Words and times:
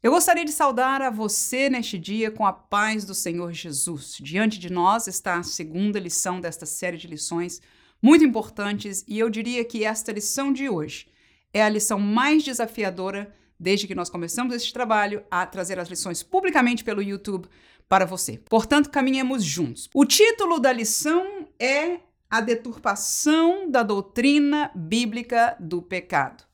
Eu 0.00 0.12
gostaria 0.12 0.44
de 0.44 0.52
saudar 0.52 1.02
a 1.02 1.10
você 1.10 1.68
neste 1.68 1.98
dia 1.98 2.30
com 2.30 2.46
a 2.46 2.52
paz 2.52 3.04
do 3.04 3.14
Senhor 3.14 3.52
Jesus. 3.52 4.16
Diante 4.20 4.56
de 4.56 4.70
nós 4.70 5.08
está 5.08 5.36
a 5.36 5.42
segunda 5.42 5.98
lição 5.98 6.40
desta 6.40 6.64
série 6.64 6.96
de 6.96 7.08
lições 7.08 7.60
muito 8.00 8.24
importantes 8.24 9.04
e 9.08 9.18
eu 9.18 9.28
diria 9.28 9.64
que 9.64 9.82
esta 9.82 10.12
lição 10.12 10.52
de 10.52 10.68
hoje 10.68 11.08
é 11.52 11.64
a 11.64 11.68
lição 11.68 11.98
mais 11.98 12.44
desafiadora 12.44 13.34
desde 13.58 13.88
que 13.88 13.94
nós 13.94 14.08
começamos 14.08 14.54
este 14.54 14.72
trabalho 14.72 15.24
a 15.28 15.44
trazer 15.44 15.80
as 15.80 15.88
lições 15.88 16.22
publicamente 16.22 16.84
pelo 16.84 17.02
YouTube 17.02 17.48
para 17.88 18.06
você. 18.06 18.38
Portanto, 18.48 18.90
caminhemos 18.90 19.42
juntos. 19.42 19.90
O 19.92 20.04
título 20.04 20.60
da 20.60 20.72
lição 20.72 21.48
é 21.58 21.98
A 22.30 22.40
Deturpação 22.40 23.68
da 23.68 23.82
Doutrina 23.82 24.70
Bíblica 24.76 25.56
do 25.58 25.82
Pecado. 25.82 26.47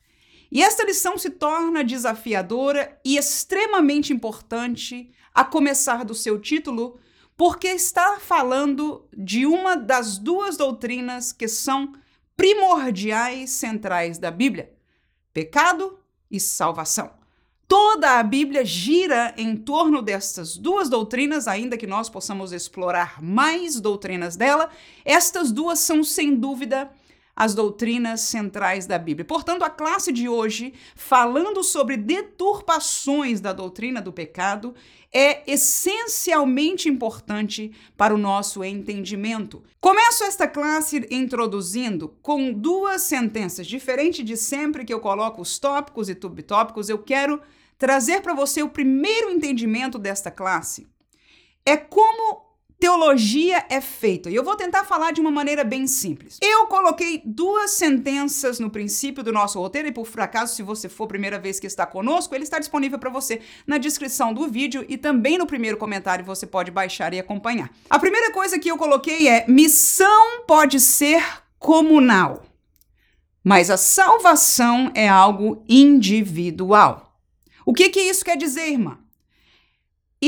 E 0.55 0.63
esta 0.63 0.85
lição 0.85 1.19
se 1.19 1.31
torna 1.31 1.83
desafiadora 1.83 2.97
e 3.05 3.17
extremamente 3.17 4.13
importante 4.13 5.11
a 5.35 5.45
começar 5.45 6.05
do 6.05 6.15
seu 6.15 6.41
título, 6.41 6.97
porque 7.37 7.67
está 7.67 8.21
falando 8.21 9.05
de 9.13 9.47
uma 9.47 9.77
das 9.77 10.17
duas 10.17 10.57
doutrinas 10.57 11.33
que 11.33 11.49
são 11.49 11.93
primordiais 12.37 13.51
centrais 13.51 14.17
da 14.17 14.31
Bíblia: 14.31 14.73
pecado 15.33 15.99
e 16.31 16.39
salvação. 16.39 17.11
Toda 17.67 18.21
a 18.21 18.23
Bíblia 18.23 18.65
gira 18.65 19.35
em 19.37 19.57
torno 19.57 20.01
destas 20.01 20.57
duas 20.57 20.89
doutrinas, 20.89 21.49
ainda 21.49 21.77
que 21.77 21.87
nós 21.87 22.09
possamos 22.09 22.53
explorar 22.53 23.21
mais 23.21 23.81
doutrinas 23.81 24.37
dela. 24.37 24.71
Estas 25.05 25.51
duas 25.51 25.81
são, 25.81 26.05
sem 26.05 26.37
dúvida, 26.37 26.93
as 27.37 27.55
doutrinas 27.55 28.21
centrais 28.21 28.87
da 28.87 28.99
Bíblia. 28.99 29.25
Portanto, 29.25 29.63
a 29.63 29.71
classe 29.71 30.13
de 30.13 30.29
hoje, 30.29 30.73
falando 30.95 31.63
sobre 31.63 31.97
deturpações 31.97 33.41
da 33.41 33.53
doutrina 33.53 34.01
do 34.01 34.13
pecado, 34.13 34.75
é 35.13 35.43
essencialmente 35.51 36.89
importante 36.89 37.73
para 37.97 38.15
o 38.15 38.19
nosso 38.19 38.63
entendimento. 38.65 39.63
Começo 39.81 40.25
esta 40.25 40.47
classe 40.49 41.07
introduzindo 41.11 42.17
com 42.21 42.53
duas 42.53 43.03
sentenças, 43.03 43.67
diferente 43.67 44.23
de 44.23 44.37
sempre 44.37 44.85
que 44.85 44.93
eu 44.93 45.01
coloco 45.01 45.41
os 45.41 45.59
tópicos 45.59 46.09
e 46.09 46.19
subtópicos, 46.21 46.89
eu 46.89 46.99
quero 46.99 47.41
trazer 47.79 48.23
para 48.23 48.35
você 48.35 48.63
o 48.63 48.69
primeiro 48.69 49.31
entendimento 49.31 49.99
desta 49.99 50.31
classe. 50.31 50.87
É 51.67 51.77
como 51.77 52.44
teologia 52.85 53.65
é 53.71 53.81
feita. 53.81 54.29
E 54.29 54.35
eu 54.35 54.45
vou 54.45 54.57
tentar 54.57 54.85
falar 54.85 55.11
de 55.11 55.19
uma 55.19 55.31
maneira 55.31 55.65
bem 55.65 55.87
simples. 55.87 56.37
Eu 56.43 56.67
coloquei 56.67 57.23
duas 57.25 57.71
sentenças 57.71 58.61
no 58.61 58.69
princípio 58.69 59.25
do 59.25 59.33
nosso 59.33 59.59
roteiro, 59.59 59.89
e 59.89 59.93
por 59.93 60.05
fracaso, 60.05 60.55
se 60.55 60.63
você 60.63 60.87
for 60.87 61.05
a 61.05 61.09
primeira 61.09 61.39
vez 61.39 61.59
que 61.59 61.67
está 61.67 61.87
conosco, 61.87 62.35
ele 62.35 62.45
está 62.45 62.59
disponível 62.59 62.99
para 62.99 63.09
você 63.09 63.41
na 63.67 63.79
descrição 63.79 64.35
do 64.35 64.47
vídeo 64.47 64.85
e 64.87 64.99
também 64.99 65.39
no 65.39 65.47
primeiro 65.47 65.79
comentário 65.79 66.27
você 66.27 66.47
pode 66.47 66.71
baixar 66.71 67.15
e 67.15 67.19
acompanhar. 67.19 67.71
A 67.89 67.99
primeira 67.99 68.31
coisa 68.33 68.59
que 68.59 68.71
eu 68.71 68.77
coloquei 68.77 69.29
é: 69.29 69.47
missão 69.49 70.43
pode 70.47 70.79
ser 70.79 71.25
comunal, 71.59 72.43
mas 73.43 73.71
a 73.71 73.79
salvação 73.79 74.93
é 74.95 75.09
algo 75.09 75.65
individual. 75.67 77.19
O 77.65 77.73
que, 77.73 77.89
que 77.89 78.01
isso 78.01 78.23
quer 78.23 78.37
dizer, 78.37 78.69
irmã? 78.69 78.99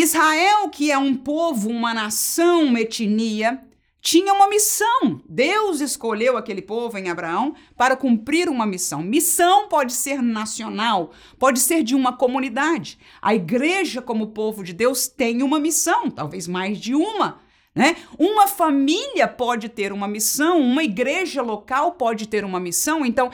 Israel, 0.00 0.68
que 0.68 0.90
é 0.90 0.98
um 0.98 1.14
povo, 1.14 1.70
uma 1.70 1.94
nação, 1.94 2.64
uma 2.64 2.80
etnia, 2.80 3.62
tinha 4.00 4.32
uma 4.32 4.48
missão. 4.48 5.20
Deus 5.28 5.80
escolheu 5.80 6.36
aquele 6.36 6.62
povo 6.62 6.96
em 6.96 7.08
Abraão 7.10 7.54
para 7.76 7.96
cumprir 7.96 8.48
uma 8.48 8.64
missão. 8.64 9.02
Missão 9.02 9.68
pode 9.68 9.92
ser 9.92 10.22
nacional, 10.22 11.10
pode 11.38 11.58
ser 11.58 11.82
de 11.82 11.94
uma 11.94 12.12
comunidade. 12.12 12.98
A 13.20 13.34
igreja, 13.34 14.00
como 14.00 14.28
povo 14.28 14.62
de 14.62 14.72
Deus, 14.72 15.08
tem 15.08 15.42
uma 15.42 15.58
missão, 15.58 16.08
talvez 16.08 16.46
mais 16.46 16.78
de 16.78 16.94
uma. 16.94 17.40
Né? 17.74 17.96
Uma 18.18 18.46
família 18.46 19.26
pode 19.26 19.68
ter 19.68 19.92
uma 19.92 20.06
missão, 20.06 20.60
uma 20.60 20.84
igreja 20.84 21.42
local 21.42 21.92
pode 21.92 22.28
ter 22.28 22.44
uma 22.44 22.60
missão. 22.60 23.04
Então, 23.04 23.30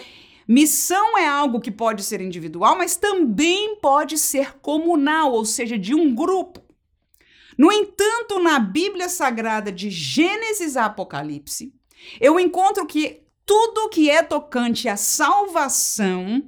Missão 0.52 1.16
é 1.16 1.26
algo 1.26 1.62
que 1.62 1.70
pode 1.70 2.04
ser 2.04 2.20
individual, 2.20 2.76
mas 2.76 2.94
também 2.94 3.74
pode 3.76 4.18
ser 4.18 4.58
comunal, 4.58 5.32
ou 5.32 5.46
seja, 5.46 5.78
de 5.78 5.94
um 5.94 6.14
grupo. 6.14 6.60
No 7.56 7.72
entanto, 7.72 8.38
na 8.38 8.58
Bíblia 8.58 9.08
Sagrada 9.08 9.72
de 9.72 9.88
Gênesis 9.88 10.76
a 10.76 10.84
Apocalipse, 10.84 11.72
eu 12.20 12.38
encontro 12.38 12.86
que 12.86 13.22
tudo 13.46 13.88
que 13.88 14.10
é 14.10 14.22
tocante 14.22 14.90
à 14.90 14.96
salvação 14.96 16.42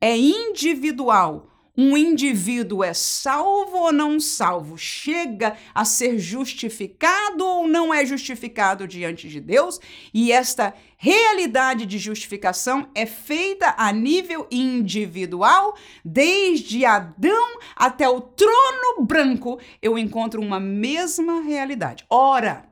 é 0.00 0.16
individual, 0.16 1.48
um 1.76 1.96
indivíduo 1.96 2.82
é 2.82 2.94
salvo 2.94 3.76
ou 3.76 3.92
não 3.92 4.18
salvo, 4.18 4.76
chega 4.76 5.56
a 5.72 5.84
ser 5.84 6.18
justificado 6.18 7.44
ou 7.44 7.68
não 7.68 7.94
é 7.94 8.04
justificado 8.04 8.88
diante 8.88 9.28
de 9.28 9.40
Deus, 9.40 9.78
e 10.12 10.32
esta 10.32 10.74
realidade 10.96 11.86
de 11.86 11.98
justificação 11.98 12.90
é 12.94 13.06
feita 13.06 13.74
a 13.76 13.92
nível 13.92 14.46
individual, 14.50 15.76
desde 16.04 16.84
Adão 16.84 17.58
até 17.74 18.08
o 18.08 18.20
trono 18.20 19.04
branco, 19.04 19.60
eu 19.80 19.98
encontro 19.98 20.40
uma 20.40 20.58
mesma 20.58 21.40
realidade. 21.40 22.04
Ora, 22.08 22.68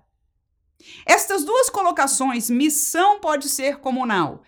estas 1.07 1.45
duas 1.45 1.71
colocações, 1.71 2.51
missão 2.51 3.21
pode 3.21 3.49
ser 3.49 3.79
comunal, 3.79 4.43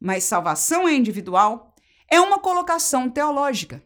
mas 0.00 0.24
salvação 0.24 0.88
é 0.88 0.94
individual, 0.94 1.74
é 2.10 2.20
uma 2.20 2.38
colocação 2.38 3.10
teológica. 3.10 3.82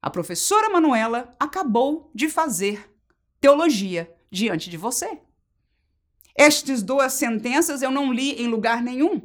A 0.00 0.10
professora 0.10 0.68
Manuela 0.68 1.34
acabou 1.40 2.10
de 2.14 2.28
fazer 2.28 2.90
teologia 3.40 4.14
diante 4.30 4.68
de 4.68 4.76
você. 4.76 5.18
Estas 6.36 6.82
duas 6.82 7.12
sentenças 7.12 7.82
eu 7.82 7.90
não 7.90 8.12
li 8.12 8.32
em 8.42 8.48
lugar 8.48 8.82
nenhum. 8.82 9.22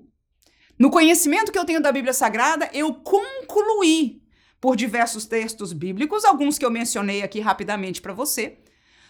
No 0.78 0.90
conhecimento 0.90 1.52
que 1.52 1.59
eu 1.59 1.66
tenho 1.66 1.81
da 1.81 1.92
Bíblia 1.92 2.14
Sagrada, 2.14 2.70
eu 2.74 2.94
concluí 2.94 4.22
por 4.62 4.75
diversos 4.75 5.25
textos 5.25 5.74
bíblicos, 5.74 6.24
alguns 6.24 6.58
que 6.58 6.66
eu 6.66 6.72
mencionei 6.72 7.22
aqui 7.22 7.40
rapidamente 7.40 8.02
para 8.02 8.14
você, 8.14 8.59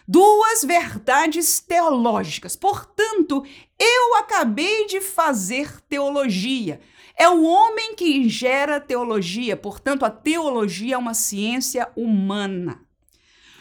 duas 0.07 0.63
verdades 0.63 1.59
teológicas. 1.59 2.55
Portanto, 2.55 3.45
eu 3.77 4.15
acabei 4.15 4.87
de 4.87 5.01
fazer 5.01 5.79
teologia. 5.81 6.79
É 7.15 7.29
o 7.29 7.43
homem 7.43 7.95
que 7.95 8.27
gera 8.29 8.79
teologia, 8.79 9.57
portanto, 9.57 10.05
a 10.05 10.09
teologia 10.09 10.95
é 10.95 10.97
uma 10.97 11.13
ciência 11.13 11.91
humana. 11.95 12.81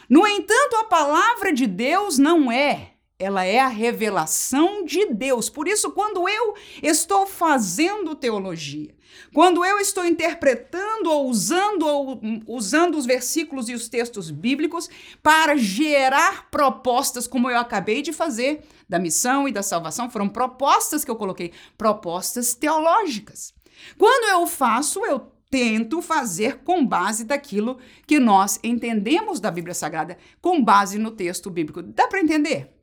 No 0.09 0.25
entanto, 0.25 0.77
a 0.77 0.85
palavra 0.85 1.53
de 1.53 1.67
Deus 1.67 2.17
não 2.17 2.51
é 2.51 2.93
ela 3.19 3.43
é 3.43 3.59
a 3.59 3.67
revelação 3.67 4.85
de 4.85 5.07
Deus. 5.07 5.49
Por 5.49 5.67
isso, 5.67 5.91
quando 5.91 6.27
eu 6.29 6.55
estou 6.81 7.27
fazendo 7.27 8.15
teologia, 8.15 8.95
quando 9.33 9.65
eu 9.65 9.77
estou 9.77 10.05
interpretando 10.05 11.11
ou 11.11 11.27
usando 11.27 11.85
ou 11.85 12.21
usando 12.47 12.97
os 12.97 13.05
versículos 13.05 13.67
e 13.67 13.73
os 13.73 13.89
textos 13.89 14.31
bíblicos 14.31 14.89
para 15.21 15.57
gerar 15.57 16.49
propostas, 16.49 17.27
como 17.27 17.49
eu 17.49 17.57
acabei 17.57 18.01
de 18.01 18.13
fazer, 18.13 18.63
da 18.87 18.97
missão 18.97 19.47
e 19.47 19.51
da 19.51 19.61
salvação, 19.61 20.09
foram 20.09 20.29
propostas 20.29 21.03
que 21.03 21.11
eu 21.11 21.15
coloquei, 21.17 21.51
propostas 21.77 22.55
teológicas. 22.55 23.53
Quando 23.97 24.29
eu 24.29 24.47
faço, 24.47 25.05
eu 25.05 25.31
tento 25.49 26.01
fazer 26.01 26.59
com 26.59 26.85
base 26.85 27.25
daquilo 27.25 27.79
que 28.07 28.19
nós 28.19 28.59
entendemos 28.63 29.39
da 29.39 29.51
Bíblia 29.51 29.73
Sagrada, 29.73 30.17
com 30.41 30.63
base 30.63 30.97
no 30.97 31.11
texto 31.11 31.49
bíblico. 31.49 31.81
Dá 31.81 32.07
para 32.07 32.21
entender? 32.21 32.78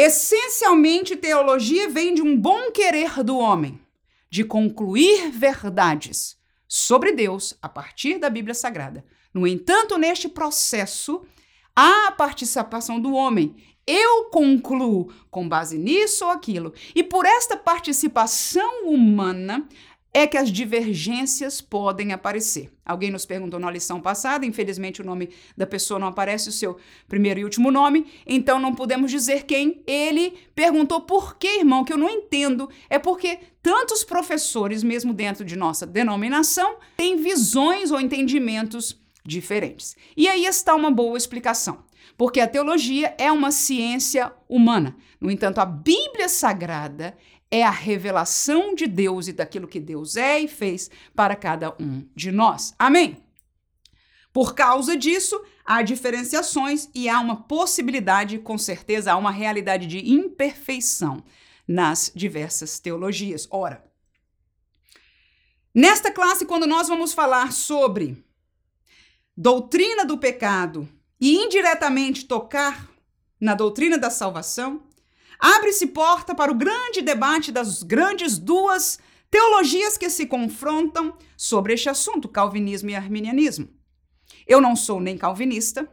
Essencialmente, 0.00 1.16
teologia 1.16 1.88
vem 1.88 2.14
de 2.14 2.22
um 2.22 2.36
bom 2.36 2.70
querer 2.70 3.24
do 3.24 3.36
homem, 3.36 3.80
de 4.30 4.44
concluir 4.44 5.32
verdades 5.32 6.38
sobre 6.68 7.10
Deus 7.10 7.58
a 7.60 7.68
partir 7.68 8.16
da 8.16 8.30
Bíblia 8.30 8.54
Sagrada. 8.54 9.04
No 9.34 9.44
entanto, 9.44 9.98
neste 9.98 10.28
processo, 10.28 11.26
há 11.74 12.06
a 12.06 12.12
participação 12.12 13.00
do 13.00 13.12
homem. 13.12 13.56
Eu 13.84 14.26
concluo 14.26 15.12
com 15.32 15.48
base 15.48 15.76
nisso 15.76 16.26
ou 16.26 16.30
aquilo. 16.30 16.72
E 16.94 17.02
por 17.02 17.26
esta 17.26 17.56
participação 17.56 18.84
humana, 18.86 19.68
é 20.18 20.26
que 20.26 20.36
as 20.36 20.50
divergências 20.50 21.60
podem 21.60 22.12
aparecer. 22.12 22.70
Alguém 22.84 23.10
nos 23.10 23.26
perguntou 23.26 23.60
na 23.60 23.70
lição 23.70 24.00
passada, 24.00 24.44
infelizmente 24.46 25.00
o 25.00 25.04
nome 25.04 25.30
da 25.56 25.66
pessoa 25.66 26.00
não 26.00 26.08
aparece, 26.08 26.48
o 26.48 26.52
seu 26.52 26.76
primeiro 27.06 27.40
e 27.40 27.44
último 27.44 27.70
nome, 27.70 28.06
então 28.26 28.58
não 28.58 28.74
podemos 28.74 29.10
dizer 29.10 29.44
quem. 29.44 29.82
Ele 29.86 30.34
perguntou 30.54 31.02
por 31.02 31.36
que, 31.36 31.58
irmão, 31.58 31.84
que 31.84 31.92
eu 31.92 31.98
não 31.98 32.08
entendo. 32.08 32.68
É 32.88 32.98
porque 32.98 33.38
tantos 33.62 34.04
professores, 34.04 34.82
mesmo 34.82 35.12
dentro 35.12 35.44
de 35.44 35.56
nossa 35.56 35.86
denominação, 35.86 36.76
têm 36.96 37.16
visões 37.16 37.90
ou 37.90 38.00
entendimentos 38.00 38.98
diferentes. 39.24 39.96
E 40.16 40.26
aí 40.26 40.46
está 40.46 40.74
uma 40.74 40.90
boa 40.90 41.18
explicação. 41.18 41.86
Porque 42.16 42.40
a 42.40 42.48
teologia 42.48 43.14
é 43.16 43.30
uma 43.30 43.52
ciência 43.52 44.32
humana. 44.48 44.96
No 45.20 45.30
entanto, 45.30 45.58
a 45.58 45.66
Bíblia 45.66 46.28
Sagrada 46.28 47.16
é 47.50 47.62
a 47.62 47.70
revelação 47.70 48.74
de 48.74 48.86
Deus 48.86 49.28
e 49.28 49.32
daquilo 49.32 49.68
que 49.68 49.80
Deus 49.80 50.16
é 50.16 50.40
e 50.40 50.48
fez 50.48 50.90
para 51.14 51.34
cada 51.34 51.74
um 51.80 52.06
de 52.14 52.30
nós. 52.30 52.74
Amém? 52.78 53.22
Por 54.32 54.54
causa 54.54 54.96
disso, 54.96 55.40
há 55.64 55.82
diferenciações 55.82 56.88
e 56.94 57.08
há 57.08 57.18
uma 57.18 57.36
possibilidade, 57.44 58.38
com 58.38 58.58
certeza, 58.58 59.12
há 59.12 59.16
uma 59.16 59.30
realidade 59.30 59.86
de 59.86 59.98
imperfeição 60.10 61.24
nas 61.66 62.12
diversas 62.14 62.78
teologias. 62.78 63.48
Ora, 63.50 63.84
nesta 65.74 66.10
classe, 66.10 66.46
quando 66.46 66.66
nós 66.66 66.88
vamos 66.88 67.12
falar 67.12 67.52
sobre 67.52 68.22
doutrina 69.36 70.04
do 70.04 70.18
pecado 70.18 70.88
e 71.20 71.34
indiretamente 71.36 72.26
tocar 72.26 72.88
na 73.40 73.54
doutrina 73.54 73.96
da 73.96 74.10
salvação, 74.10 74.82
abre-se 75.38 75.88
porta 75.88 76.34
para 76.34 76.50
o 76.50 76.54
grande 76.54 77.00
debate 77.00 77.52
das 77.52 77.82
grandes 77.82 78.38
duas 78.38 78.98
teologias 79.30 79.96
que 79.96 80.10
se 80.10 80.26
confrontam 80.26 81.16
sobre 81.36 81.74
este 81.74 81.88
assunto, 81.88 82.28
calvinismo 82.28 82.90
e 82.90 82.94
arminianismo. 82.94 83.68
Eu 84.46 84.60
não 84.60 84.74
sou 84.74 85.00
nem 85.00 85.16
calvinista, 85.16 85.88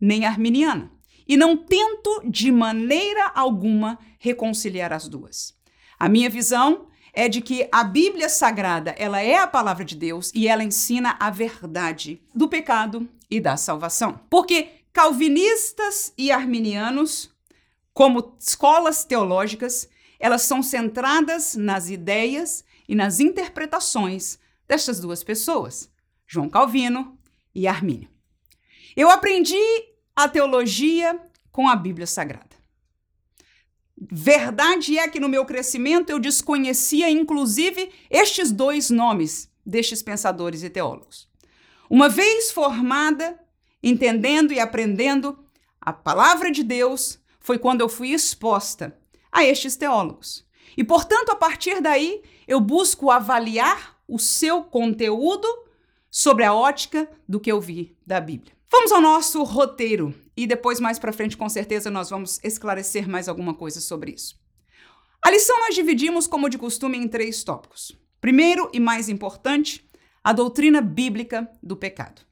nem 0.00 0.24
arminiana, 0.24 0.90
e 1.26 1.36
não 1.36 1.56
tento 1.56 2.22
de 2.26 2.50
maneira 2.50 3.30
alguma 3.34 3.98
reconciliar 4.18 4.92
as 4.92 5.08
duas. 5.08 5.54
A 5.98 6.08
minha 6.08 6.30
visão 6.30 6.86
é 7.12 7.28
de 7.28 7.40
que 7.40 7.68
a 7.72 7.84
Bíblia 7.84 8.28
Sagrada, 8.28 8.92
ela 8.92 9.20
é 9.20 9.36
a 9.36 9.46
palavra 9.46 9.84
de 9.84 9.96
Deus 9.96 10.32
e 10.34 10.46
ela 10.46 10.64
ensina 10.64 11.16
a 11.18 11.30
verdade 11.30 12.22
do 12.34 12.48
pecado 12.48 13.08
e 13.30 13.40
da 13.40 13.56
salvação. 13.56 14.20
Porque 14.30 14.68
calvinistas 14.92 16.12
e 16.16 16.30
arminianos, 16.30 17.30
como 17.98 18.36
escolas 18.38 19.04
teológicas, 19.04 19.88
elas 20.20 20.42
são 20.42 20.62
centradas 20.62 21.56
nas 21.56 21.90
ideias 21.90 22.64
e 22.88 22.94
nas 22.94 23.18
interpretações 23.18 24.38
destas 24.68 25.00
duas 25.00 25.24
pessoas, 25.24 25.90
João 26.24 26.48
Calvino 26.48 27.18
e 27.52 27.66
Armínio. 27.66 28.08
Eu 28.96 29.10
aprendi 29.10 29.58
a 30.14 30.28
teologia 30.28 31.20
com 31.50 31.68
a 31.68 31.74
Bíblia 31.74 32.06
Sagrada. 32.06 32.54
Verdade 33.96 34.96
é 34.96 35.08
que 35.08 35.18
no 35.18 35.28
meu 35.28 35.44
crescimento 35.44 36.10
eu 36.10 36.20
desconhecia 36.20 37.10
inclusive 37.10 37.90
estes 38.08 38.52
dois 38.52 38.90
nomes 38.90 39.50
destes 39.66 40.04
pensadores 40.04 40.62
e 40.62 40.70
teólogos. 40.70 41.28
Uma 41.90 42.08
vez 42.08 42.52
formada, 42.52 43.36
entendendo 43.82 44.52
e 44.52 44.60
aprendendo 44.60 45.36
a 45.80 45.92
palavra 45.92 46.52
de 46.52 46.62
Deus, 46.62 47.18
foi 47.40 47.58
quando 47.58 47.80
eu 47.80 47.88
fui 47.88 48.10
exposta 48.10 48.96
a 49.30 49.44
estes 49.44 49.76
teólogos. 49.76 50.46
E, 50.76 50.84
portanto, 50.84 51.30
a 51.30 51.36
partir 51.36 51.80
daí, 51.80 52.22
eu 52.46 52.60
busco 52.60 53.10
avaliar 53.10 53.96
o 54.06 54.18
seu 54.18 54.62
conteúdo 54.62 55.46
sobre 56.10 56.44
a 56.44 56.54
ótica 56.54 57.10
do 57.28 57.40
que 57.40 57.50
eu 57.50 57.60
vi 57.60 57.96
da 58.06 58.20
Bíblia. 58.20 58.52
Vamos 58.70 58.92
ao 58.92 59.00
nosso 59.00 59.42
roteiro 59.42 60.14
e 60.36 60.46
depois, 60.46 60.78
mais 60.78 60.98
para 60.98 61.12
frente, 61.12 61.36
com 61.36 61.48
certeza, 61.48 61.90
nós 61.90 62.10
vamos 62.10 62.38
esclarecer 62.44 63.08
mais 63.08 63.28
alguma 63.28 63.54
coisa 63.54 63.80
sobre 63.80 64.12
isso. 64.12 64.38
A 65.22 65.30
lição 65.30 65.58
nós 65.60 65.74
dividimos, 65.74 66.26
como 66.26 66.48
de 66.48 66.58
costume, 66.58 66.96
em 66.96 67.08
três 67.08 67.42
tópicos. 67.42 67.96
Primeiro 68.20 68.70
e 68.72 68.78
mais 68.78 69.08
importante, 69.08 69.88
a 70.22 70.32
doutrina 70.32 70.80
bíblica 70.80 71.50
do 71.62 71.76
pecado. 71.76 72.22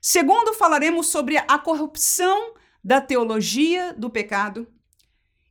Segundo, 0.00 0.54
falaremos 0.54 1.08
sobre 1.08 1.36
a 1.36 1.58
corrupção 1.58 2.54
da 2.82 3.00
teologia 3.00 3.94
do 3.94 4.10
pecado. 4.10 4.66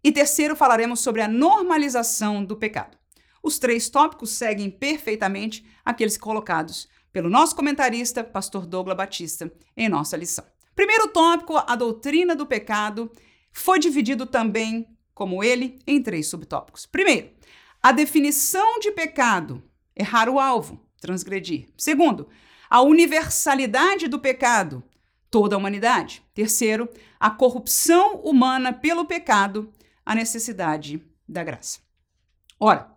E 0.03 0.11
terceiro, 0.11 0.55
falaremos 0.55 0.99
sobre 0.99 1.21
a 1.21 1.27
normalização 1.27 2.43
do 2.43 2.57
pecado. 2.57 2.97
Os 3.43 3.57
três 3.57 3.89
tópicos 3.89 4.31
seguem 4.31 4.69
perfeitamente 4.69 5.65
aqueles 5.83 6.17
colocados 6.17 6.87
pelo 7.11 7.29
nosso 7.29 7.55
comentarista, 7.55 8.23
pastor 8.23 8.65
Douglas 8.65 8.97
Batista, 8.97 9.51
em 9.75 9.89
nossa 9.89 10.15
lição. 10.15 10.45
Primeiro 10.75 11.07
tópico, 11.09 11.57
a 11.57 11.75
doutrina 11.75 12.35
do 12.35 12.45
pecado, 12.45 13.11
foi 13.51 13.79
dividido 13.79 14.25
também, 14.25 14.87
como 15.13 15.43
ele, 15.43 15.79
em 15.85 16.01
três 16.01 16.27
subtópicos. 16.27 16.85
Primeiro, 16.85 17.31
a 17.83 17.91
definição 17.91 18.79
de 18.79 18.91
pecado, 18.91 19.61
errar 19.95 20.29
o 20.29 20.39
alvo, 20.39 20.79
transgredir. 21.01 21.67
Segundo, 21.77 22.29
a 22.69 22.81
universalidade 22.81 24.07
do 24.07 24.19
pecado, 24.19 24.83
toda 25.31 25.55
a 25.55 25.57
humanidade. 25.57 26.21
Terceiro, 26.33 26.89
a 27.17 27.31
corrupção 27.31 28.17
humana 28.17 28.73
pelo 28.73 29.05
pecado, 29.05 29.71
a 30.05 30.13
necessidade 30.13 31.01
da 31.27 31.43
graça. 31.43 31.79
Ora, 32.59 32.91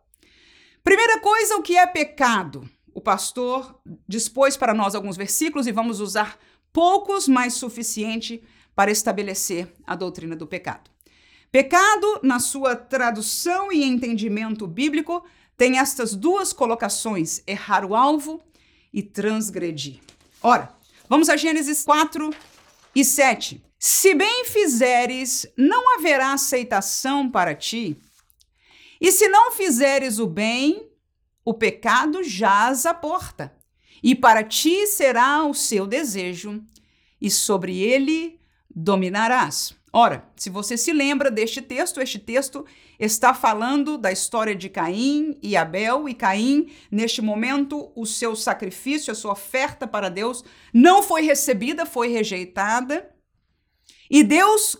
primeira 0.82 1.20
coisa, 1.20 1.56
o 1.56 1.62
que 1.62 1.78
é 1.78 1.86
pecado? 1.86 2.68
O 2.92 3.00
pastor 3.00 3.80
dispôs 4.06 4.56
para 4.56 4.74
nós 4.74 4.94
alguns 4.94 5.16
versículos 5.16 5.66
e 5.66 5.72
vamos 5.72 6.00
usar 6.00 6.38
poucos, 6.72 7.28
mas 7.28 7.54
suficiente 7.54 8.42
para 8.74 8.90
estabelecer 8.90 9.72
a 9.86 9.94
doutrina 9.94 10.34
do 10.34 10.46
pecado. 10.46 10.90
Pecado, 11.50 12.18
na 12.22 12.40
sua 12.40 12.74
tradução 12.74 13.70
e 13.70 13.84
entendimento 13.84 14.66
bíblico, 14.66 15.24
tem 15.56 15.78
estas 15.78 16.14
duas 16.14 16.52
colocações: 16.52 17.42
errar 17.46 17.84
o 17.84 17.94
alvo 17.94 18.42
e 18.92 19.02
transgredir. 19.02 20.00
Ora, 20.42 20.74
vamos 21.08 21.28
a 21.28 21.36
Gênesis 21.36 21.84
4 21.84 22.30
e 22.94 23.04
7. 23.04 23.62
Se 23.78 24.14
bem 24.14 24.44
fizeres, 24.46 25.46
não 25.56 25.94
haverá 25.94 26.32
aceitação 26.32 27.30
para 27.30 27.54
ti. 27.54 27.96
E 29.00 29.12
se 29.12 29.28
não 29.28 29.52
fizeres 29.52 30.18
o 30.18 30.26
bem, 30.26 30.88
o 31.44 31.52
pecado 31.52 32.22
jaz 32.22 32.86
à 32.86 32.94
porta, 32.94 33.54
e 34.02 34.14
para 34.14 34.42
ti 34.42 34.86
será 34.86 35.44
o 35.44 35.52
seu 35.52 35.86
desejo, 35.86 36.64
e 37.20 37.30
sobre 37.30 37.78
ele 37.78 38.40
dominarás. 38.74 39.74
Ora, 39.96 40.28
se 40.34 40.50
você 40.50 40.76
se 40.76 40.92
lembra 40.92 41.30
deste 41.30 41.62
texto, 41.62 42.00
este 42.00 42.18
texto 42.18 42.66
está 42.98 43.32
falando 43.32 43.96
da 43.96 44.10
história 44.10 44.52
de 44.52 44.68
Caim 44.68 45.38
e 45.40 45.56
Abel, 45.56 46.08
e 46.08 46.14
Caim, 46.14 46.68
neste 46.90 47.22
momento, 47.22 47.92
o 47.94 48.04
seu 48.04 48.34
sacrifício, 48.34 49.12
a 49.12 49.14
sua 49.14 49.34
oferta 49.34 49.86
para 49.86 50.08
Deus, 50.08 50.42
não 50.72 51.00
foi 51.00 51.22
recebida, 51.22 51.86
foi 51.86 52.08
rejeitada. 52.08 53.08
E 54.10 54.24
Deus 54.24 54.76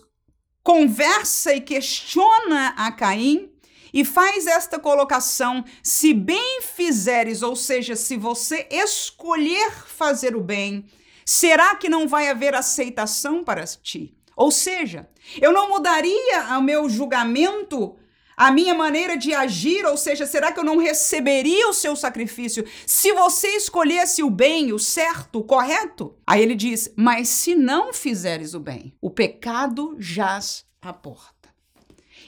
conversa 0.61 1.53
e 1.53 1.61
questiona 1.61 2.73
a 2.75 2.91
Caim 2.91 3.53
e 3.93 4.03
faz 4.03 4.47
esta 4.47 4.77
colocação: 4.77 5.63
se 5.81 6.13
bem 6.13 6.59
fizeres, 6.61 7.41
ou 7.41 7.55
seja, 7.55 7.95
se 7.95 8.17
você 8.17 8.67
escolher 8.69 9.71
fazer 9.71 10.35
o 10.35 10.41
bem, 10.41 10.85
será 11.25 11.73
que 11.77 11.87
não 11.87 12.05
vai 12.05 12.27
haver 12.27 12.53
aceitação 12.53 13.45
para 13.45 13.63
ti? 13.63 14.14
Ou 14.35 14.51
seja, 14.51 15.09
eu 15.41 15.51
não 15.51 15.69
mudaria 15.69 16.57
o 16.57 16.61
meu 16.61 16.89
julgamento, 16.89 17.95
a 18.35 18.51
minha 18.51 18.73
maneira 18.73 19.17
de 19.17 19.33
agir, 19.33 19.85
ou 19.85 19.95
seja, 19.95 20.25
será 20.25 20.51
que 20.51 20.59
eu 20.59 20.63
não 20.63 20.77
receberia 20.77 21.69
o 21.69 21.73
seu 21.73 21.95
sacrifício 21.95 22.65
se 22.85 23.13
você 23.13 23.47
escolhesse 23.55 24.21
o 24.21 24.29
bem, 24.29 24.73
o 24.73 24.79
certo, 24.79 25.39
o 25.39 25.43
correto? 25.43 26.17
Aí 26.27 26.41
ele 26.41 26.55
diz: 26.55 26.93
Mas 26.97 27.29
se 27.29 27.55
não 27.55 27.93
fizeres 27.93 28.53
o 28.53 28.59
bem, 28.59 28.93
o 29.01 29.09
pecado 29.09 29.95
jaz 29.99 30.65
à 30.81 30.91
porta. 30.91 31.49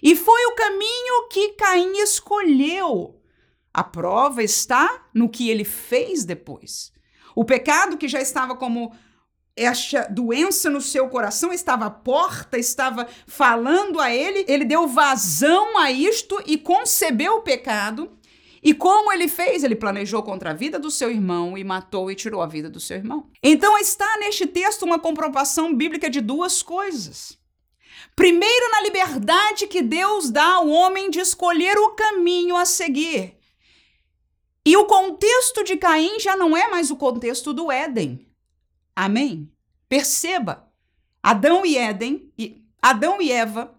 E 0.01 0.15
foi 0.15 0.45
o 0.45 0.55
caminho 0.55 1.27
que 1.29 1.49
Caim 1.53 1.97
escolheu. 1.97 3.19
A 3.73 3.83
prova 3.83 4.41
está 4.41 5.07
no 5.13 5.29
que 5.29 5.49
ele 5.49 5.63
fez 5.63 6.23
depois. 6.23 6.91
O 7.35 7.43
pecado 7.45 7.97
que 7.97 8.07
já 8.07 8.21
estava 8.21 8.55
como 8.55 8.95
esta 9.57 10.07
doença 10.07 10.69
no 10.69 10.79
seu 10.79 11.09
coração 11.09 11.51
estava 11.51 11.87
à 11.87 11.89
porta, 11.89 12.57
estava 12.57 13.07
falando 13.25 13.99
a 13.99 14.13
ele, 14.13 14.45
ele 14.47 14.63
deu 14.63 14.87
vazão 14.87 15.77
a 15.79 15.91
isto 15.91 16.41
e 16.45 16.57
concebeu 16.57 17.37
o 17.37 17.41
pecado. 17.41 18.11
E 18.61 18.73
como 18.73 19.11
ele 19.11 19.27
fez? 19.27 19.63
Ele 19.63 19.75
planejou 19.75 20.21
contra 20.21 20.51
a 20.51 20.53
vida 20.53 20.77
do 20.77 20.91
seu 20.91 21.09
irmão 21.09 21.57
e 21.57 21.63
matou 21.63 22.11
e 22.11 22.15
tirou 22.15 22.41
a 22.41 22.47
vida 22.47 22.69
do 22.69 22.79
seu 22.79 22.97
irmão. 22.97 23.29
Então 23.41 23.77
está 23.77 24.17
neste 24.19 24.45
texto 24.45 24.83
uma 24.83 24.99
comprovação 24.99 25.73
bíblica 25.73 26.09
de 26.09 26.21
duas 26.21 26.61
coisas. 26.61 27.37
Primeiro, 28.15 28.71
na 28.71 28.81
liberdade 28.81 29.67
que 29.67 29.81
Deus 29.81 30.29
dá 30.29 30.55
ao 30.55 30.67
homem 30.67 31.09
de 31.09 31.19
escolher 31.19 31.77
o 31.77 31.91
caminho 31.91 32.55
a 32.55 32.65
seguir. 32.65 33.37
E 34.65 34.75
o 34.75 34.85
contexto 34.85 35.63
de 35.63 35.77
Caim 35.77 36.19
já 36.19 36.35
não 36.35 36.57
é 36.57 36.67
mais 36.67 36.91
o 36.91 36.97
contexto 36.97 37.53
do 37.53 37.71
Éden. 37.71 38.26
Amém? 38.99 39.47
Perceba, 39.87 40.67
Adão 41.21 41.63
e 41.63 41.77
Éden, 41.77 42.33
e 42.35 42.65
Adão 42.81 43.21
e 43.21 43.31
Eva 43.31 43.77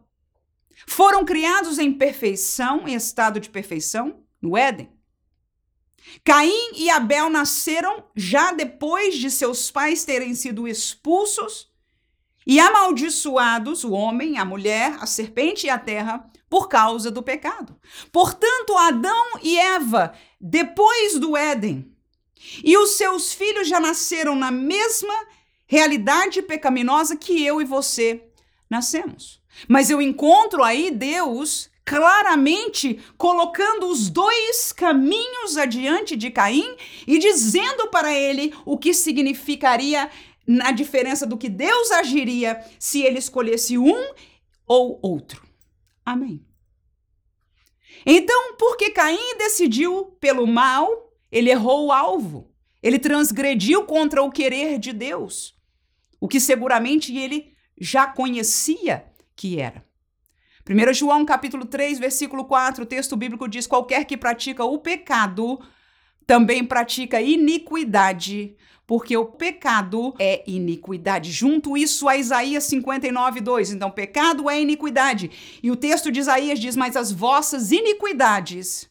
foram 0.87 1.25
criados 1.25 1.81
em 1.81 1.93
perfeição, 1.93 2.87
em 2.87 2.95
estado 2.95 3.41
de 3.41 3.51
perfeição, 3.51 4.23
no 4.41 4.57
Éden. 4.57 4.89
Caim 6.23 6.71
e 6.77 6.89
Abel 6.89 7.29
nasceram 7.29 8.05
já 8.15 8.53
depois 8.53 9.17
de 9.17 9.29
seus 9.29 9.73
pais 9.73 10.05
terem 10.05 10.37
sido 10.37 10.69
expulsos 10.69 11.69
e 12.47 12.61
amaldiçoados 12.61 13.83
o 13.83 13.91
homem, 13.91 14.39
a 14.39 14.45
mulher, 14.45 14.99
a 15.01 15.07
serpente 15.07 15.67
e 15.67 15.71
a 15.71 15.81
terra 15.81 16.31
por 16.49 16.69
causa 16.69 17.11
do 17.11 17.25
pecado. 17.25 17.77
Portanto, 18.13 18.77
Adão 18.77 19.41
e 19.43 19.59
Eva, 19.59 20.15
depois 20.41 21.19
do 21.19 21.37
Éden, 21.37 21.93
e 22.62 22.76
os 22.76 22.97
seus 22.97 23.33
filhos 23.33 23.68
já 23.68 23.80
nasceram 23.80 24.35
na 24.35 24.50
mesma 24.50 25.14
realidade 25.66 26.42
pecaminosa 26.42 27.16
que 27.16 27.45
eu 27.45 27.61
e 27.61 27.64
você 27.64 28.23
nascemos. 28.71 29.40
Mas 29.68 29.90
eu 29.90 30.00
encontro 30.00 30.62
aí 30.62 30.90
Deus 30.90 31.71
claramente 31.85 33.00
colocando 33.16 33.88
os 33.88 34.11
dois 34.11 34.73
caminhos 34.73 35.57
adiante 35.57 36.16
de 36.16 36.30
Caim 36.30 36.76
e 37.07 37.18
dizendo 37.18 37.88
para 37.88 38.12
ele 38.12 38.54
o 38.66 38.76
que 38.76 38.92
significaria 38.92 40.11
na 40.47 40.71
diferença 40.71 41.26
do 41.26 41.37
que 41.37 41.49
Deus 41.49 41.90
agiria 41.90 42.62
se 42.78 43.02
ele 43.02 43.18
escolhesse 43.18 43.78
um 43.78 44.12
ou 44.66 44.99
outro. 45.02 45.47
Amém. 46.04 46.45
Então, 48.04 48.54
porque 48.57 48.90
Caim 48.90 49.37
decidiu 49.38 50.16
pelo 50.21 50.47
mal, 50.47 51.08
ele 51.31 51.51
errou 51.51 51.87
o 51.87 51.93
alvo. 51.93 52.51
Ele 52.83 52.99
transgrediu 52.99 53.85
contra 53.85 54.23
o 54.23 54.31
querer 54.31 54.79
de 54.79 54.93
Deus, 54.93 55.55
o 56.21 56.29
que 56.29 56.39
seguramente 56.39 57.17
ele 57.17 57.53
já 57.81 58.07
conhecia 58.07 59.05
que 59.35 59.61
era. 59.61 59.85
1 60.69 60.93
João 60.93 61.25
capítulo 61.25 61.65
3, 61.65 61.99
versículo 61.99 62.45
4, 62.45 62.85
o 62.85 62.87
texto 62.87 63.17
bíblico 63.17 63.49
diz: 63.49 63.67
qualquer 63.67 64.05
que 64.05 64.17
pratica 64.17 64.65
o 64.65 64.79
pecado 64.79 65.59
também 66.27 66.63
pratica 66.63 67.23
iniquidade, 67.23 68.55
porque 68.87 69.17
o 69.17 69.25
pecado 69.25 70.15
é 70.19 70.45
iniquidade. 70.47 71.33
Junto 71.33 71.77
isso 71.77 72.07
a 72.07 72.17
Isaías 72.19 72.65
59, 72.65 73.41
2. 73.41 73.73
Então, 73.73 73.91
pecado 73.91 74.49
é 74.51 74.61
iniquidade. 74.61 75.59
E 75.63 75.71
o 75.71 75.77
texto 75.77 76.13
de 76.13 76.21
Isaías 76.21 76.61
diz: 76.61 76.77
Mas 76.77 76.97
as 76.97 77.11
vossas 77.11 77.73
iniquidades 77.73 78.88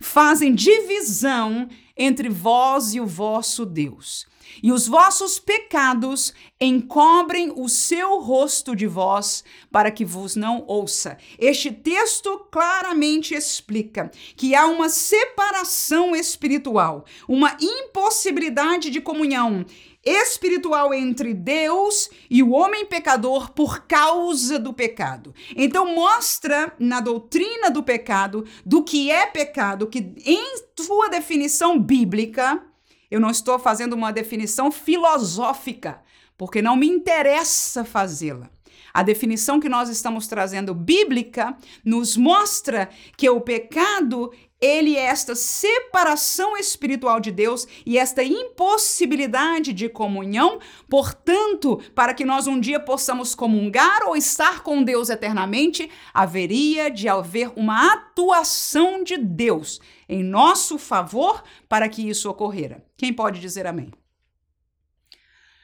fazem 0.00 0.54
divisão 0.54 1.68
entre 1.96 2.28
vós 2.28 2.94
e 2.94 3.00
o 3.00 3.06
vosso 3.06 3.66
Deus. 3.66 4.26
E 4.62 4.72
os 4.72 4.88
vossos 4.88 5.38
pecados 5.38 6.32
encobrem 6.60 7.52
o 7.54 7.68
seu 7.68 8.18
rosto 8.20 8.74
de 8.74 8.86
vós, 8.86 9.44
para 9.70 9.90
que 9.90 10.04
vos 10.04 10.34
não 10.36 10.64
ouça. 10.66 11.18
Este 11.38 11.70
texto 11.70 12.46
claramente 12.50 13.34
explica 13.34 14.10
que 14.36 14.54
há 14.54 14.66
uma 14.66 14.88
separação 14.88 16.16
espiritual, 16.16 17.04
uma 17.28 17.56
impossibilidade 17.60 18.90
de 18.90 19.00
comunhão 19.00 19.64
espiritual 20.08 20.92
entre 20.94 21.34
Deus 21.34 22.08
e 22.30 22.42
o 22.42 22.50
homem 22.50 22.86
pecador 22.86 23.52
por 23.52 23.86
causa 23.86 24.58
do 24.58 24.72
pecado. 24.72 25.34
Então 25.56 25.94
mostra 25.94 26.72
na 26.78 27.00
doutrina 27.00 27.70
do 27.70 27.82
pecado, 27.82 28.44
do 28.64 28.82
que 28.82 29.10
é 29.10 29.26
pecado, 29.26 29.86
que 29.86 30.12
em 30.24 30.56
sua 30.78 31.08
definição 31.08 31.78
bíblica, 31.78 32.62
eu 33.10 33.20
não 33.20 33.30
estou 33.30 33.58
fazendo 33.58 33.94
uma 33.94 34.12
definição 34.12 34.70
filosófica, 34.70 36.02
porque 36.36 36.62
não 36.62 36.76
me 36.76 36.86
interessa 36.86 37.84
fazê-la. 37.84 38.50
A 38.92 39.02
definição 39.02 39.60
que 39.60 39.68
nós 39.68 39.88
estamos 39.88 40.26
trazendo 40.26 40.74
bíblica 40.74 41.56
nos 41.84 42.16
mostra 42.16 42.88
que 43.16 43.28
o 43.28 43.40
pecado 43.40 44.32
ele 44.60 44.96
é 44.96 45.02
esta 45.02 45.34
separação 45.34 46.56
espiritual 46.56 47.20
de 47.20 47.30
Deus 47.30 47.66
e 47.86 47.96
esta 47.96 48.24
impossibilidade 48.24 49.72
de 49.72 49.88
comunhão. 49.88 50.58
Portanto, 50.88 51.80
para 51.94 52.12
que 52.12 52.24
nós 52.24 52.46
um 52.46 52.58
dia 52.58 52.80
possamos 52.80 53.34
comungar 53.34 54.02
ou 54.06 54.16
estar 54.16 54.62
com 54.62 54.82
Deus 54.82 55.10
eternamente, 55.10 55.88
haveria 56.12 56.90
de 56.90 57.08
haver 57.08 57.52
uma 57.54 57.92
atuação 57.92 59.04
de 59.04 59.16
Deus 59.16 59.80
em 60.08 60.22
nosso 60.24 60.78
favor 60.78 61.42
para 61.68 61.88
que 61.88 62.08
isso 62.08 62.28
ocorrera. 62.28 62.84
Quem 62.96 63.12
pode 63.12 63.40
dizer 63.40 63.66
amém? 63.66 63.92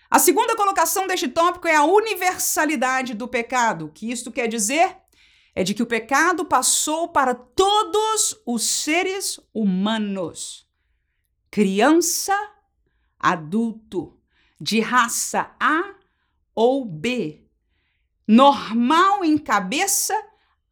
A 0.08 0.18
segunda 0.20 0.54
colocação 0.54 1.08
deste 1.08 1.26
tópico 1.26 1.66
é 1.66 1.74
a 1.74 1.84
universalidade 1.84 3.14
do 3.14 3.26
pecado. 3.26 3.90
Que 3.92 4.12
isto 4.12 4.30
quer 4.30 4.46
dizer? 4.46 5.03
É 5.54 5.62
de 5.62 5.72
que 5.72 5.82
o 5.82 5.86
pecado 5.86 6.44
passou 6.44 7.08
para 7.08 7.34
todos 7.34 8.36
os 8.44 8.64
seres 8.64 9.38
humanos, 9.54 10.66
criança, 11.50 12.36
adulto, 13.18 14.18
de 14.60 14.80
raça 14.80 15.54
A 15.60 15.94
ou 16.54 16.84
B, 16.84 17.46
normal 18.26 19.24
em 19.24 19.38
cabeça, 19.38 20.14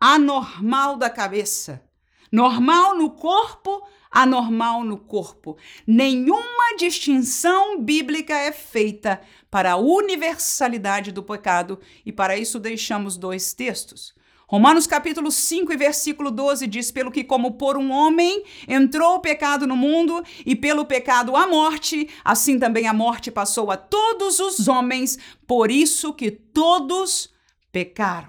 anormal 0.00 0.96
da 0.96 1.08
cabeça, 1.08 1.84
normal 2.30 2.96
no 2.96 3.10
corpo, 3.10 3.86
anormal 4.10 4.82
no 4.82 4.98
corpo. 4.98 5.56
Nenhuma 5.86 6.76
distinção 6.76 7.80
bíblica 7.80 8.34
é 8.34 8.50
feita 8.50 9.20
para 9.50 9.72
a 9.72 9.76
universalidade 9.76 11.12
do 11.12 11.22
pecado, 11.22 11.78
e 12.04 12.12
para 12.12 12.36
isso 12.36 12.58
deixamos 12.58 13.16
dois 13.16 13.52
textos. 13.54 14.14
Romanos 14.52 14.86
capítulo 14.86 15.30
5 15.30 15.72
e 15.72 15.76
versículo 15.78 16.30
12 16.30 16.66
diz: 16.66 16.90
Pelo 16.90 17.10
que, 17.10 17.24
como 17.24 17.52
por 17.52 17.78
um 17.78 17.90
homem 17.90 18.44
entrou 18.68 19.14
o 19.14 19.20
pecado 19.20 19.66
no 19.66 19.74
mundo, 19.74 20.22
e 20.44 20.54
pelo 20.54 20.84
pecado 20.84 21.34
a 21.34 21.46
morte, 21.46 22.06
assim 22.22 22.58
também 22.58 22.86
a 22.86 22.92
morte 22.92 23.30
passou 23.30 23.70
a 23.70 23.78
todos 23.78 24.40
os 24.40 24.68
homens, 24.68 25.18
por 25.46 25.70
isso 25.70 26.12
que 26.12 26.30
todos 26.30 27.32
pecaram. 27.72 28.28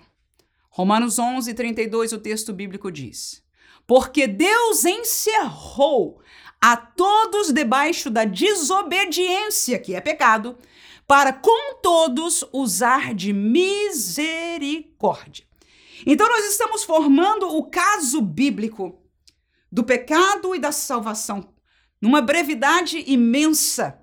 Romanos 0.70 1.20
11, 1.20 1.54
32, 1.54 2.14
o 2.14 2.18
texto 2.18 2.54
bíblico 2.54 2.90
diz: 2.90 3.44
Porque 3.86 4.26
Deus 4.26 4.86
encerrou 4.86 6.22
a 6.62 6.78
todos 6.78 7.52
debaixo 7.52 8.10
da 8.10 8.24
desobediência, 8.24 9.78
que 9.78 9.94
é 9.94 10.00
pecado, 10.00 10.58
para 11.06 11.34
com 11.34 11.82
todos 11.82 12.46
usar 12.54 13.14
de 13.14 13.34
misericórdia. 13.34 15.52
Então, 16.06 16.28
nós 16.28 16.46
estamos 16.46 16.84
formando 16.84 17.48
o 17.48 17.70
caso 17.70 18.22
bíblico 18.22 19.02
do 19.72 19.84
pecado 19.84 20.54
e 20.54 20.60
da 20.60 20.72
salvação 20.72 21.54
numa 22.02 22.22
brevidade 22.22 23.04
imensa. 23.08 24.00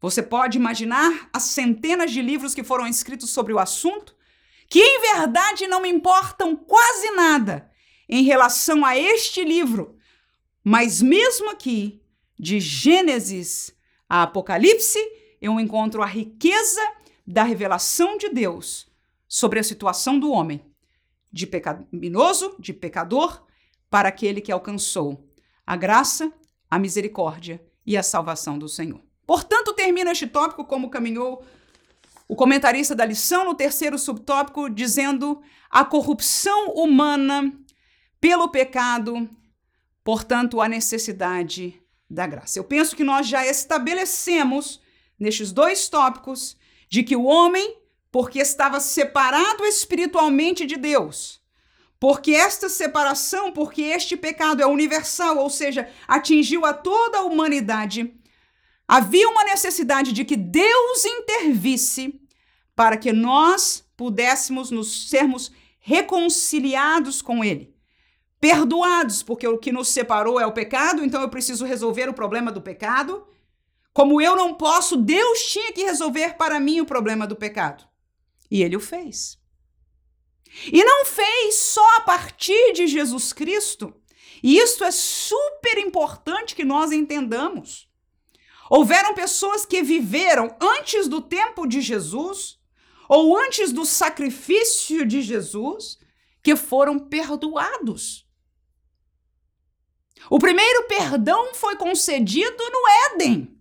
Você 0.00 0.22
pode 0.22 0.58
imaginar 0.58 1.28
as 1.32 1.44
centenas 1.44 2.10
de 2.10 2.20
livros 2.20 2.54
que 2.54 2.62
foram 2.62 2.86
escritos 2.86 3.30
sobre 3.30 3.52
o 3.52 3.58
assunto, 3.58 4.14
que 4.68 4.78
em 4.78 5.00
verdade 5.00 5.66
não 5.66 5.84
importam 5.84 6.54
quase 6.54 7.10
nada 7.12 7.70
em 8.08 8.22
relação 8.22 8.84
a 8.84 8.96
este 8.96 9.44
livro, 9.44 9.96
mas 10.62 11.00
mesmo 11.00 11.50
aqui, 11.50 12.02
de 12.38 12.60
Gênesis 12.60 13.74
a 14.08 14.22
Apocalipse, 14.22 14.98
eu 15.40 15.58
encontro 15.58 16.02
a 16.02 16.06
riqueza 16.06 16.80
da 17.26 17.42
revelação 17.42 18.18
de 18.18 18.28
Deus 18.28 18.86
sobre 19.26 19.58
a 19.58 19.64
situação 19.64 20.18
do 20.18 20.30
homem 20.30 20.69
de 21.32 21.46
pecaminoso, 21.46 22.56
de 22.58 22.72
pecador, 22.72 23.44
para 23.88 24.08
aquele 24.08 24.40
que 24.40 24.52
alcançou 24.52 25.28
a 25.66 25.76
graça, 25.76 26.32
a 26.70 26.78
misericórdia 26.78 27.62
e 27.86 27.96
a 27.96 28.02
salvação 28.02 28.58
do 28.58 28.68
Senhor. 28.68 29.00
Portanto, 29.26 29.74
termina 29.74 30.12
este 30.12 30.26
tópico 30.26 30.64
como 30.64 30.90
caminhou 30.90 31.44
o 32.28 32.36
comentarista 32.36 32.94
da 32.94 33.04
lição 33.04 33.44
no 33.44 33.54
terceiro 33.54 33.98
subtópico, 33.98 34.70
dizendo 34.70 35.42
a 35.68 35.84
corrupção 35.84 36.74
humana 36.74 37.52
pelo 38.20 38.48
pecado, 38.48 39.28
portanto, 40.04 40.60
a 40.60 40.68
necessidade 40.68 41.80
da 42.08 42.26
graça. 42.26 42.58
Eu 42.58 42.64
penso 42.64 42.94
que 42.94 43.04
nós 43.04 43.26
já 43.26 43.46
estabelecemos 43.46 44.80
nestes 45.18 45.52
dois 45.52 45.88
tópicos 45.88 46.56
de 46.88 47.02
que 47.02 47.16
o 47.16 47.24
homem 47.24 47.79
porque 48.10 48.38
estava 48.40 48.80
separado 48.80 49.64
espiritualmente 49.64 50.66
de 50.66 50.76
Deus. 50.76 51.40
Porque 51.98 52.32
esta 52.32 52.68
separação, 52.68 53.52
porque 53.52 53.82
este 53.82 54.16
pecado 54.16 54.62
é 54.62 54.66
universal, 54.66 55.36
ou 55.36 55.50
seja, 55.50 55.88
atingiu 56.08 56.64
a 56.64 56.72
toda 56.72 57.18
a 57.18 57.24
humanidade, 57.24 58.14
havia 58.88 59.28
uma 59.28 59.44
necessidade 59.44 60.12
de 60.12 60.24
que 60.24 60.36
Deus 60.36 61.04
intervisse 61.04 62.18
para 62.74 62.96
que 62.96 63.12
nós 63.12 63.84
pudéssemos 63.96 64.70
nos 64.70 65.10
sermos 65.10 65.52
reconciliados 65.78 67.20
com 67.20 67.44
ele. 67.44 67.74
Perdoados, 68.40 69.22
porque 69.22 69.46
o 69.46 69.58
que 69.58 69.70
nos 69.70 69.88
separou 69.88 70.40
é 70.40 70.46
o 70.46 70.52
pecado, 70.52 71.04
então 71.04 71.20
eu 71.20 71.28
preciso 71.28 71.66
resolver 71.66 72.08
o 72.08 72.14
problema 72.14 72.50
do 72.50 72.62
pecado. 72.62 73.26
Como 73.92 74.22
eu 74.22 74.34
não 74.34 74.54
posso, 74.54 74.96
Deus 74.96 75.40
tinha 75.52 75.70
que 75.74 75.82
resolver 75.82 76.38
para 76.38 76.58
mim 76.58 76.80
o 76.80 76.86
problema 76.86 77.26
do 77.26 77.36
pecado. 77.36 77.89
E 78.50 78.62
ele 78.62 78.76
o 78.76 78.80
fez. 78.80 79.38
E 80.72 80.82
não 80.82 81.04
fez 81.04 81.54
só 81.56 81.96
a 81.96 82.00
partir 82.00 82.72
de 82.72 82.86
Jesus 82.86 83.32
Cristo. 83.32 83.94
E 84.42 84.58
isso 84.58 84.82
é 84.84 84.90
super 84.90 85.78
importante 85.78 86.54
que 86.56 86.64
nós 86.64 86.92
entendamos. 86.92 87.88
Houveram 88.68 89.14
pessoas 89.14 89.66
que 89.66 89.82
viveram 89.82 90.56
antes 90.60 91.08
do 91.08 91.20
tempo 91.20 91.66
de 91.66 91.80
Jesus 91.80 92.58
ou 93.08 93.36
antes 93.36 93.72
do 93.72 93.84
sacrifício 93.84 95.04
de 95.04 95.22
Jesus 95.22 95.98
que 96.42 96.56
foram 96.56 96.98
perdoados. 96.98 98.26
O 100.30 100.38
primeiro 100.38 100.86
perdão 100.86 101.54
foi 101.54 101.76
concedido 101.76 102.62
no 102.70 103.14
Éden. 103.14 103.59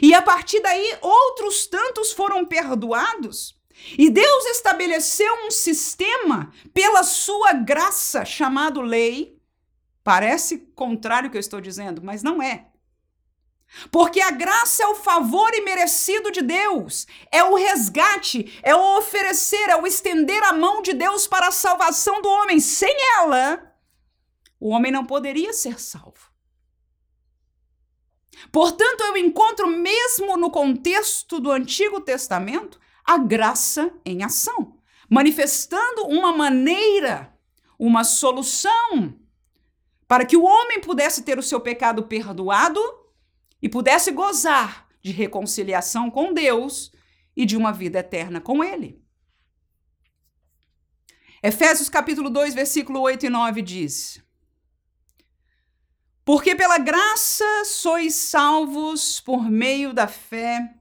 E 0.00 0.14
a 0.14 0.22
partir 0.22 0.60
daí, 0.60 0.96
outros 1.00 1.66
tantos 1.66 2.12
foram 2.12 2.44
perdoados. 2.44 3.60
E 3.98 4.08
Deus 4.08 4.44
estabeleceu 4.46 5.46
um 5.46 5.50
sistema 5.50 6.52
pela 6.72 7.02
sua 7.02 7.52
graça 7.52 8.24
chamado 8.24 8.80
lei. 8.80 9.40
Parece 10.04 10.58
contrário 10.74 11.26
ao 11.26 11.30
que 11.30 11.36
eu 11.36 11.40
estou 11.40 11.60
dizendo, 11.60 12.02
mas 12.02 12.22
não 12.22 12.42
é. 12.42 12.66
Porque 13.90 14.20
a 14.20 14.30
graça 14.30 14.82
é 14.82 14.86
o 14.86 14.94
favor 14.94 15.52
imerecido 15.54 16.30
de 16.30 16.42
Deus, 16.42 17.06
é 17.30 17.42
o 17.42 17.54
resgate, 17.54 18.58
é 18.62 18.74
o 18.74 18.98
oferecer, 18.98 19.70
é 19.70 19.76
o 19.76 19.86
estender 19.86 20.42
a 20.44 20.52
mão 20.52 20.82
de 20.82 20.92
Deus 20.92 21.26
para 21.26 21.48
a 21.48 21.52
salvação 21.52 22.20
do 22.20 22.28
homem. 22.28 22.60
Sem 22.60 22.94
ela, 23.16 23.74
o 24.60 24.68
homem 24.68 24.92
não 24.92 25.06
poderia 25.06 25.52
ser 25.52 25.80
salvo. 25.80 26.31
Portanto, 28.50 29.02
eu 29.02 29.16
encontro, 29.16 29.66
mesmo 29.66 30.36
no 30.36 30.50
contexto 30.50 31.38
do 31.38 31.50
Antigo 31.50 32.00
Testamento, 32.00 32.80
a 33.04 33.18
graça 33.18 33.92
em 34.04 34.22
ação, 34.22 34.78
manifestando 35.08 36.06
uma 36.06 36.32
maneira, 36.32 37.36
uma 37.78 38.04
solução 38.04 39.14
para 40.06 40.24
que 40.24 40.36
o 40.36 40.44
homem 40.44 40.80
pudesse 40.80 41.22
ter 41.22 41.38
o 41.38 41.42
seu 41.42 41.60
pecado 41.60 42.02
perdoado 42.02 42.80
e 43.60 43.68
pudesse 43.68 44.10
gozar 44.10 44.86
de 45.00 45.10
reconciliação 45.10 46.10
com 46.10 46.32
Deus 46.32 46.92
e 47.36 47.46
de 47.46 47.56
uma 47.56 47.72
vida 47.72 48.00
eterna 48.00 48.40
com 48.40 48.62
Ele. 48.62 49.02
Efésios 51.42 51.88
capítulo 51.88 52.30
2, 52.30 52.54
versículo 52.54 53.00
8 53.00 53.26
e 53.26 53.28
9 53.28 53.62
diz: 53.62 54.22
Porque 56.24 56.54
pela 56.54 56.78
graça 56.78 57.64
sois 57.64 58.14
salvos 58.14 59.20
por 59.20 59.50
meio 59.50 59.92
da 59.92 60.06
fé, 60.06 60.74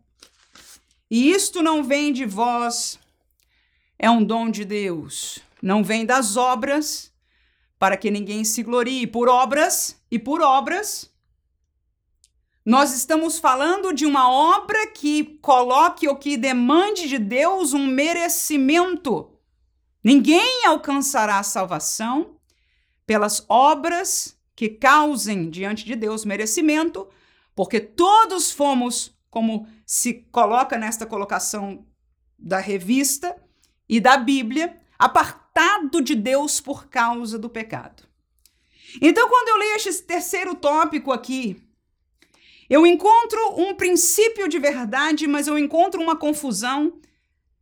e 1.09 1.31
isto 1.31 1.61
não 1.61 1.83
vem 1.83 2.13
de 2.13 2.25
vós, 2.25 2.99
é 3.99 4.09
um 4.09 4.23
dom 4.23 4.49
de 4.49 4.63
Deus. 4.63 5.39
Não 5.61 5.83
vem 5.83 6.05
das 6.05 6.37
obras, 6.37 7.11
para 7.77 7.97
que 7.97 8.09
ninguém 8.09 8.43
se 8.43 8.63
glorie. 8.63 9.05
Por 9.05 9.29
obras 9.29 9.99
e 10.09 10.17
por 10.17 10.41
obras. 10.41 11.11
Nós 12.65 12.93
estamos 12.93 13.39
falando 13.39 13.93
de 13.93 14.05
uma 14.05 14.31
obra 14.31 14.87
que 14.87 15.37
coloque 15.41 16.07
ou 16.07 16.15
que 16.15 16.37
demande 16.37 17.07
de 17.07 17.19
Deus 17.19 17.73
um 17.73 17.85
merecimento. 17.85 19.31
Ninguém 20.03 20.65
alcançará 20.65 21.39
a 21.39 21.43
salvação 21.43 22.37
pelas 23.05 23.43
obras 23.49 24.39
que 24.61 24.69
causem 24.69 25.49
diante 25.49 25.83
de 25.83 25.95
Deus 25.95 26.23
merecimento, 26.23 27.09
porque 27.55 27.79
todos 27.79 28.51
fomos 28.51 29.11
como 29.27 29.67
se 29.87 30.13
coloca 30.31 30.77
nesta 30.77 31.03
colocação 31.03 31.83
da 32.37 32.59
revista 32.59 33.35
e 33.89 33.99
da 33.99 34.17
Bíblia, 34.17 34.79
apartado 34.99 35.99
de 35.99 36.13
Deus 36.13 36.61
por 36.61 36.89
causa 36.89 37.39
do 37.39 37.49
pecado. 37.49 38.03
Então, 39.01 39.27
quando 39.27 39.47
eu 39.49 39.57
leio 39.57 39.77
este 39.77 40.03
terceiro 40.03 40.53
tópico 40.53 41.11
aqui, 41.11 41.59
eu 42.69 42.85
encontro 42.85 43.59
um 43.59 43.73
princípio 43.73 44.47
de 44.47 44.59
verdade, 44.59 45.25
mas 45.25 45.47
eu 45.47 45.57
encontro 45.57 45.99
uma 45.99 46.15
confusão 46.15 47.01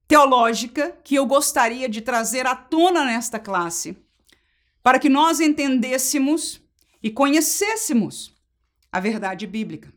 teológica 0.05 0.99
que 1.01 1.15
eu 1.15 1.25
gostaria 1.25 1.87
de 1.87 2.01
trazer 2.01 2.45
à 2.45 2.57
tona 2.57 3.05
nesta 3.05 3.39
classe, 3.39 3.97
para 4.83 4.99
que 4.99 5.07
nós 5.07 5.39
entendêssemos 5.39 6.61
e 7.01 7.09
conhecêssemos 7.09 8.33
a 8.91 8.99
verdade 8.99 9.45
bíblica. 9.47 9.93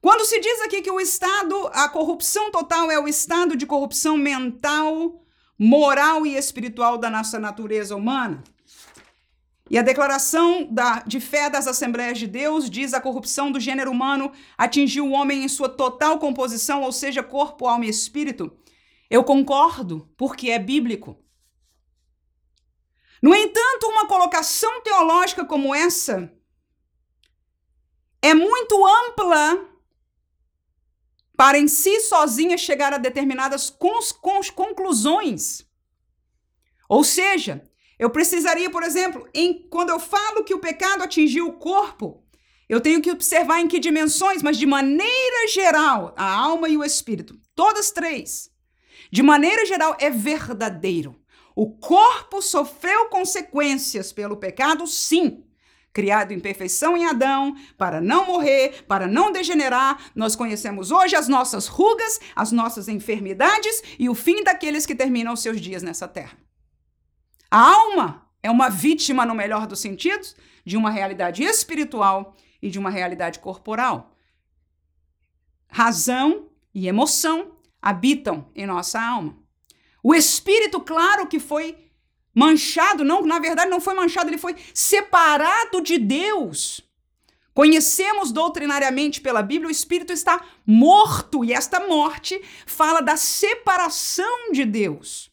Quando 0.00 0.24
se 0.24 0.38
diz 0.40 0.60
aqui 0.62 0.80
que 0.80 0.90
o 0.90 1.00
estado, 1.00 1.68
a 1.72 1.88
corrupção 1.88 2.50
total 2.50 2.90
é 2.90 2.98
o 2.98 3.08
estado 3.08 3.56
de 3.56 3.66
corrupção 3.66 4.16
mental, 4.16 5.24
moral 5.58 6.24
e 6.24 6.36
espiritual 6.36 6.96
da 6.96 7.10
nossa 7.10 7.38
natureza 7.38 7.96
humana, 7.96 8.44
e 9.70 9.76
a 9.76 9.82
declaração 9.82 10.66
da, 10.70 11.00
de 11.00 11.20
fé 11.20 11.50
das 11.50 11.66
Assembleias 11.66 12.18
de 12.18 12.26
Deus 12.26 12.70
diz 12.70 12.94
a 12.94 13.00
corrupção 13.00 13.52
do 13.52 13.60
gênero 13.60 13.90
humano 13.90 14.32
atingiu 14.56 15.06
o 15.06 15.12
homem 15.12 15.44
em 15.44 15.48
sua 15.48 15.68
total 15.68 16.18
composição, 16.18 16.82
ou 16.82 16.90
seja, 16.90 17.22
corpo, 17.22 17.66
alma 17.66 17.84
e 17.84 17.90
espírito. 17.90 18.50
Eu 19.10 19.22
concordo, 19.22 20.08
porque 20.16 20.50
é 20.50 20.58
bíblico. 20.58 21.18
No 23.22 23.34
entanto, 23.34 23.88
uma 23.88 24.06
colocação 24.06 24.80
teológica 24.82 25.44
como 25.44 25.74
essa 25.74 26.32
é 28.22 28.34
muito 28.34 28.86
ampla 28.86 29.68
para 31.36 31.58
em 31.58 31.68
si 31.68 32.00
sozinha 32.00 32.58
chegar 32.58 32.92
a 32.92 32.98
determinadas 32.98 33.70
cons, 33.70 34.10
cons, 34.10 34.50
conclusões. 34.50 35.64
Ou 36.88 37.04
seja, 37.04 37.62
eu 37.98 38.10
precisaria, 38.10 38.70
por 38.70 38.82
exemplo, 38.82 39.28
em, 39.34 39.68
quando 39.68 39.90
eu 39.90 40.00
falo 40.00 40.44
que 40.44 40.54
o 40.54 40.60
pecado 40.60 41.02
atingiu 41.02 41.48
o 41.48 41.52
corpo, 41.52 42.24
eu 42.68 42.80
tenho 42.80 43.00
que 43.00 43.10
observar 43.10 43.60
em 43.60 43.68
que 43.68 43.78
dimensões, 43.78 44.42
mas 44.42 44.56
de 44.56 44.66
maneira 44.66 45.48
geral, 45.48 46.12
a 46.16 46.28
alma 46.28 46.68
e 46.68 46.76
o 46.76 46.84
espírito, 46.84 47.38
todas 47.54 47.90
três, 47.90 48.50
de 49.10 49.22
maneira 49.22 49.64
geral, 49.64 49.96
é 49.98 50.10
verdadeiro. 50.10 51.18
O 51.58 51.68
corpo 51.68 52.40
sofreu 52.40 53.06
consequências 53.06 54.12
pelo 54.12 54.36
pecado, 54.36 54.86
sim 54.86 55.44
criado 55.92 56.30
em 56.30 56.38
perfeição 56.38 56.96
em 56.96 57.04
Adão, 57.04 57.56
para 57.76 58.00
não 58.00 58.24
morrer, 58.24 58.84
para 58.86 59.08
não 59.08 59.32
degenerar. 59.32 60.12
Nós 60.14 60.36
conhecemos 60.36 60.92
hoje 60.92 61.16
as 61.16 61.26
nossas 61.26 61.66
rugas, 61.66 62.20
as 62.36 62.52
nossas 62.52 62.86
enfermidades 62.86 63.82
e 63.98 64.08
o 64.08 64.14
fim 64.14 64.44
daqueles 64.44 64.86
que 64.86 64.94
terminam 64.94 65.34
seus 65.34 65.60
dias 65.60 65.82
nessa 65.82 66.06
terra. 66.06 66.38
A 67.50 67.58
alma 67.58 68.30
é 68.40 68.48
uma 68.48 68.68
vítima, 68.68 69.26
no 69.26 69.34
melhor 69.34 69.66
dos 69.66 69.80
sentidos, 69.80 70.36
de 70.64 70.76
uma 70.76 70.90
realidade 70.90 71.42
espiritual 71.42 72.36
e 72.62 72.70
de 72.70 72.78
uma 72.78 72.90
realidade 72.90 73.40
corporal. 73.40 74.14
Razão 75.66 76.50
e 76.72 76.86
emoção 76.86 77.56
habitam 77.82 78.48
em 78.54 78.64
nossa 78.64 79.00
alma. 79.02 79.47
O 80.02 80.14
espírito, 80.14 80.80
claro 80.80 81.26
que 81.26 81.38
foi 81.38 81.76
manchado, 82.34 83.04
não, 83.04 83.22
na 83.22 83.38
verdade 83.38 83.70
não 83.70 83.80
foi 83.80 83.94
manchado, 83.94 84.30
ele 84.30 84.38
foi 84.38 84.54
separado 84.72 85.80
de 85.80 85.98
Deus. 85.98 86.80
Conhecemos 87.52 88.30
doutrinariamente 88.30 89.20
pela 89.20 89.42
Bíblia, 89.42 89.68
o 89.68 89.72
espírito 89.72 90.12
está 90.12 90.44
morto 90.64 91.44
e 91.44 91.52
esta 91.52 91.88
morte 91.88 92.40
fala 92.64 93.00
da 93.00 93.16
separação 93.16 94.52
de 94.52 94.64
Deus. 94.64 95.32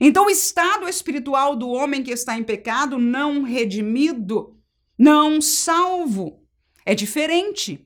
Então, 0.00 0.26
o 0.26 0.30
estado 0.30 0.88
espiritual 0.88 1.54
do 1.54 1.68
homem 1.68 2.02
que 2.02 2.10
está 2.10 2.36
em 2.36 2.42
pecado, 2.42 2.98
não 2.98 3.42
redimido, 3.42 4.56
não 4.98 5.40
salvo, 5.40 6.42
é 6.84 6.94
diferente. 6.94 7.85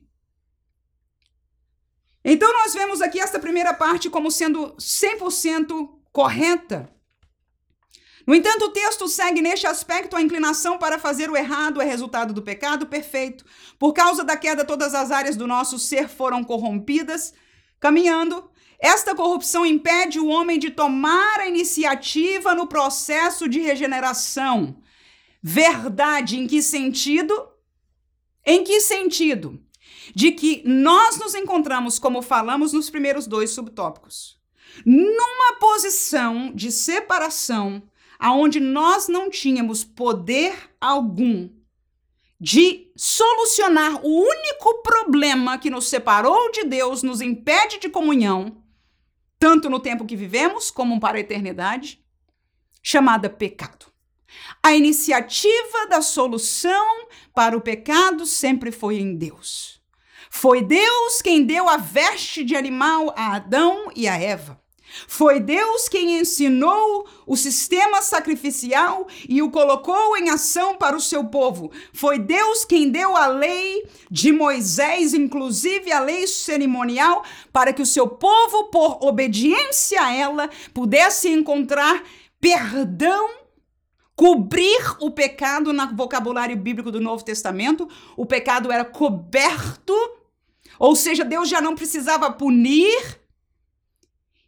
Então, 2.23 2.51
nós 2.53 2.73
vemos 2.73 3.01
aqui 3.01 3.19
esta 3.19 3.39
primeira 3.39 3.73
parte 3.73 4.09
como 4.09 4.29
sendo 4.29 4.75
100% 4.77 5.89
correta. 6.11 6.89
No 8.25 8.35
entanto, 8.35 8.65
o 8.65 8.69
texto 8.69 9.07
segue 9.07 9.41
neste 9.41 9.65
aspecto 9.65 10.15
a 10.15 10.21
inclinação 10.21 10.77
para 10.77 10.99
fazer 10.99 11.29
o 11.29 11.35
errado 11.35 11.81
é 11.81 11.85
resultado 11.85 12.33
do 12.33 12.41
pecado 12.41 12.85
perfeito. 12.85 13.43
Por 13.79 13.93
causa 13.93 14.23
da 14.23 14.37
queda, 14.37 14.63
todas 14.63 14.93
as 14.93 15.11
áreas 15.11 15.35
do 15.35 15.47
nosso 15.47 15.79
ser 15.79 16.07
foram 16.07 16.43
corrompidas. 16.43 17.33
Caminhando, 17.79 18.49
esta 18.79 19.15
corrupção 19.15 19.65
impede 19.65 20.19
o 20.19 20.27
homem 20.27 20.59
de 20.59 20.69
tomar 20.69 21.39
a 21.39 21.47
iniciativa 21.47 22.53
no 22.53 22.67
processo 22.67 23.49
de 23.49 23.59
regeneração. 23.59 24.77
Verdade 25.41 26.37
em 26.37 26.47
que 26.47 26.61
sentido? 26.61 27.33
Em 28.45 28.63
que 28.63 28.79
sentido? 28.81 29.59
De 30.15 30.31
que 30.31 30.61
nós 30.65 31.17
nos 31.19 31.35
encontramos, 31.35 31.99
como 31.99 32.21
falamos 32.21 32.73
nos 32.73 32.89
primeiros 32.89 33.27
dois 33.27 33.51
subtópicos, 33.51 34.39
numa 34.85 35.59
posição 35.59 36.51
de 36.53 36.71
separação 36.71 37.83
aonde 38.21 38.59
nós 38.59 39.07
não 39.07 39.31
tínhamos 39.31 39.83
poder 39.83 40.53
algum 40.79 41.49
de 42.39 42.91
solucionar 42.95 44.03
o 44.05 44.07
único 44.07 44.81
problema 44.83 45.57
que 45.57 45.71
nos 45.71 45.87
separou 45.87 46.51
de 46.51 46.63
Deus, 46.63 47.01
nos 47.01 47.19
impede 47.19 47.79
de 47.79 47.89
comunhão, 47.89 48.63
tanto 49.39 49.69
no 49.71 49.79
tempo 49.79 50.05
que 50.05 50.15
vivemos 50.15 50.69
como 50.69 50.99
para 50.99 51.17
a 51.17 51.19
eternidade, 51.19 52.03
chamada 52.81 53.27
pecado. 53.27 53.87
A 54.61 54.75
iniciativa 54.75 55.87
da 55.89 56.01
solução 56.01 57.07
para 57.33 57.57
o 57.57 57.61
pecado 57.61 58.27
sempre 58.27 58.71
foi 58.71 58.97
em 58.99 59.15
Deus. 59.15 59.80
Foi 60.33 60.63
Deus 60.63 61.21
quem 61.21 61.43
deu 61.43 61.67
a 61.67 61.75
veste 61.75 62.43
de 62.43 62.55
animal 62.55 63.13
a 63.17 63.35
Adão 63.35 63.91
e 63.93 64.07
a 64.07 64.17
Eva. 64.17 64.59
Foi 65.05 65.41
Deus 65.41 65.87
quem 65.89 66.19
ensinou 66.19 67.05
o 67.27 67.35
sistema 67.35 68.01
sacrificial 68.01 69.07
e 69.27 69.41
o 69.41 69.51
colocou 69.51 70.17
em 70.17 70.29
ação 70.29 70.77
para 70.77 70.95
o 70.95 71.01
seu 71.01 71.25
povo. 71.25 71.69
Foi 71.93 72.17
Deus 72.17 72.63
quem 72.63 72.89
deu 72.89 73.15
a 73.15 73.27
lei 73.27 73.85
de 74.09 74.31
Moisés, 74.31 75.13
inclusive 75.13 75.91
a 75.91 75.99
lei 75.99 76.25
cerimonial, 76.25 77.23
para 77.51 77.73
que 77.73 77.81
o 77.81 77.85
seu 77.85 78.07
povo, 78.07 78.69
por 78.71 79.03
obediência 79.03 80.01
a 80.01 80.13
ela, 80.13 80.49
pudesse 80.73 81.29
encontrar 81.29 82.03
perdão 82.39 83.41
cobrir 84.15 84.97
o 84.99 85.09
pecado 85.09 85.73
no 85.73 85.95
vocabulário 85.95 86.55
bíblico 86.55 86.91
do 86.91 87.01
Novo 87.01 87.25
Testamento. 87.25 87.89
O 88.15 88.23
pecado 88.23 88.71
era 88.71 88.85
coberto, 88.85 89.95
ou 90.81 90.95
seja, 90.95 91.23
Deus 91.23 91.47
já 91.47 91.61
não 91.61 91.75
precisava 91.75 92.31
punir 92.31 93.21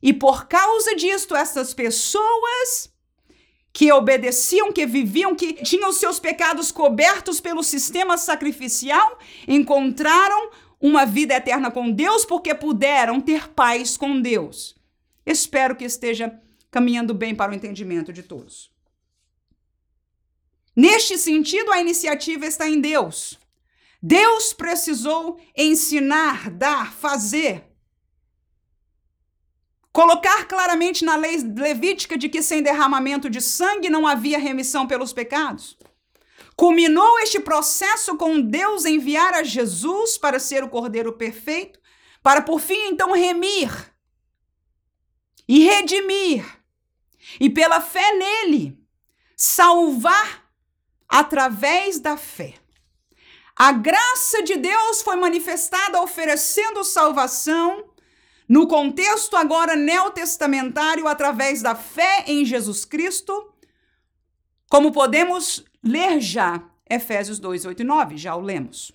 e 0.02 0.12
por 0.12 0.48
causa 0.48 0.96
disto, 0.96 1.36
essas 1.36 1.76
pessoas 1.76 2.92
que 3.72 3.92
obedeciam, 3.92 4.74
que 4.74 4.84
viviam, 4.84 5.36
que 5.36 5.54
tinham 5.54 5.94
seus 5.94 6.20
pecados 6.20 6.72
cobertos 6.72 7.40
pelo 7.40 7.62
sistema 7.62 8.18
sacrificial, 8.18 9.20
encontraram 9.48 10.50
uma 10.82 11.06
vida 11.06 11.36
eterna 11.36 11.70
com 11.70 11.92
Deus 11.92 12.26
porque 12.26 12.56
puderam 12.56 13.22
ter 13.22 13.50
paz 13.50 13.96
com 13.96 14.20
Deus. 14.20 14.76
Espero 15.24 15.76
que 15.76 15.86
esteja 15.86 16.42
caminhando 16.72 17.14
bem 17.14 17.36
para 17.36 17.52
o 17.52 17.56
entendimento 17.56 18.12
de 18.12 18.24
todos. 18.24 18.72
Neste 20.76 21.16
sentido, 21.16 21.72
a 21.72 21.80
iniciativa 21.80 22.48
está 22.48 22.68
em 22.68 22.82
Deus. 22.82 23.38
Deus 24.04 24.52
precisou 24.52 25.40
ensinar, 25.56 26.52
dar, 26.52 26.94
fazer 26.94 27.74
Colocar 29.94 30.46
claramente 30.46 31.06
na 31.06 31.16
lei 31.16 31.38
levítica 31.56 32.18
de 32.18 32.28
que 32.28 32.42
sem 32.42 32.64
derramamento 32.64 33.30
de 33.30 33.40
sangue 33.40 33.92
não 33.92 34.08
havia 34.08 34.40
remissão 34.40 34.88
pelos 34.88 35.14
pecados. 35.14 35.78
Culminou 36.56 37.20
este 37.20 37.40
processo 37.40 38.18
com 38.18 38.42
Deus 38.42 38.86
enviar 38.86 39.36
a 39.36 39.44
Jesus 39.44 40.18
para 40.18 40.40
ser 40.40 40.64
o 40.64 40.70
Cordeiro 40.70 41.14
perfeito, 41.14 41.80
para 42.24 42.42
por 42.42 42.60
fim 42.60 42.88
então 42.88 43.12
remir 43.12 43.94
e 45.48 45.64
redimir, 45.64 46.44
e 47.40 47.48
pela 47.48 47.80
fé 47.80 48.16
nele, 48.16 48.80
salvar 49.38 50.50
através 51.08 52.00
da 52.00 52.18
fé. 52.18 52.56
A 53.56 53.72
graça 53.72 54.42
de 54.42 54.56
Deus 54.56 55.02
foi 55.02 55.16
manifestada 55.16 56.02
oferecendo 56.02 56.84
salvação 56.84 57.86
no 58.50 58.68
contexto 58.68 59.36
agora 59.36 59.76
neotestamentário, 59.76 61.08
através 61.08 61.62
da 61.62 61.76
fé 61.76 62.26
em 62.28 62.44
Jesus 62.44 62.84
Cristo, 62.84 63.54
como 64.70 64.92
podemos 64.92 65.64
ler 65.84 66.20
já 66.20 66.64
Efésios 66.90 67.40
2, 67.40 67.66
8 67.66 67.80
e 67.82 67.84
9, 67.86 68.18
já 68.18 68.36
o 68.36 68.42
lemos. 68.42 68.92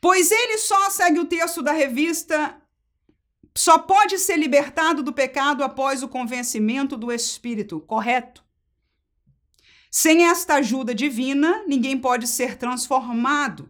Pois 0.00 0.30
ele 0.30 0.56
só 0.58 0.88
segue 0.88 1.18
o 1.18 1.26
texto 1.26 1.62
da 1.62 1.72
revista, 1.72 2.56
só 3.54 3.78
pode 3.78 4.18
ser 4.18 4.36
libertado 4.36 5.02
do 5.02 5.12
pecado 5.12 5.62
após 5.62 6.02
o 6.02 6.08
convencimento 6.08 6.96
do 6.96 7.12
Espírito, 7.12 7.80
correto? 7.80 8.42
Sem 9.90 10.28
esta 10.28 10.54
ajuda 10.54 10.94
divina, 10.94 11.64
ninguém 11.66 11.98
pode 11.98 12.26
ser 12.26 12.56
transformado 12.56 13.68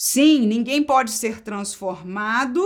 Sim, 0.00 0.46
ninguém 0.46 0.80
pode 0.80 1.10
ser 1.10 1.40
transformado 1.40 2.64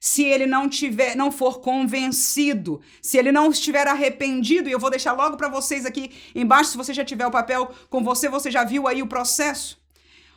se 0.00 0.24
ele 0.24 0.46
não 0.46 0.70
tiver, 0.70 1.14
não 1.14 1.30
for 1.30 1.60
convencido, 1.60 2.80
se 3.02 3.18
ele 3.18 3.30
não 3.30 3.50
estiver 3.50 3.86
arrependido, 3.86 4.70
e 4.70 4.72
eu 4.72 4.78
vou 4.78 4.88
deixar 4.88 5.12
logo 5.12 5.36
para 5.36 5.50
vocês 5.50 5.84
aqui 5.84 6.10
embaixo, 6.34 6.70
se 6.70 6.76
você 6.78 6.94
já 6.94 7.04
tiver 7.04 7.26
o 7.26 7.30
papel 7.30 7.70
com 7.90 8.02
você, 8.02 8.26
você 8.26 8.50
já 8.50 8.64
viu 8.64 8.88
aí 8.88 9.02
o 9.02 9.06
processo. 9.06 9.78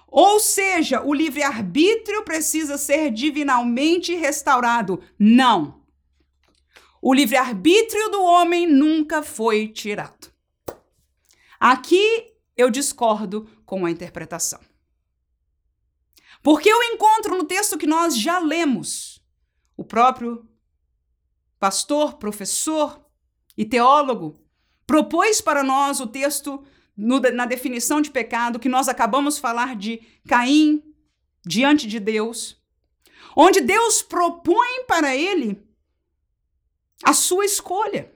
Ou 0.09 0.37
seja, 0.41 1.01
o 1.01 1.13
livre-arbítrio 1.13 2.21
precisa 2.23 2.77
ser 2.77 3.11
divinalmente 3.11 4.13
restaurado. 4.13 5.01
Não. 5.17 5.79
O 7.01 7.13
livre-arbítrio 7.13 8.09
do 8.09 8.21
homem 8.21 8.67
nunca 8.67 9.23
foi 9.23 9.69
tirado. 9.69 10.34
Aqui 11.59 12.33
eu 12.55 12.69
discordo 12.69 13.49
com 13.65 13.85
a 13.85 13.91
interpretação. 13.91 14.59
Porque 16.41 16.69
eu 16.69 16.83
encontro 16.83 17.37
no 17.37 17.45
texto 17.45 17.77
que 17.77 17.87
nós 17.87 18.17
já 18.17 18.39
lemos, 18.39 19.21
o 19.75 19.83
próprio 19.83 20.47
pastor, 21.59 22.17
professor 22.17 23.03
e 23.57 23.65
teólogo 23.65 24.39
propôs 24.85 25.41
para 25.41 25.63
nós 25.63 25.99
o 25.99 26.07
texto 26.07 26.63
no, 26.95 27.19
na 27.19 27.45
definição 27.45 27.99
de 27.99 28.11
pecado 28.11 28.59
que 28.59 28.69
nós 28.69 28.87
acabamos 28.87 29.35
de 29.35 29.41
falar 29.41 29.75
de 29.75 30.01
Caim 30.27 30.83
diante 31.45 31.87
de 31.87 31.99
Deus, 31.99 32.61
onde 33.35 33.61
Deus 33.61 34.01
propõe 34.01 34.85
para 34.87 35.15
ele 35.15 35.63
a 37.03 37.13
sua 37.13 37.45
escolha. 37.45 38.14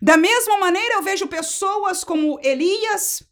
Da 0.00 0.16
mesma 0.16 0.56
maneira, 0.58 0.94
eu 0.94 1.02
vejo 1.02 1.26
pessoas 1.26 2.02
como 2.02 2.40
Elias, 2.42 3.22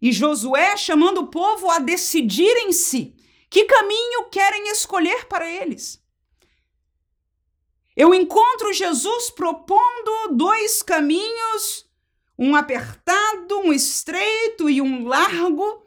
e 0.00 0.12
Josué 0.12 0.76
chamando 0.76 1.22
o 1.22 1.26
povo 1.26 1.70
a 1.70 1.78
decidir 1.78 2.56
em 2.58 2.72
si 2.72 3.14
que 3.48 3.64
caminho 3.64 4.24
querem 4.30 4.68
escolher 4.68 5.26
para 5.26 5.48
eles. 5.50 6.02
Eu 7.96 8.14
encontro 8.14 8.72
Jesus 8.72 9.30
propondo 9.30 10.34
dois 10.34 10.82
caminhos, 10.82 11.86
um 12.38 12.54
apertado, 12.54 13.58
um 13.60 13.72
estreito 13.72 14.68
e 14.68 14.82
um 14.82 15.06
largo. 15.06 15.86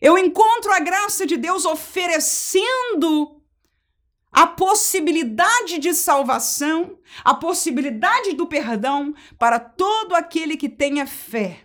Eu 0.00 0.16
encontro 0.16 0.72
a 0.72 0.78
graça 0.78 1.26
de 1.26 1.36
Deus 1.36 1.66
oferecendo 1.66 3.33
a 4.34 4.48
possibilidade 4.48 5.78
de 5.78 5.94
salvação, 5.94 6.98
a 7.24 7.32
possibilidade 7.34 8.32
do 8.32 8.48
perdão 8.48 9.14
para 9.38 9.60
todo 9.60 10.16
aquele 10.16 10.56
que 10.56 10.68
tenha 10.68 11.06
fé. 11.06 11.60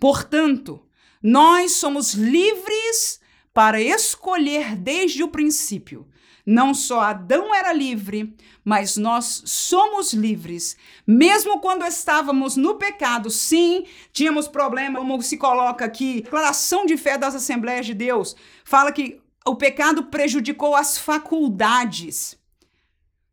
Portanto, 0.00 0.84
nós 1.22 1.72
somos 1.72 2.12
livres 2.14 3.20
para 3.52 3.80
escolher 3.80 4.74
desde 4.74 5.22
o 5.22 5.28
princípio. 5.28 6.08
Não 6.44 6.74
só 6.74 7.00
Adão 7.00 7.54
era 7.54 7.72
livre, 7.72 8.36
mas 8.64 8.96
nós 8.96 9.42
somos 9.46 10.12
livres. 10.12 10.76
Mesmo 11.06 11.60
quando 11.60 11.86
estávamos 11.86 12.56
no 12.56 12.74
pecado, 12.74 13.30
sim, 13.30 13.86
tínhamos 14.12 14.48
problema, 14.48 14.98
como 14.98 15.22
se 15.22 15.38
coloca 15.38 15.84
aqui, 15.84 16.22
declaração 16.22 16.84
de 16.84 16.96
fé 16.96 17.16
das 17.16 17.36
Assembleias 17.36 17.86
de 17.86 17.94
Deus, 17.94 18.34
fala 18.64 18.92
que 18.92 19.22
o 19.46 19.54
pecado 19.54 20.04
prejudicou 20.04 20.74
as 20.74 20.96
faculdades. 20.96 22.38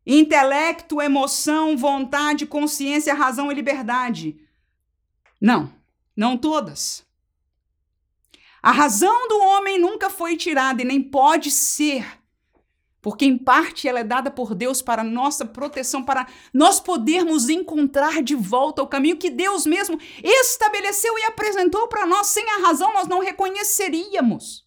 Intelecto, 0.06 1.00
emoção, 1.00 1.76
vontade, 1.76 2.44
consciência, 2.44 3.14
razão 3.14 3.50
e 3.50 3.54
liberdade. 3.54 4.36
Não. 5.40 5.72
Não 6.14 6.36
todas. 6.36 7.06
A 8.62 8.70
razão 8.70 9.26
do 9.28 9.40
homem 9.40 9.78
nunca 9.78 10.10
foi 10.10 10.36
tirada 10.36 10.82
e 10.82 10.84
nem 10.84 11.02
pode 11.02 11.50
ser, 11.50 12.06
porque 13.00 13.24
em 13.24 13.36
parte 13.36 13.88
ela 13.88 13.98
é 14.00 14.04
dada 14.04 14.30
por 14.30 14.54
Deus 14.54 14.80
para 14.80 15.02
nossa 15.02 15.44
proteção, 15.44 16.04
para 16.04 16.28
nós 16.54 16.78
podermos 16.78 17.48
encontrar 17.48 18.22
de 18.22 18.36
volta 18.36 18.82
o 18.82 18.86
caminho 18.86 19.16
que 19.16 19.30
Deus 19.30 19.66
mesmo 19.66 19.98
estabeleceu 20.22 21.18
e 21.18 21.24
apresentou 21.24 21.88
para 21.88 22.06
nós. 22.06 22.28
Sem 22.28 22.48
a 22.50 22.58
razão, 22.58 22.92
nós 22.92 23.08
não 23.08 23.18
reconheceríamos. 23.18 24.64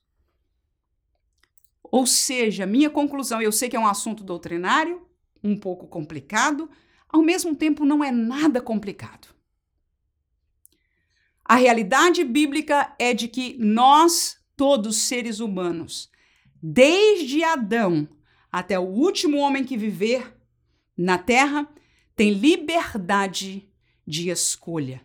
Ou 1.96 2.06
seja, 2.06 2.66
minha 2.66 2.90
conclusão, 2.90 3.42
eu 3.42 3.54
sei 3.54 3.70
que 3.70 3.76
é 3.78 3.80
um 3.80 3.88
assunto 3.88 4.22
doutrinário, 4.22 5.08
um 5.42 5.58
pouco 5.58 5.88
complicado, 5.88 6.70
ao 7.08 7.22
mesmo 7.22 7.56
tempo 7.56 7.86
não 7.86 8.04
é 8.04 8.12
nada 8.12 8.60
complicado. 8.60 9.30
A 11.46 11.56
realidade 11.56 12.22
bíblica 12.26 12.94
é 13.00 13.14
de 13.14 13.30
que 13.30 13.56
nós, 13.58 14.38
todos 14.58 15.04
seres 15.04 15.40
humanos, 15.40 16.12
desde 16.62 17.46
Adão 17.46 18.10
até 18.52 18.78
o 18.78 18.84
último 18.84 19.38
homem 19.38 19.64
que 19.64 19.78
viver 19.78 20.36
na 20.98 21.18
terra, 21.18 21.66
tem 22.14 22.34
liberdade 22.34 23.70
de 24.06 24.30
escolha. 24.30 25.02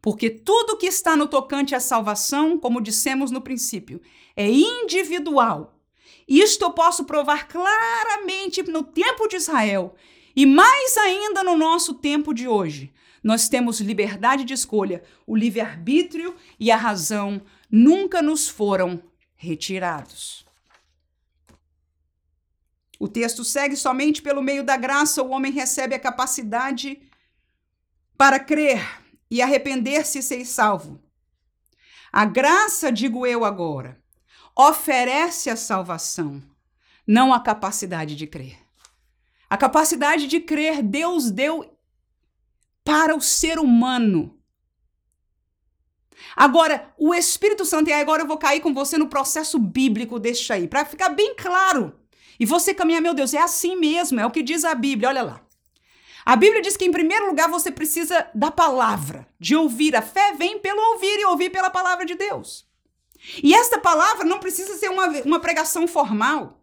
Porque 0.00 0.30
tudo 0.30 0.78
que 0.78 0.86
está 0.86 1.14
no 1.14 1.28
tocante 1.28 1.74
à 1.74 1.80
salvação, 1.80 2.58
como 2.58 2.80
dissemos 2.80 3.30
no 3.30 3.42
princípio, 3.42 4.00
é 4.34 4.48
individual. 4.50 5.78
Isto 6.28 6.64
eu 6.64 6.70
posso 6.70 7.04
provar 7.04 7.48
claramente 7.48 8.62
no 8.62 8.82
tempo 8.82 9.26
de 9.28 9.36
Israel 9.36 9.94
e 10.34 10.46
mais 10.46 10.96
ainda 10.96 11.42
no 11.42 11.56
nosso 11.56 11.94
tempo 11.94 12.32
de 12.32 12.48
hoje. 12.48 12.92
Nós 13.22 13.48
temos 13.48 13.80
liberdade 13.80 14.44
de 14.44 14.52
escolha, 14.52 15.02
o 15.26 15.36
livre-arbítrio 15.36 16.34
e 16.58 16.70
a 16.70 16.76
razão 16.76 17.40
nunca 17.70 18.20
nos 18.20 18.48
foram 18.48 19.02
retirados. 19.36 20.44
O 22.98 23.08
texto 23.08 23.44
segue 23.44 23.76
somente 23.76 24.22
pelo 24.22 24.42
meio 24.42 24.64
da 24.64 24.76
graça 24.76 25.22
o 25.22 25.30
homem 25.30 25.52
recebe 25.52 25.94
a 25.94 25.98
capacidade 25.98 27.02
para 28.16 28.38
crer 28.38 29.02
e 29.30 29.40
arrepender-se 29.42 30.18
e 30.18 30.22
ser 30.22 30.44
salvo. 30.44 31.02
A 32.12 32.24
graça, 32.24 32.92
digo 32.92 33.26
eu 33.26 33.44
agora, 33.44 34.01
oferece 34.56 35.50
a 35.50 35.56
salvação, 35.56 36.42
não 37.06 37.32
a 37.32 37.40
capacidade 37.40 38.14
de 38.14 38.26
crer. 38.26 38.58
A 39.48 39.56
capacidade 39.56 40.26
de 40.26 40.40
crer 40.40 40.82
Deus 40.82 41.30
deu 41.30 41.76
para 42.84 43.14
o 43.14 43.20
ser 43.20 43.58
humano. 43.58 44.38
Agora, 46.34 46.92
o 46.96 47.14
Espírito 47.14 47.64
Santo, 47.64 47.90
e 47.90 47.92
agora 47.92 48.22
eu 48.22 48.26
vou 48.26 48.38
cair 48.38 48.60
com 48.60 48.72
você 48.72 48.96
no 48.96 49.08
processo 49.08 49.58
bíblico 49.58 50.18
deste 50.18 50.52
aí, 50.52 50.66
para 50.66 50.84
ficar 50.84 51.10
bem 51.10 51.34
claro. 51.36 51.98
E 52.38 52.46
você 52.46 52.72
caminha, 52.72 53.00
meu 53.00 53.14
Deus, 53.14 53.34
é 53.34 53.38
assim 53.38 53.76
mesmo, 53.76 54.20
é 54.20 54.26
o 54.26 54.30
que 54.30 54.42
diz 54.42 54.64
a 54.64 54.74
Bíblia, 54.74 55.08
olha 55.08 55.22
lá. 55.22 55.40
A 56.24 56.36
Bíblia 56.36 56.62
diz 56.62 56.76
que, 56.76 56.84
em 56.84 56.92
primeiro 56.92 57.26
lugar, 57.26 57.48
você 57.48 57.70
precisa 57.70 58.28
da 58.34 58.50
palavra, 58.50 59.26
de 59.40 59.56
ouvir. 59.56 59.96
A 59.96 60.02
fé 60.02 60.32
vem 60.32 60.58
pelo 60.58 60.80
ouvir 60.92 61.18
e 61.18 61.24
ouvir 61.24 61.50
pela 61.50 61.68
palavra 61.68 62.06
de 62.06 62.14
Deus. 62.14 62.64
E 63.42 63.54
esta 63.54 63.78
palavra 63.78 64.24
não 64.24 64.38
precisa 64.38 64.76
ser 64.76 64.88
uma, 64.88 65.06
uma 65.24 65.40
pregação 65.40 65.86
formal. 65.86 66.58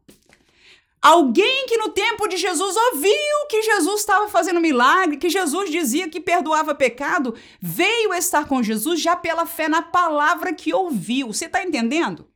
Alguém 1.01 1.65
que 1.65 1.77
no 1.77 1.89
tempo 1.89 2.27
de 2.27 2.35
Jesus 2.35 2.75
ouviu 2.75 3.47
que 3.49 3.61
Jesus 3.61 4.01
estava 4.01 4.27
fazendo 4.27 4.59
milagre, 4.59 5.15
que 5.15 5.29
Jesus 5.29 5.71
dizia 5.71 6.09
que 6.09 6.19
perdoava 6.19 6.75
pecado, 6.75 7.33
veio 7.61 8.13
estar 8.13 8.45
com 8.45 8.61
Jesus 8.61 8.99
já 8.99 9.15
pela 9.15 9.45
fé 9.45 9.69
na 9.69 9.81
palavra 9.81 10.53
que 10.53 10.73
ouviu. 10.73 11.27
Você 11.27 11.45
está 11.45 11.63
entendendo? 11.63 12.28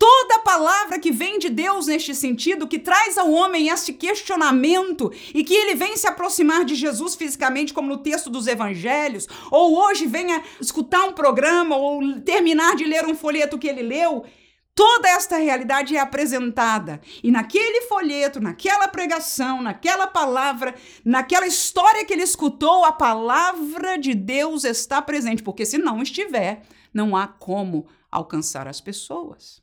Toda 0.00 0.38
palavra 0.38 0.98
que 0.98 1.12
vem 1.12 1.38
de 1.38 1.50
Deus 1.50 1.86
neste 1.86 2.14
sentido, 2.14 2.66
que 2.66 2.78
traz 2.78 3.18
ao 3.18 3.30
homem 3.30 3.68
este 3.68 3.92
questionamento 3.92 5.12
e 5.34 5.44
que 5.44 5.52
ele 5.52 5.74
vem 5.74 5.94
se 5.94 6.06
aproximar 6.06 6.64
de 6.64 6.74
Jesus 6.74 7.14
fisicamente, 7.14 7.74
como 7.74 7.86
no 7.86 7.98
texto 7.98 8.30
dos 8.30 8.46
evangelhos, 8.46 9.28
ou 9.50 9.76
hoje 9.76 10.06
venha 10.06 10.42
escutar 10.58 11.04
um 11.04 11.12
programa 11.12 11.76
ou 11.76 12.18
terminar 12.22 12.76
de 12.76 12.84
ler 12.84 13.04
um 13.04 13.14
folheto 13.14 13.58
que 13.58 13.68
ele 13.68 13.82
leu, 13.82 14.24
toda 14.74 15.06
esta 15.06 15.36
realidade 15.36 15.94
é 15.94 16.00
apresentada. 16.00 17.02
E 17.22 17.30
naquele 17.30 17.82
folheto, 17.82 18.40
naquela 18.40 18.88
pregação, 18.88 19.60
naquela 19.60 20.06
palavra, 20.06 20.74
naquela 21.04 21.46
história 21.46 22.06
que 22.06 22.14
ele 22.14 22.22
escutou, 22.22 22.86
a 22.86 22.92
palavra 22.92 23.98
de 23.98 24.14
Deus 24.14 24.64
está 24.64 25.02
presente, 25.02 25.42
porque 25.42 25.66
se 25.66 25.76
não 25.76 26.00
estiver, 26.00 26.62
não 26.94 27.14
há 27.14 27.26
como 27.28 27.86
alcançar 28.10 28.66
as 28.66 28.80
pessoas. 28.80 29.59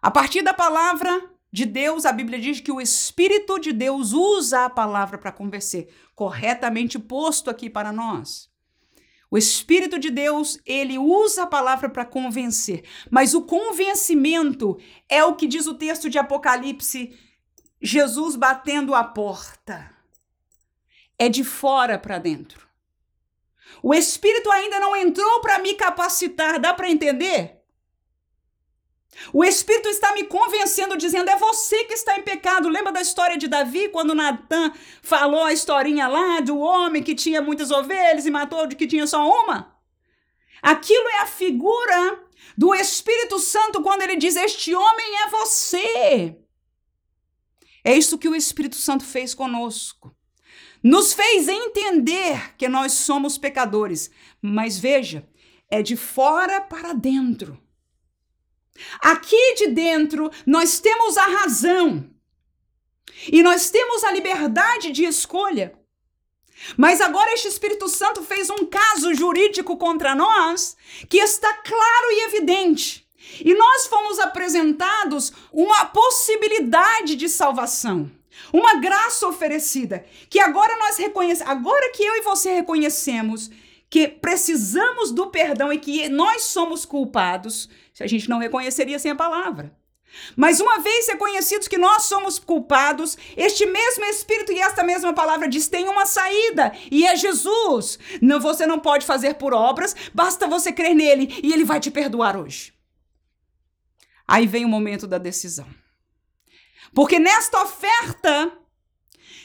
A 0.00 0.10
partir 0.10 0.42
da 0.42 0.54
palavra 0.54 1.30
de 1.52 1.64
Deus, 1.64 2.06
a 2.06 2.12
Bíblia 2.12 2.38
diz 2.38 2.60
que 2.60 2.70
o 2.70 2.80
Espírito 2.80 3.58
de 3.58 3.72
Deus 3.72 4.12
usa 4.12 4.66
a 4.66 4.70
palavra 4.70 5.18
para 5.18 5.32
convencer, 5.32 5.88
corretamente 6.14 6.98
posto 6.98 7.50
aqui 7.50 7.68
para 7.68 7.92
nós. 7.92 8.48
O 9.30 9.36
Espírito 9.36 9.98
de 9.98 10.10
Deus, 10.10 10.58
ele 10.64 10.98
usa 10.98 11.42
a 11.42 11.46
palavra 11.46 11.88
para 11.90 12.04
convencer, 12.04 12.84
mas 13.10 13.34
o 13.34 13.42
convencimento 13.42 14.78
é 15.08 15.22
o 15.24 15.34
que 15.34 15.46
diz 15.46 15.66
o 15.66 15.74
texto 15.74 16.08
de 16.08 16.18
Apocalipse, 16.18 17.18
Jesus 17.80 18.36
batendo 18.36 18.94
a 18.94 19.04
porta. 19.04 19.94
É 21.18 21.28
de 21.28 21.44
fora 21.44 21.98
para 21.98 22.18
dentro. 22.18 22.66
O 23.82 23.92
Espírito 23.92 24.50
ainda 24.50 24.80
não 24.80 24.96
entrou 24.96 25.40
para 25.40 25.58
me 25.58 25.74
capacitar, 25.74 26.58
dá 26.58 26.72
para 26.72 26.90
entender? 26.90 27.57
O 29.32 29.44
Espírito 29.44 29.88
está 29.88 30.12
me 30.14 30.24
convencendo, 30.24 30.96
dizendo: 30.96 31.30
é 31.30 31.36
você 31.36 31.84
que 31.84 31.94
está 31.94 32.18
em 32.18 32.22
pecado. 32.22 32.68
Lembra 32.68 32.92
da 32.92 33.00
história 33.00 33.36
de 33.36 33.48
Davi, 33.48 33.88
quando 33.88 34.14
Natan 34.14 34.72
falou 35.02 35.44
a 35.44 35.52
historinha 35.52 36.08
lá 36.08 36.40
do 36.40 36.58
homem 36.58 37.02
que 37.02 37.14
tinha 37.14 37.42
muitas 37.42 37.70
ovelhas 37.70 38.26
e 38.26 38.30
matou 38.30 38.66
de 38.66 38.76
que 38.76 38.86
tinha 38.86 39.06
só 39.06 39.28
uma? 39.28 39.76
Aquilo 40.62 41.08
é 41.08 41.20
a 41.20 41.26
figura 41.26 42.24
do 42.56 42.74
Espírito 42.74 43.38
Santo 43.38 43.82
quando 43.82 44.02
ele 44.02 44.16
diz: 44.16 44.36
Este 44.36 44.74
homem 44.74 45.22
é 45.24 45.30
você. 45.30 46.36
É 47.84 47.94
isso 47.94 48.18
que 48.18 48.28
o 48.28 48.34
Espírito 48.34 48.76
Santo 48.76 49.04
fez 49.04 49.34
conosco. 49.34 50.14
Nos 50.82 51.12
fez 51.12 51.48
entender 51.48 52.54
que 52.56 52.68
nós 52.68 52.92
somos 52.92 53.36
pecadores. 53.36 54.10
Mas 54.40 54.78
veja, 54.78 55.28
é 55.70 55.82
de 55.82 55.96
fora 55.96 56.60
para 56.60 56.92
dentro. 56.92 57.60
Aqui 59.00 59.54
de 59.54 59.68
dentro 59.68 60.30
nós 60.46 60.80
temos 60.80 61.16
a 61.16 61.26
razão 61.26 62.08
e 63.30 63.42
nós 63.42 63.70
temos 63.70 64.04
a 64.04 64.12
liberdade 64.12 64.92
de 64.92 65.04
escolha. 65.04 65.74
Mas 66.76 67.00
agora 67.00 67.32
este 67.32 67.48
Espírito 67.48 67.88
Santo 67.88 68.22
fez 68.22 68.50
um 68.50 68.66
caso 68.66 69.14
jurídico 69.14 69.76
contra 69.76 70.14
nós 70.14 70.76
que 71.08 71.18
está 71.18 71.52
claro 71.54 72.10
e 72.10 72.24
evidente. 72.26 73.06
E 73.40 73.54
nós 73.54 73.86
fomos 73.86 74.18
apresentados 74.18 75.32
uma 75.52 75.84
possibilidade 75.86 77.14
de 77.14 77.28
salvação, 77.28 78.10
uma 78.52 78.76
graça 78.76 79.26
oferecida, 79.26 80.04
que 80.30 80.40
agora 80.40 80.76
nós 80.78 80.96
reconhecemos, 80.96 81.50
agora 81.50 81.92
que 81.92 82.02
eu 82.02 82.16
e 82.16 82.22
você 82.22 82.52
reconhecemos 82.52 83.50
que 83.90 84.06
precisamos 84.06 85.12
do 85.12 85.28
perdão 85.28 85.72
e 85.72 85.78
que 85.78 86.08
nós 86.08 86.42
somos 86.42 86.84
culpados, 86.84 87.68
se 87.98 88.04
a 88.04 88.06
gente 88.06 88.30
não 88.30 88.38
reconheceria 88.38 88.96
sem 88.96 89.10
a 89.10 89.16
palavra. 89.16 89.76
Mas 90.36 90.60
uma 90.60 90.78
vez 90.78 91.08
reconhecidos 91.08 91.66
que 91.66 91.76
nós 91.76 92.04
somos 92.04 92.38
culpados, 92.38 93.18
este 93.36 93.66
mesmo 93.66 94.04
Espírito 94.04 94.52
e 94.52 94.60
esta 94.60 94.84
mesma 94.84 95.12
palavra 95.12 95.48
diz: 95.48 95.66
tem 95.66 95.88
uma 95.88 96.06
saída, 96.06 96.72
e 96.92 97.04
é 97.04 97.16
Jesus. 97.16 97.98
Não, 98.22 98.38
você 98.38 98.68
não 98.68 98.78
pode 98.78 99.04
fazer 99.04 99.34
por 99.34 99.52
obras, 99.52 99.96
basta 100.14 100.46
você 100.46 100.70
crer 100.70 100.94
nele 100.94 101.40
e 101.42 101.52
ele 101.52 101.64
vai 101.64 101.80
te 101.80 101.90
perdoar 101.90 102.36
hoje. 102.36 102.72
Aí 104.28 104.46
vem 104.46 104.64
o 104.64 104.68
momento 104.68 105.08
da 105.08 105.18
decisão. 105.18 105.66
Porque 106.94 107.18
nesta 107.18 107.60
oferta, 107.64 108.52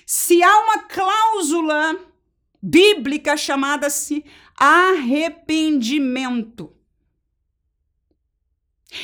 se 0.06 0.44
há 0.44 0.60
uma 0.60 0.78
cláusula 0.84 2.00
bíblica 2.62 3.36
chamada-se 3.36 4.24
arrependimento. 4.60 6.72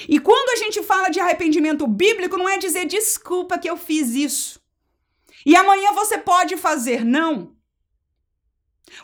E 0.07 0.19
quando 0.19 0.49
a 0.49 0.55
gente 0.55 0.83
fala 0.83 1.09
de 1.09 1.19
arrependimento 1.19 1.87
bíblico, 1.87 2.37
não 2.37 2.47
é 2.47 2.57
dizer 2.57 2.85
desculpa 2.85 3.57
que 3.57 3.69
eu 3.69 3.77
fiz 3.77 4.13
isso. 4.13 4.61
E 5.45 5.55
amanhã 5.55 5.93
você 5.93 6.17
pode 6.17 6.57
fazer, 6.57 7.03
não. 7.03 7.55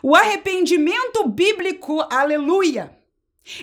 O 0.02 0.14
arrependimento 0.14 1.26
bíblico, 1.28 2.00
aleluia, 2.10 2.96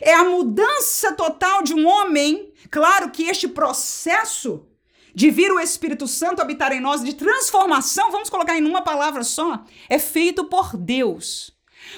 é 0.01 0.13
a 0.13 0.23
mudança 0.23 1.13
total 1.13 1.61
de 1.61 1.73
um 1.73 1.87
homem. 1.87 2.53
Claro 2.71 3.11
que 3.11 3.23
este 3.23 3.47
processo 3.47 4.65
de 5.13 5.29
vir 5.29 5.51
o 5.51 5.59
Espírito 5.59 6.07
Santo 6.07 6.41
habitar 6.41 6.71
em 6.71 6.79
nós, 6.79 7.03
de 7.03 7.13
transformação, 7.13 8.11
vamos 8.11 8.29
colocar 8.29 8.57
em 8.57 8.65
uma 8.65 8.81
palavra 8.81 9.23
só, 9.23 9.63
é 9.87 9.99
feito 9.99 10.45
por 10.45 10.75
Deus. 10.75 11.51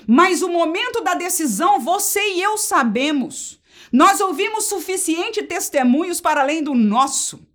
Mas 0.06 0.42
o 0.42 0.50
momento 0.50 1.02
da 1.02 1.14
decisão, 1.14 1.80
você 1.80 2.20
e 2.34 2.42
eu 2.42 2.58
sabemos. 2.58 3.62
Nós 3.96 4.20
ouvimos 4.20 4.66
suficiente 4.66 5.42
testemunhos 5.42 6.20
para 6.20 6.42
além 6.42 6.62
do 6.62 6.74
nosso. 6.74 7.48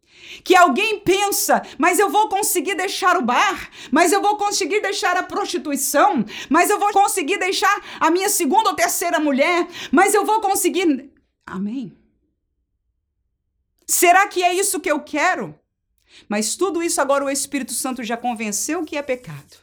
Que 0.42 0.56
alguém 0.56 1.00
pensa, 1.00 1.60
mas 1.76 1.98
eu 1.98 2.08
vou 2.08 2.30
conseguir 2.30 2.74
deixar 2.76 3.18
o 3.18 3.22
bar, 3.22 3.68
mas 3.90 4.10
eu 4.10 4.22
vou 4.22 4.38
conseguir 4.38 4.80
deixar 4.80 5.18
a 5.18 5.22
prostituição, 5.22 6.24
mas 6.48 6.70
eu 6.70 6.78
vou 6.78 6.92
conseguir 6.92 7.36
deixar 7.36 7.98
a 8.00 8.10
minha 8.10 8.30
segunda 8.30 8.70
ou 8.70 8.74
terceira 8.74 9.20
mulher, 9.20 9.68
mas 9.92 10.14
eu 10.14 10.24
vou 10.24 10.40
conseguir. 10.40 11.12
Amém. 11.44 11.94
Será 13.86 14.26
que 14.26 14.42
é 14.42 14.54
isso 14.54 14.80
que 14.80 14.90
eu 14.90 15.00
quero? 15.00 15.54
Mas 16.26 16.56
tudo 16.56 16.82
isso 16.82 17.02
agora 17.02 17.22
o 17.22 17.28
Espírito 17.28 17.74
Santo 17.74 18.02
já 18.02 18.16
convenceu 18.16 18.82
que 18.82 18.96
é 18.96 19.02
pecado. 19.02 19.58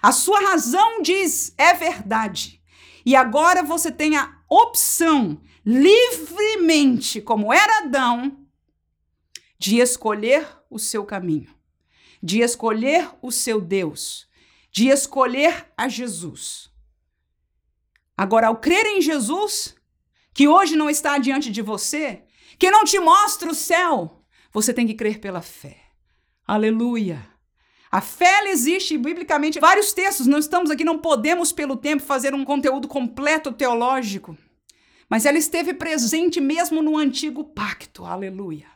A 0.00 0.12
sua 0.12 0.38
razão 0.38 1.02
diz 1.02 1.52
é 1.58 1.74
verdade. 1.74 2.62
E 3.04 3.16
agora 3.16 3.60
você 3.64 3.90
tem 3.90 4.16
a 4.16 4.32
opção, 4.48 5.40
livremente, 5.64 7.20
como 7.20 7.52
era 7.52 7.78
Adão, 7.78 8.38
de 9.58 9.78
escolher 9.78 10.46
o 10.68 10.78
seu 10.78 11.04
caminho, 11.04 11.54
de 12.22 12.40
escolher 12.40 13.10
o 13.22 13.30
seu 13.30 13.60
Deus, 13.60 14.28
de 14.70 14.88
escolher 14.88 15.72
a 15.76 15.88
Jesus. 15.88 16.70
Agora, 18.16 18.48
ao 18.48 18.56
crer 18.56 18.86
em 18.86 19.00
Jesus, 19.00 19.74
que 20.34 20.48
hoje 20.48 20.76
não 20.76 20.90
está 20.90 21.18
diante 21.18 21.50
de 21.50 21.62
você, 21.62 22.24
que 22.58 22.70
não 22.70 22.84
te 22.84 22.98
mostra 22.98 23.50
o 23.50 23.54
céu, 23.54 24.24
você 24.52 24.72
tem 24.72 24.86
que 24.86 24.94
crer 24.94 25.20
pela 25.20 25.42
fé. 25.42 25.78
Aleluia. 26.46 27.26
A 27.90 28.00
fé 28.00 28.48
existe 28.48 28.96
biblicamente 28.96 29.60
vários 29.60 29.92
textos, 29.92 30.26
não 30.26 30.38
estamos 30.38 30.70
aqui, 30.70 30.82
não 30.82 30.98
podemos 30.98 31.52
pelo 31.52 31.76
tempo 31.76 32.02
fazer 32.02 32.34
um 32.34 32.44
conteúdo 32.44 32.88
completo 32.88 33.52
teológico, 33.52 34.36
mas 35.12 35.26
ela 35.26 35.36
esteve 35.36 35.74
presente 35.74 36.40
mesmo 36.40 36.80
no 36.80 36.96
antigo 36.96 37.44
pacto. 37.44 38.06
Aleluia. 38.06 38.66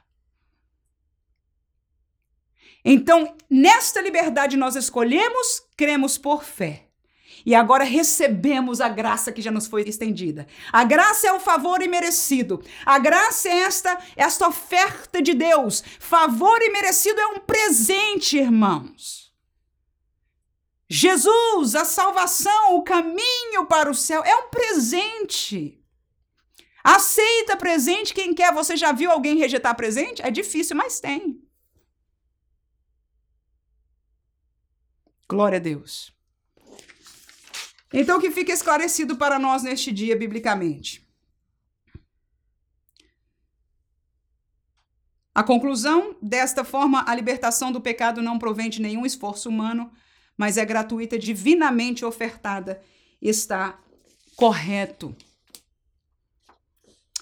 Então, 2.85 3.35
nesta 3.49 4.03
liberdade, 4.03 4.55
nós 4.55 4.77
escolhemos, 4.77 5.62
cremos 5.79 6.18
por 6.18 6.44
fé. 6.44 6.88
E 7.46 7.55
agora 7.55 7.85
recebemos 7.85 8.83
a 8.83 8.88
graça 8.90 9.33
que 9.33 9.40
já 9.40 9.51
nos 9.51 9.66
foi 9.66 9.88
estendida. 9.88 10.46
A 10.70 10.85
graça 10.85 11.27
é 11.27 11.33
o 11.33 11.40
favor 11.40 11.81
imerecido. 11.81 12.62
A 12.85 12.99
graça 12.99 13.49
é 13.49 13.61
esta, 13.61 13.99
esta 14.14 14.46
oferta 14.46 15.22
de 15.22 15.33
Deus. 15.33 15.83
Favor 15.99 16.61
imerecido 16.61 17.18
é 17.18 17.27
um 17.29 17.38
presente, 17.38 18.37
irmãos. 18.37 19.33
Jesus, 20.87 21.75
a 21.75 21.87
salvação, 21.87 22.77
o 22.77 22.83
caminho 22.83 23.64
para 23.66 23.90
o 23.90 23.94
céu 23.94 24.22
é 24.22 24.37
um 24.37 24.51
presente. 24.51 25.83
Aceita 26.87 27.57
presente 27.57 28.14
quem 28.14 28.33
quer. 28.33 28.55
Você 28.55 28.77
já 28.77 28.92
viu 28.92 29.11
alguém 29.11 29.37
rejeitar 29.37 29.75
presente? 29.75 30.22
É 30.22 30.31
difícil, 30.31 30.77
mas 30.77 31.01
tem. 31.01 31.42
Glória 35.29 35.57
a 35.57 35.61
Deus. 35.61 36.14
Então, 37.92 38.20
que 38.20 38.31
fique 38.31 38.53
esclarecido 38.53 39.16
para 39.16 39.37
nós 39.37 39.64
neste 39.64 39.90
dia, 39.90 40.14
biblicamente. 40.14 41.05
A 45.35 45.42
conclusão, 45.42 46.16
desta 46.22 46.62
forma, 46.62 47.05
a 47.05 47.12
libertação 47.16 47.72
do 47.72 47.81
pecado 47.81 48.22
não 48.22 48.38
provém 48.38 48.70
de 48.70 48.81
nenhum 48.81 49.05
esforço 49.05 49.49
humano, 49.49 49.92
mas 50.38 50.57
é 50.57 50.64
gratuita, 50.64 51.18
divinamente 51.18 52.05
ofertada, 52.05 52.81
está 53.20 53.77
correto. 54.37 55.16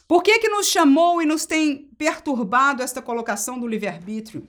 Por 0.07 0.23
que, 0.23 0.39
que 0.39 0.49
nos 0.49 0.67
chamou 0.67 1.23
e 1.23 1.27
nos 1.27 1.47
tem 1.47 1.89
perturbado 1.97 2.83
esta 2.83 3.01
colocação 3.01 3.59
do 3.59 3.67
livre-arbítrio? 3.67 4.47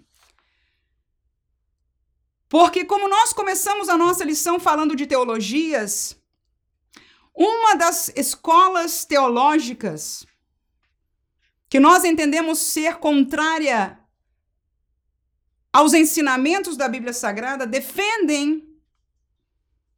Porque, 2.50 2.86
como 2.86 3.08
nós 3.08 3.34
começamos 3.34 3.90
a 3.90 3.98
nossa 3.98 4.24
lição 4.24 4.60
falando 4.60 4.96
de 4.96 5.08
teologias, 5.08 6.16
uma 7.34 7.76
das 7.76 8.10
escolas 8.16 9.06
teológicas 9.06 10.26
que 11.68 11.80
nós 11.80 12.04
entendemos 12.04 12.60
ser 12.60 12.96
contrária 12.98 14.00
aos 15.74 15.94
ensinamentos 15.94 16.78
da 16.78 16.88
Bíblia 16.88 17.12
Sagrada 17.12 17.68
defendem 17.68 18.66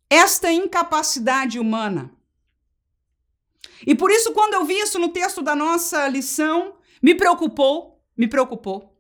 esta 0.10 0.52
incapacidade 0.52 1.60
humana. 1.60 2.17
E 3.86 3.94
por 3.96 4.12
isso, 4.12 4.34
quando 4.34 4.54
eu 4.54 4.66
vi 4.66 4.80
isso 4.80 5.00
no 5.00 5.10
texto 5.10 5.42
da 5.42 5.56
nossa 5.56 6.08
lição, 6.08 6.76
me 7.02 7.14
preocupou, 7.14 8.02
me 8.16 8.28
preocupou. 8.28 8.98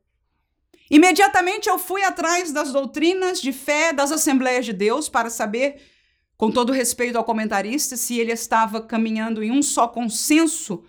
Imediatamente 0.89 1.67
eu 1.67 1.77
fui 1.77 2.03
atrás 2.03 2.51
das 2.51 2.71
doutrinas 2.71 3.41
de 3.41 3.51
fé 3.51 3.91
das 3.91 4.11
Assembleias 4.11 4.65
de 4.65 4.73
Deus 4.73 5.09
para 5.09 5.29
saber, 5.29 5.81
com 6.37 6.51
todo 6.51 6.71
respeito 6.71 7.17
ao 7.17 7.23
comentarista, 7.23 7.97
se 7.97 8.19
ele 8.19 8.31
estava 8.31 8.81
caminhando 8.81 9.43
em 9.43 9.51
um 9.51 9.61
só 9.61 9.87
consenso 9.87 10.83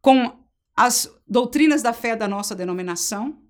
com 0.00 0.44
as 0.76 1.10
doutrinas 1.26 1.82
da 1.82 1.92
fé 1.92 2.14
da 2.14 2.28
nossa 2.28 2.54
denominação. 2.54 3.40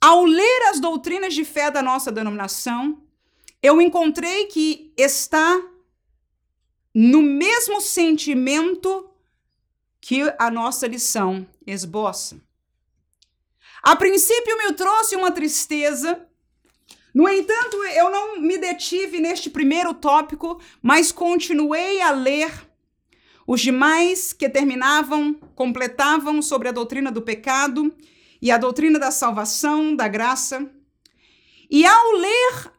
Ao 0.00 0.24
ler 0.24 0.68
as 0.70 0.80
doutrinas 0.80 1.34
de 1.34 1.44
fé 1.44 1.70
da 1.70 1.82
nossa 1.82 2.12
denominação, 2.12 3.02
eu 3.62 3.80
encontrei 3.80 4.46
que 4.46 4.92
está 4.96 5.60
no 6.94 7.20
mesmo 7.20 7.80
sentimento 7.80 9.10
que 10.00 10.22
a 10.38 10.50
nossa 10.50 10.86
lição 10.86 11.46
esboça. 11.66 12.40
A 13.82 13.96
princípio 13.96 14.56
me 14.58 14.72
trouxe 14.72 15.16
uma 15.16 15.30
tristeza. 15.30 16.26
No 17.12 17.28
entanto, 17.28 17.82
eu 17.84 18.10
não 18.10 18.40
me 18.40 18.56
detive 18.58 19.18
neste 19.18 19.50
primeiro 19.50 19.92
tópico, 19.92 20.60
mas 20.80 21.10
continuei 21.10 22.00
a 22.00 22.10
ler 22.10 22.50
os 23.46 23.60
demais 23.60 24.32
que 24.32 24.48
terminavam, 24.48 25.34
completavam 25.54 26.40
sobre 26.40 26.68
a 26.68 26.72
doutrina 26.72 27.10
do 27.10 27.20
pecado 27.20 27.94
e 28.40 28.50
a 28.50 28.58
doutrina 28.58 28.98
da 28.98 29.10
salvação, 29.10 29.94
da 29.94 30.08
graça. 30.08 30.70
E 31.70 31.84
ao 31.84 32.12
ler 32.12 32.72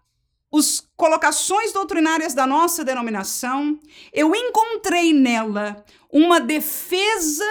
os 0.55 0.87
colocações 0.95 1.73
doutrinárias 1.73 2.33
da 2.33 2.47
nossa 2.47 2.85
denominação, 2.85 3.77
eu 4.13 4.33
encontrei 4.33 5.11
nela 5.13 5.83
uma 6.09 6.39
defesa 6.39 7.43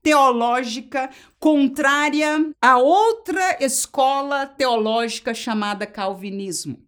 teológica 0.00 1.10
contrária 1.40 2.54
a 2.60 2.78
outra 2.78 3.58
escola 3.60 4.46
teológica 4.46 5.34
chamada 5.34 5.88
calvinismo. 5.88 6.80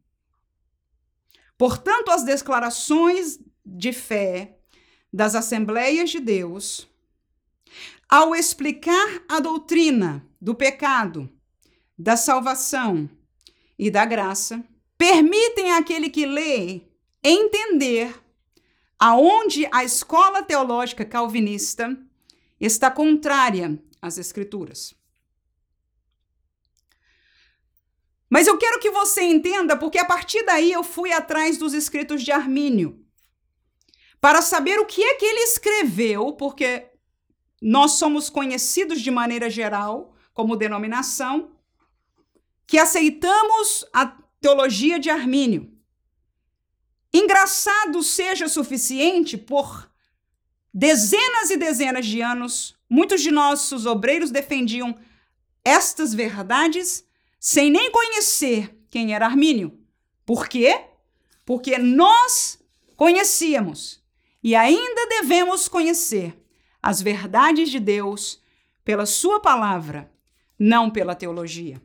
Portanto, 1.58 2.12
as 2.12 2.22
declarações 2.22 3.40
de 3.66 3.92
fé 3.92 4.56
das 5.12 5.34
Assembleias 5.34 6.08
de 6.10 6.20
Deus, 6.20 6.88
ao 8.08 8.32
explicar 8.32 9.24
a 9.28 9.40
doutrina 9.40 10.24
do 10.40 10.54
pecado, 10.54 11.28
da 11.98 12.16
salvação 12.16 13.10
e 13.76 13.90
da 13.90 14.04
graça, 14.04 14.64
permitem 14.96 15.72
àquele 15.72 16.08
que 16.10 16.26
lê 16.26 16.82
entender 17.22 18.14
aonde 18.98 19.68
a 19.72 19.84
escola 19.84 20.42
teológica 20.42 21.04
calvinista 21.04 21.96
está 22.60 22.90
contrária 22.90 23.78
às 24.00 24.18
Escrituras. 24.18 24.94
Mas 28.30 28.46
eu 28.46 28.58
quero 28.58 28.80
que 28.80 28.90
você 28.90 29.22
entenda, 29.22 29.76
porque 29.76 29.98
a 29.98 30.04
partir 30.04 30.44
daí 30.44 30.72
eu 30.72 30.82
fui 30.82 31.12
atrás 31.12 31.56
dos 31.56 31.72
escritos 31.72 32.22
de 32.22 32.32
Armínio, 32.32 33.04
para 34.20 34.40
saber 34.42 34.80
o 34.80 34.86
que 34.86 35.02
é 35.02 35.14
que 35.14 35.24
ele 35.24 35.40
escreveu, 35.40 36.32
porque 36.32 36.90
nós 37.60 37.92
somos 37.92 38.28
conhecidos 38.28 39.00
de 39.00 39.10
maneira 39.10 39.48
geral 39.48 40.14
como 40.32 40.56
denominação, 40.56 41.52
que 42.66 42.78
aceitamos 42.78 43.84
a 43.92 44.18
teologia 44.44 45.00
de 45.00 45.08
Armínio. 45.08 45.72
Engraçado 47.14 48.02
seja 48.02 48.46
suficiente 48.46 49.38
por 49.38 49.90
dezenas 50.70 51.48
e 51.48 51.56
dezenas 51.56 52.04
de 52.04 52.20
anos, 52.20 52.76
muitos 52.86 53.22
de 53.22 53.30
nossos 53.30 53.86
obreiros 53.86 54.30
defendiam 54.30 54.98
estas 55.64 56.12
verdades 56.12 57.06
sem 57.40 57.70
nem 57.70 57.90
conhecer 57.90 58.78
quem 58.90 59.14
era 59.14 59.24
Armínio. 59.24 59.78
Por 60.26 60.46
quê? 60.46 60.88
Porque 61.46 61.78
nós 61.78 62.58
conhecíamos 62.96 64.04
e 64.42 64.54
ainda 64.54 65.06
devemos 65.08 65.68
conhecer 65.68 66.38
as 66.82 67.00
verdades 67.00 67.70
de 67.70 67.80
Deus 67.80 68.42
pela 68.84 69.06
Sua 69.06 69.40
palavra, 69.40 70.12
não 70.58 70.90
pela 70.90 71.14
teologia. 71.14 71.80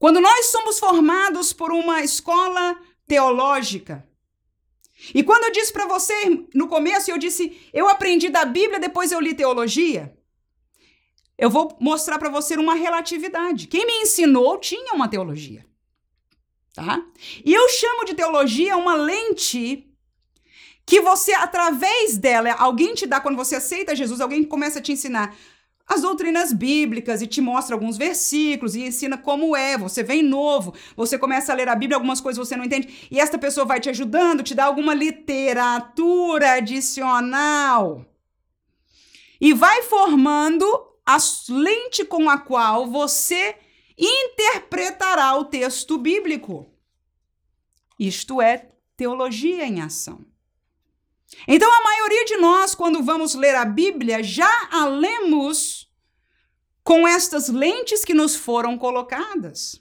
Quando 0.00 0.18
nós 0.18 0.46
somos 0.46 0.78
formados 0.78 1.52
por 1.52 1.70
uma 1.70 2.02
escola 2.02 2.74
teológica, 3.06 4.08
e 5.14 5.22
quando 5.22 5.44
eu 5.44 5.52
disse 5.52 5.70
para 5.70 5.86
você 5.86 6.14
no 6.54 6.68
começo, 6.68 7.10
eu 7.10 7.18
disse, 7.18 7.68
eu 7.70 7.86
aprendi 7.86 8.30
da 8.30 8.46
Bíblia, 8.46 8.80
depois 8.80 9.12
eu 9.12 9.20
li 9.20 9.34
teologia. 9.34 10.16
Eu 11.36 11.50
vou 11.50 11.76
mostrar 11.78 12.18
para 12.18 12.30
você 12.30 12.56
uma 12.56 12.74
relatividade. 12.74 13.66
Quem 13.66 13.84
me 13.86 13.92
ensinou 14.00 14.56
tinha 14.56 14.94
uma 14.94 15.06
teologia. 15.06 15.66
Tá? 16.74 17.04
E 17.44 17.52
eu 17.52 17.68
chamo 17.68 18.06
de 18.06 18.14
teologia 18.14 18.78
uma 18.78 18.94
lente 18.94 19.86
que 20.86 21.02
você, 21.02 21.34
através 21.34 22.16
dela, 22.16 22.52
alguém 22.52 22.94
te 22.94 23.06
dá, 23.06 23.20
quando 23.20 23.36
você 23.36 23.56
aceita 23.56 23.94
Jesus, 23.94 24.18
alguém 24.18 24.42
começa 24.44 24.78
a 24.78 24.82
te 24.82 24.92
ensinar 24.92 25.36
as 25.90 26.02
doutrinas 26.02 26.52
bíblicas 26.52 27.20
e 27.20 27.26
te 27.26 27.40
mostra 27.40 27.74
alguns 27.74 27.96
versículos 27.96 28.76
e 28.76 28.82
ensina 28.82 29.18
como 29.18 29.56
é. 29.56 29.76
Você 29.76 30.04
vem 30.04 30.22
novo, 30.22 30.72
você 30.94 31.18
começa 31.18 31.50
a 31.50 31.56
ler 31.56 31.68
a 31.68 31.74
Bíblia, 31.74 31.96
algumas 31.96 32.20
coisas 32.20 32.38
você 32.38 32.56
não 32.56 32.64
entende, 32.64 33.08
e 33.10 33.18
esta 33.18 33.36
pessoa 33.36 33.66
vai 33.66 33.80
te 33.80 33.88
ajudando, 33.88 34.44
te 34.44 34.54
dá 34.54 34.66
alguma 34.66 34.94
literatura 34.94 36.52
adicional. 36.52 38.06
E 39.40 39.52
vai 39.52 39.82
formando 39.82 40.64
a 41.04 41.16
lente 41.48 42.04
com 42.04 42.30
a 42.30 42.38
qual 42.38 42.86
você 42.86 43.56
interpretará 43.98 45.34
o 45.34 45.46
texto 45.46 45.98
bíblico. 45.98 46.70
Isto 47.98 48.40
é 48.40 48.70
teologia 48.96 49.66
em 49.66 49.80
ação. 49.80 50.29
Então, 51.46 51.72
a 51.72 51.82
maioria 51.82 52.24
de 52.24 52.36
nós, 52.36 52.74
quando 52.74 53.02
vamos 53.02 53.34
ler 53.34 53.54
a 53.54 53.64
Bíblia, 53.64 54.22
já 54.22 54.68
a 54.70 54.86
lemos 54.86 55.88
com 56.82 57.06
estas 57.06 57.48
lentes 57.48 58.04
que 58.04 58.14
nos 58.14 58.34
foram 58.34 58.76
colocadas. 58.76 59.80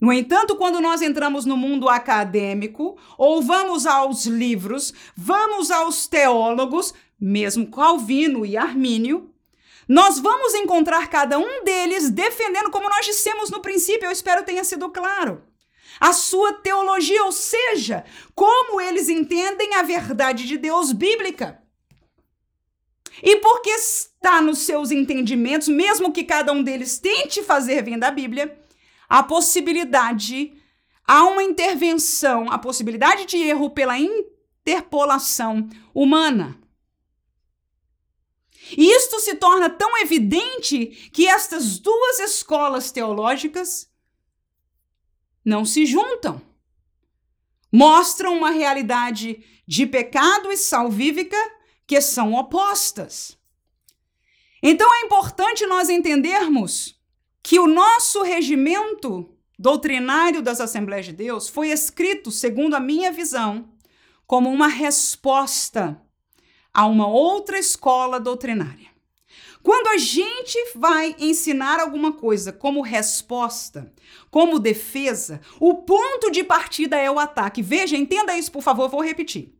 No 0.00 0.12
entanto, 0.12 0.56
quando 0.56 0.80
nós 0.80 1.00
entramos 1.00 1.44
no 1.44 1.56
mundo 1.56 1.88
acadêmico, 1.88 2.98
ou 3.16 3.40
vamos 3.40 3.86
aos 3.86 4.26
livros, 4.26 4.92
vamos 5.16 5.70
aos 5.70 6.08
teólogos, 6.08 6.92
mesmo 7.20 7.70
Calvino 7.70 8.44
e 8.44 8.56
Armínio, 8.56 9.32
nós 9.88 10.18
vamos 10.18 10.54
encontrar 10.54 11.08
cada 11.08 11.38
um 11.38 11.64
deles 11.64 12.10
defendendo, 12.10 12.70
como 12.70 12.88
nós 12.88 13.06
dissemos 13.06 13.50
no 13.50 13.60
princípio, 13.60 14.06
eu 14.06 14.10
espero 14.10 14.44
tenha 14.44 14.64
sido 14.64 14.90
claro, 14.90 15.42
a 16.02 16.12
sua 16.12 16.52
teologia, 16.54 17.22
ou 17.22 17.30
seja, 17.30 18.04
como 18.34 18.80
eles 18.80 19.08
entendem 19.08 19.76
a 19.76 19.82
verdade 19.82 20.48
de 20.48 20.58
Deus 20.58 20.90
bíblica. 20.90 21.62
E 23.22 23.36
porque 23.36 23.70
está 23.70 24.40
nos 24.40 24.58
seus 24.58 24.90
entendimentos, 24.90 25.68
mesmo 25.68 26.12
que 26.12 26.24
cada 26.24 26.50
um 26.52 26.60
deles 26.60 26.98
tente 26.98 27.40
fazer 27.44 27.84
vir 27.84 28.00
da 28.00 28.10
Bíblia, 28.10 28.60
a 29.08 29.22
possibilidade, 29.22 30.52
há 31.06 31.22
uma 31.22 31.44
intervenção, 31.44 32.50
a 32.50 32.58
possibilidade 32.58 33.24
de 33.24 33.36
erro 33.36 33.70
pela 33.70 33.96
interpolação 33.96 35.68
humana. 35.94 36.60
E 38.76 38.90
isto 38.90 39.20
se 39.20 39.36
torna 39.36 39.70
tão 39.70 39.98
evidente 39.98 41.10
que 41.12 41.28
estas 41.28 41.78
duas 41.78 42.18
escolas 42.18 42.90
teológicas 42.90 43.91
não 45.44 45.64
se 45.64 45.86
juntam. 45.86 46.40
Mostram 47.72 48.36
uma 48.36 48.50
realidade 48.50 49.42
de 49.66 49.86
pecado 49.86 50.52
e 50.52 50.56
salvífica 50.56 51.36
que 51.86 52.00
são 52.00 52.34
opostas. 52.34 53.38
Então 54.62 54.88
é 54.94 55.06
importante 55.06 55.66
nós 55.66 55.88
entendermos 55.88 57.00
que 57.42 57.58
o 57.58 57.66
nosso 57.66 58.22
regimento 58.22 59.28
doutrinário 59.58 60.42
das 60.42 60.60
Assembleias 60.60 61.06
de 61.06 61.12
Deus 61.12 61.48
foi 61.48 61.70
escrito, 61.70 62.30
segundo 62.30 62.74
a 62.74 62.80
minha 62.80 63.10
visão, 63.10 63.72
como 64.26 64.50
uma 64.50 64.68
resposta 64.68 66.00
a 66.72 66.86
uma 66.86 67.06
outra 67.06 67.58
escola 67.58 68.18
doutrinária. 68.18 68.90
Quando 69.62 69.88
a 69.88 69.96
gente 69.96 70.58
vai 70.74 71.14
ensinar 71.18 71.78
alguma 71.78 72.12
coisa 72.12 72.52
como 72.52 72.82
resposta, 72.82 73.92
como 74.32 74.58
defesa, 74.58 75.42
o 75.60 75.74
ponto 75.82 76.30
de 76.30 76.42
partida 76.42 76.96
é 76.96 77.10
o 77.10 77.18
ataque. 77.18 77.60
Veja, 77.60 77.98
entenda 77.98 78.34
isso, 78.34 78.50
por 78.50 78.62
favor, 78.62 78.88
vou 78.88 79.04
repetir. 79.04 79.54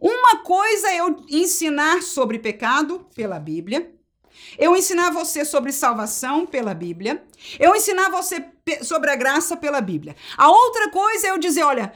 Uma 0.00 0.38
coisa 0.38 0.88
é 0.88 1.00
eu 1.00 1.22
ensinar 1.28 2.00
sobre 2.00 2.38
pecado 2.38 3.06
pela 3.14 3.38
Bíblia, 3.38 3.92
eu 4.58 4.74
ensinar 4.74 5.10
você 5.10 5.44
sobre 5.44 5.70
salvação 5.70 6.46
pela 6.46 6.72
Bíblia. 6.72 7.22
Eu 7.60 7.76
ensinar 7.76 8.08
você 8.10 8.46
sobre 8.82 9.10
a 9.10 9.16
graça 9.16 9.54
pela 9.54 9.82
Bíblia. 9.82 10.16
A 10.36 10.48
outra 10.48 10.88
coisa 10.90 11.26
é 11.26 11.30
eu 11.30 11.38
dizer, 11.38 11.62
olha, 11.62 11.92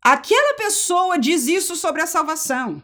aquela 0.00 0.54
pessoa 0.54 1.18
diz 1.18 1.48
isso 1.48 1.74
sobre 1.74 2.00
a 2.00 2.06
salvação. 2.06 2.80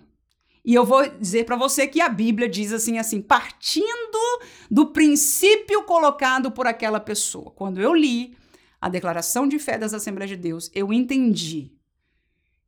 E 0.69 0.75
eu 0.75 0.85
vou 0.85 1.09
dizer 1.09 1.47
para 1.47 1.57
você 1.57 1.87
que 1.87 1.99
a 1.99 2.11
Bíblia 2.11 2.47
diz 2.47 2.75
assim, 2.75 2.99
assim, 2.99 3.23
partindo 3.23 4.43
do 4.71 4.89
princípio 4.89 5.83
colocado 5.85 6.51
por 6.51 6.67
aquela 6.67 7.01
pessoa. 7.01 7.51
Quando 7.53 7.81
eu 7.81 7.95
li 7.95 8.37
a 8.79 8.91
declaração 8.91 9.49
de 9.49 9.59
fé 9.59 9.79
das 9.79 9.95
Assembleias 9.95 10.29
de 10.29 10.37
Deus, 10.37 10.71
eu 10.75 10.93
entendi 10.93 11.73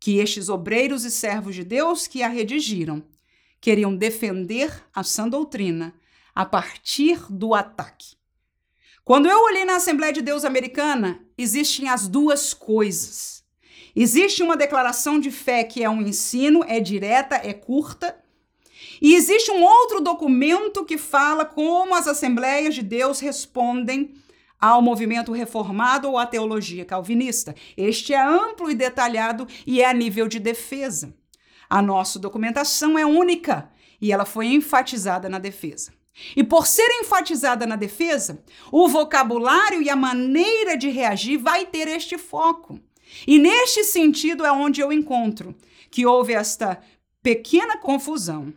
que 0.01 0.17
estes 0.17 0.49
obreiros 0.49 1.05
e 1.05 1.11
servos 1.11 1.55
de 1.55 1.63
Deus 1.63 2.07
que 2.07 2.23
a 2.23 2.29
redigiram 2.29 3.05
queriam 3.61 3.95
defender 3.95 4.83
a 4.95 5.05
sã 5.05 5.29
doutrina 5.29 5.93
a 6.35 6.47
partir 6.47 7.21
do 7.29 7.53
ataque. 7.53 8.17
Quando 9.05 9.29
eu 9.29 9.45
olhei 9.45 9.67
na 9.67 9.77
Assembleia 9.77 10.15
de 10.15 10.23
Deus 10.23 10.47
americana, 10.47 11.23
existem 11.37 11.87
as 11.87 12.09
duas 12.09 12.55
coisas. 12.55 13.40
Existe 13.95 14.43
uma 14.43 14.57
declaração 14.57 15.19
de 15.19 15.31
fé 15.31 15.65
que 15.65 15.83
é 15.83 15.91
um 15.91 16.03
ensino, 16.03 16.65
é 16.67 16.81
direta, 16.81 17.37
é 17.37 17.53
curta, 17.53 18.17
e 19.01 19.15
existe 19.15 19.51
um 19.51 19.63
outro 19.63 20.01
documento 20.01 20.85
que 20.85 20.99
fala 20.99 21.45
como 21.45 21.95
as 21.95 22.07
Assembleias 22.07 22.75
de 22.75 22.83
Deus 22.83 23.21
respondem 23.21 24.15
ao 24.61 24.83
movimento 24.83 25.33
reformado 25.33 26.09
ou 26.09 26.19
à 26.19 26.27
teologia 26.27 26.85
calvinista. 26.85 27.55
Este 27.77 28.13
é 28.13 28.21
amplo 28.21 28.71
e 28.71 28.75
detalhado 28.75 29.47
e 29.67 29.81
é 29.81 29.89
a 29.89 29.95
nível 29.95 30.29
de 30.29 30.39
defesa. 30.39 31.15
A 31.69 31.81
nossa 31.81 32.19
documentação 32.19 32.99
é 32.99 33.07
única 33.07 33.71
e 34.01 34.13
ela 34.13 34.27
foi 34.27 34.49
enfatizada 34.49 35.29
na 35.29 35.39
defesa. 35.39 35.93
E 36.37 36.45
por 36.45 36.67
ser 36.67 36.89
enfatizada 37.01 37.67
na 37.67 37.77
defesa, 37.77 38.43
o 38.71 38.89
vocabulário 38.89 39.81
e 39.81 39.89
a 39.89 39.97
maneira 39.97 40.77
de 40.77 40.91
reagir 40.91 41.39
vai 41.39 41.65
ter 41.65 41.89
este 41.89 42.19
foco. 42.19 42.79
E 43.27 43.39
neste 43.39 43.85
sentido 43.85 44.45
é 44.45 44.53
onde 44.53 44.81
eu 44.81 44.93
encontro 44.93 45.55
que 45.91 46.07
houve 46.07 46.33
esta 46.33 46.81
pequena 47.23 47.77
confusão, 47.79 48.53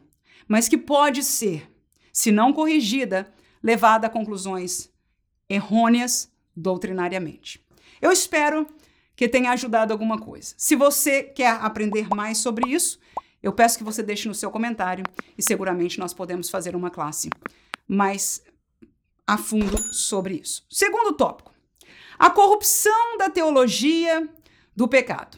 mas 0.47 0.67
que 0.67 0.77
pode 0.77 1.23
ser, 1.23 1.69
se 2.11 2.31
não 2.31 2.53
corrigida, 2.53 3.31
levada 3.61 4.07
a 4.07 4.09
conclusões 4.09 4.89
errôneas 5.49 6.31
doutrinariamente. 6.55 7.63
Eu 8.01 8.11
espero 8.11 8.67
que 9.15 9.27
tenha 9.27 9.51
ajudado 9.51 9.91
alguma 9.91 10.17
coisa. 10.17 10.53
Se 10.57 10.75
você 10.75 11.23
quer 11.23 11.51
aprender 11.61 12.07
mais 12.09 12.39
sobre 12.39 12.69
isso, 12.69 12.99
eu 13.41 13.51
peço 13.53 13.77
que 13.77 13.83
você 13.83 14.01
deixe 14.01 14.27
no 14.27 14.35
seu 14.35 14.49
comentário 14.49 15.03
e 15.37 15.43
seguramente 15.43 15.99
nós 15.99 16.13
podemos 16.13 16.49
fazer 16.49 16.75
uma 16.75 16.89
classe 16.89 17.29
mais 17.87 18.43
a 19.27 19.37
fundo 19.37 19.77
sobre 19.93 20.35
isso. 20.35 20.65
Segundo 20.69 21.13
tópico: 21.13 21.53
a 22.17 22.29
corrupção 22.29 23.17
da 23.17 23.29
teologia 23.29 24.27
do 24.75 24.87
pecado. 24.87 25.37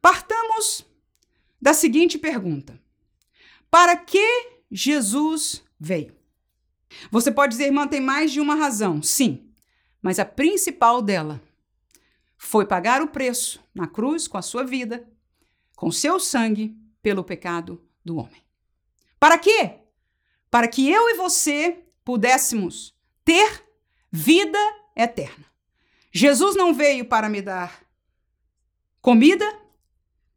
Partamos 0.00 0.86
da 1.60 1.72
seguinte 1.74 2.18
pergunta: 2.18 2.80
Para 3.70 3.96
que 3.96 4.52
Jesus 4.70 5.62
veio? 5.78 6.14
Você 7.10 7.30
pode 7.30 7.52
dizer, 7.52 7.66
irmã, 7.66 7.86
tem 7.86 8.00
mais 8.00 8.32
de 8.32 8.40
uma 8.40 8.54
razão. 8.54 9.02
Sim, 9.02 9.50
mas 10.00 10.18
a 10.18 10.24
principal 10.24 11.02
dela 11.02 11.42
foi 12.36 12.64
pagar 12.64 13.02
o 13.02 13.08
preço 13.08 13.60
na 13.74 13.86
cruz 13.86 14.28
com 14.28 14.38
a 14.38 14.42
sua 14.42 14.64
vida, 14.64 15.06
com 15.74 15.90
seu 15.90 16.20
sangue 16.20 16.76
pelo 17.02 17.24
pecado 17.24 17.82
do 18.04 18.16
homem. 18.16 18.42
Para 19.18 19.38
quê? 19.38 19.80
Para 20.50 20.68
que 20.68 20.88
eu 20.90 21.10
e 21.10 21.14
você 21.14 21.84
pudéssemos 22.04 22.94
ter 23.24 23.64
vida 24.10 24.58
eterna. 24.94 25.44
Jesus 26.12 26.56
não 26.56 26.72
veio 26.72 27.04
para 27.04 27.28
me 27.28 27.42
dar 27.42 27.85
comida, 29.06 29.46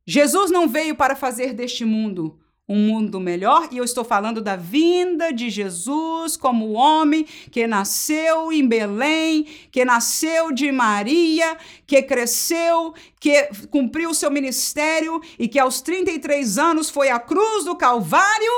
Jesus 0.06 0.52
não 0.52 0.70
veio 0.70 0.96
para 0.96 1.16
fazer 1.16 1.54
deste 1.54 1.84
mundo 1.84 2.40
um 2.68 2.78
mundo 2.78 3.20
melhor, 3.20 3.68
e 3.72 3.80
eu 3.80 3.84
estou 3.84 4.04
falando 4.04 4.44
da 4.44 4.56
vinda 4.56 5.34
de 5.34 5.50
Jesus 5.50 6.38
como 6.38 6.74
homem 6.74 7.24
que 7.24 7.66
nasceu 7.66 8.52
em 8.52 8.68
Belém, 8.68 9.46
que 9.72 9.84
nasceu 9.84 10.52
de 10.52 10.72
Maria, 10.72 11.58
que 11.88 12.00
cresceu, 12.04 12.94
que 13.20 13.50
cumpriu 13.72 14.12
o 14.12 14.14
seu 14.14 14.30
ministério 14.30 15.20
e 15.40 15.48
que 15.48 15.58
aos 15.58 15.82
33 15.82 16.60
anos 16.60 16.92
foi 16.92 17.10
à 17.10 17.20
cruz 17.20 17.66
do 17.66 17.76
Calvário. 17.76 18.54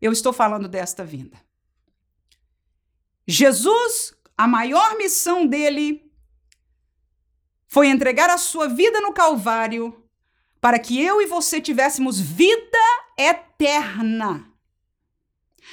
Eu 0.00 0.12
estou 0.12 0.32
falando 0.32 0.68
desta 0.68 1.02
vinda. 1.02 1.36
Jesus, 3.26 4.14
a 4.36 4.46
maior 4.46 4.96
missão 4.96 5.44
dele 5.44 6.07
foi 7.68 7.88
entregar 7.88 8.30
a 8.30 8.38
sua 8.38 8.66
vida 8.66 9.00
no 9.00 9.12
Calvário 9.12 10.02
para 10.60 10.78
que 10.78 11.00
eu 11.00 11.22
e 11.22 11.26
você 11.26 11.60
tivéssemos 11.60 12.18
vida 12.18 12.78
eterna. 13.16 14.50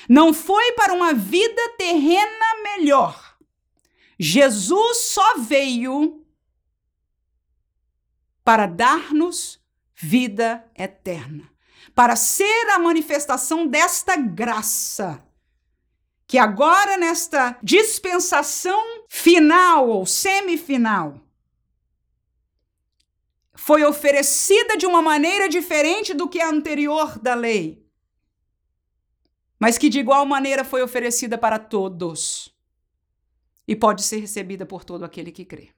Não 0.07 0.33
foi 0.33 0.73
para 0.73 0.93
uma 0.93 1.13
vida 1.13 1.61
terrena 1.77 2.63
melhor. 2.63 3.37
Jesus 4.19 4.97
só 4.97 5.39
veio 5.39 6.23
para 8.43 8.67
dar-nos 8.67 9.59
vida 9.95 10.69
eterna, 10.77 11.49
para 11.95 12.15
ser 12.15 12.69
a 12.71 12.77
manifestação 12.77 13.65
desta 13.65 14.15
graça 14.17 15.25
que 16.27 16.37
agora 16.37 16.97
nesta 16.97 17.57
dispensação 17.61 19.05
final 19.07 19.89
ou 19.89 20.05
semifinal 20.05 21.24
foi 23.65 23.83
oferecida 23.83 24.77
de 24.77 24.85
uma 24.85 25.01
maneira 25.01 25.49
diferente 25.49 26.13
do 26.13 26.29
que 26.29 26.39
a 26.39 26.49
anterior 26.49 27.17
da 27.17 27.33
lei, 27.33 27.83
mas 29.59 29.75
que 29.75 29.89
de 29.89 29.97
igual 29.97 30.23
maneira 30.23 30.63
foi 30.63 30.83
oferecida 30.83 31.35
para 31.35 31.57
todos. 31.57 32.53
e 33.67 33.75
pode 33.75 34.03
ser 34.03 34.19
recebida 34.19 34.67
por 34.67 34.83
todo 34.83 35.03
aquele 35.03 35.31
que 35.31 35.43
crê. 35.43 35.71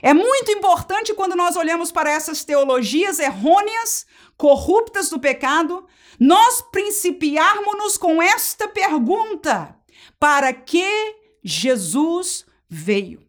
É 0.00 0.14
muito 0.14 0.52
importante 0.52 1.12
quando 1.12 1.34
nós 1.34 1.56
olhamos 1.56 1.90
para 1.90 2.12
essas 2.12 2.44
teologias 2.44 3.18
errôneas, 3.18 4.06
corruptas 4.36 5.10
do 5.10 5.18
pecado, 5.18 5.84
nós 6.20 6.62
principiarmos 6.70 7.98
com 7.98 8.22
esta 8.22 8.68
pergunta: 8.68 9.76
para 10.20 10.52
que 10.52 11.16
Jesus 11.42 12.46
veio? 12.68 13.28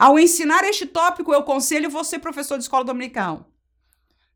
Ao 0.00 0.18
ensinar 0.18 0.64
este 0.64 0.86
tópico, 0.86 1.30
eu 1.30 1.40
aconselho 1.40 1.90
você, 1.90 2.18
professor 2.18 2.56
de 2.56 2.64
escola 2.64 2.86
dominical, 2.86 3.52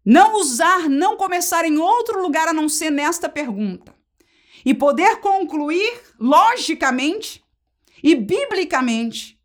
não 0.04 0.38
usar, 0.38 0.90
não 0.90 1.16
começar 1.16 1.64
em 1.64 1.78
outro 1.78 2.20
lugar 2.20 2.48
a 2.48 2.52
não 2.52 2.68
ser 2.68 2.90
nesta 2.90 3.30
pergunta. 3.30 3.94
E 4.62 4.74
poder 4.74 5.20
concluir 5.20 6.02
logicamente 6.20 7.42
e 8.02 8.14
biblicamente 8.14 9.40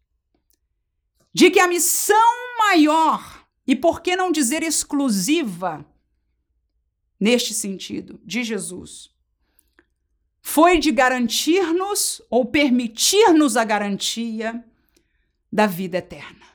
de 1.34 1.50
que 1.50 1.60
a 1.62 1.70
missão 1.70 2.58
maior, 2.58 3.48
e 3.66 3.74
por 3.74 4.02
que 4.02 4.18
não 4.18 4.30
dizer 4.30 4.62
exclusiva, 4.62 5.86
neste 7.18 7.54
sentido, 7.54 8.20
de 8.26 8.44
Jesus, 8.44 9.10
foi 10.42 10.80
de 10.80 10.92
garantir-nos 10.92 12.22
ou 12.30 12.44
permitir-nos 12.44 13.56
a 13.56 13.64
garantia 13.64 14.66
da 15.52 15.66
vida 15.66 15.98
eterna. 15.98 16.46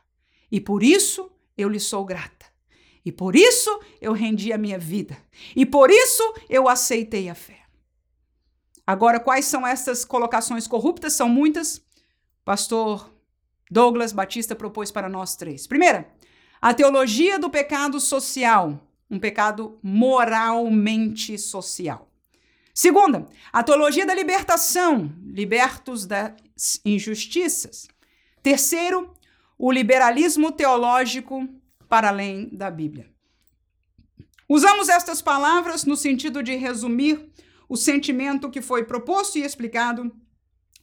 E 0.51 0.61
por 0.61 0.82
isso 0.82 1.30
eu 1.57 1.68
lhe 1.68 1.80
sou 1.80 2.05
grata. 2.05 2.47
E 3.05 3.12
por 3.12 3.36
isso 3.36 3.80
eu 4.01 4.12
rendi 4.12 4.53
a 4.53 4.59
minha 4.59 4.78
vida. 4.78 5.16
E 5.55 5.66
por 5.66 5.90
isso 5.90 6.22
eu 6.49 6.68
aceitei 6.68 7.28
a 7.28 7.34
fé. 7.34 7.61
Agora, 8.86 9.20
quais 9.20 9.47
são 9.47 9.66
essas 9.66 10.05
colocações 10.05 10.66
corruptas? 10.66 11.12
São 11.14 11.28
muitas. 11.28 11.82
Pastor 12.45 13.11
Douglas 13.70 14.12
Batista 14.12 14.55
propôs 14.55 14.90
para 14.90 15.09
nós 15.09 15.36
três. 15.36 15.66
Primeira, 15.66 16.09
a 16.61 16.72
teologia 16.72 17.38
do 17.38 17.51
pecado 17.51 17.99
social, 18.01 18.78
um 19.11 19.18
pecado 19.18 19.78
moralmente 19.82 21.38
social. 21.38 22.11
Segunda, 22.74 23.28
a 23.53 23.62
teologia 23.62 24.05
da 24.05 24.14
libertação, 24.14 25.14
libertos 25.24 26.07
das 26.07 26.80
injustiças. 26.84 27.86
Terceiro, 28.45 29.11
o 29.59 29.72
liberalismo 29.72 30.53
teológico 30.53 31.49
para 31.88 32.09
além 32.09 32.51
da 32.53 32.70
Bíblia. 32.70 33.11
Usamos 34.47 34.90
estas 34.90 35.22
palavras 35.22 35.86
no 35.86 35.97
sentido 35.97 36.42
de 36.42 36.55
resumir 36.55 37.26
o 37.66 37.74
sentimento 37.74 38.51
que 38.51 38.61
foi 38.61 38.84
proposto 38.84 39.38
e 39.38 39.42
explicado 39.42 40.14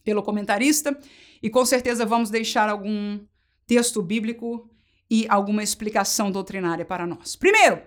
pelo 0.04 0.24
comentarista, 0.24 1.00
e 1.40 1.52
com 1.52 1.64
certeza 1.64 2.04
vamos 2.04 2.32
deixar 2.32 2.68
algum 2.68 3.20
texto 3.68 4.02
bíblico 4.02 4.68
e 5.08 5.28
alguma 5.30 5.62
explicação 5.62 6.32
doutrinária 6.32 6.84
para 6.84 7.06
nós. 7.06 7.36
Primeiro, 7.36 7.80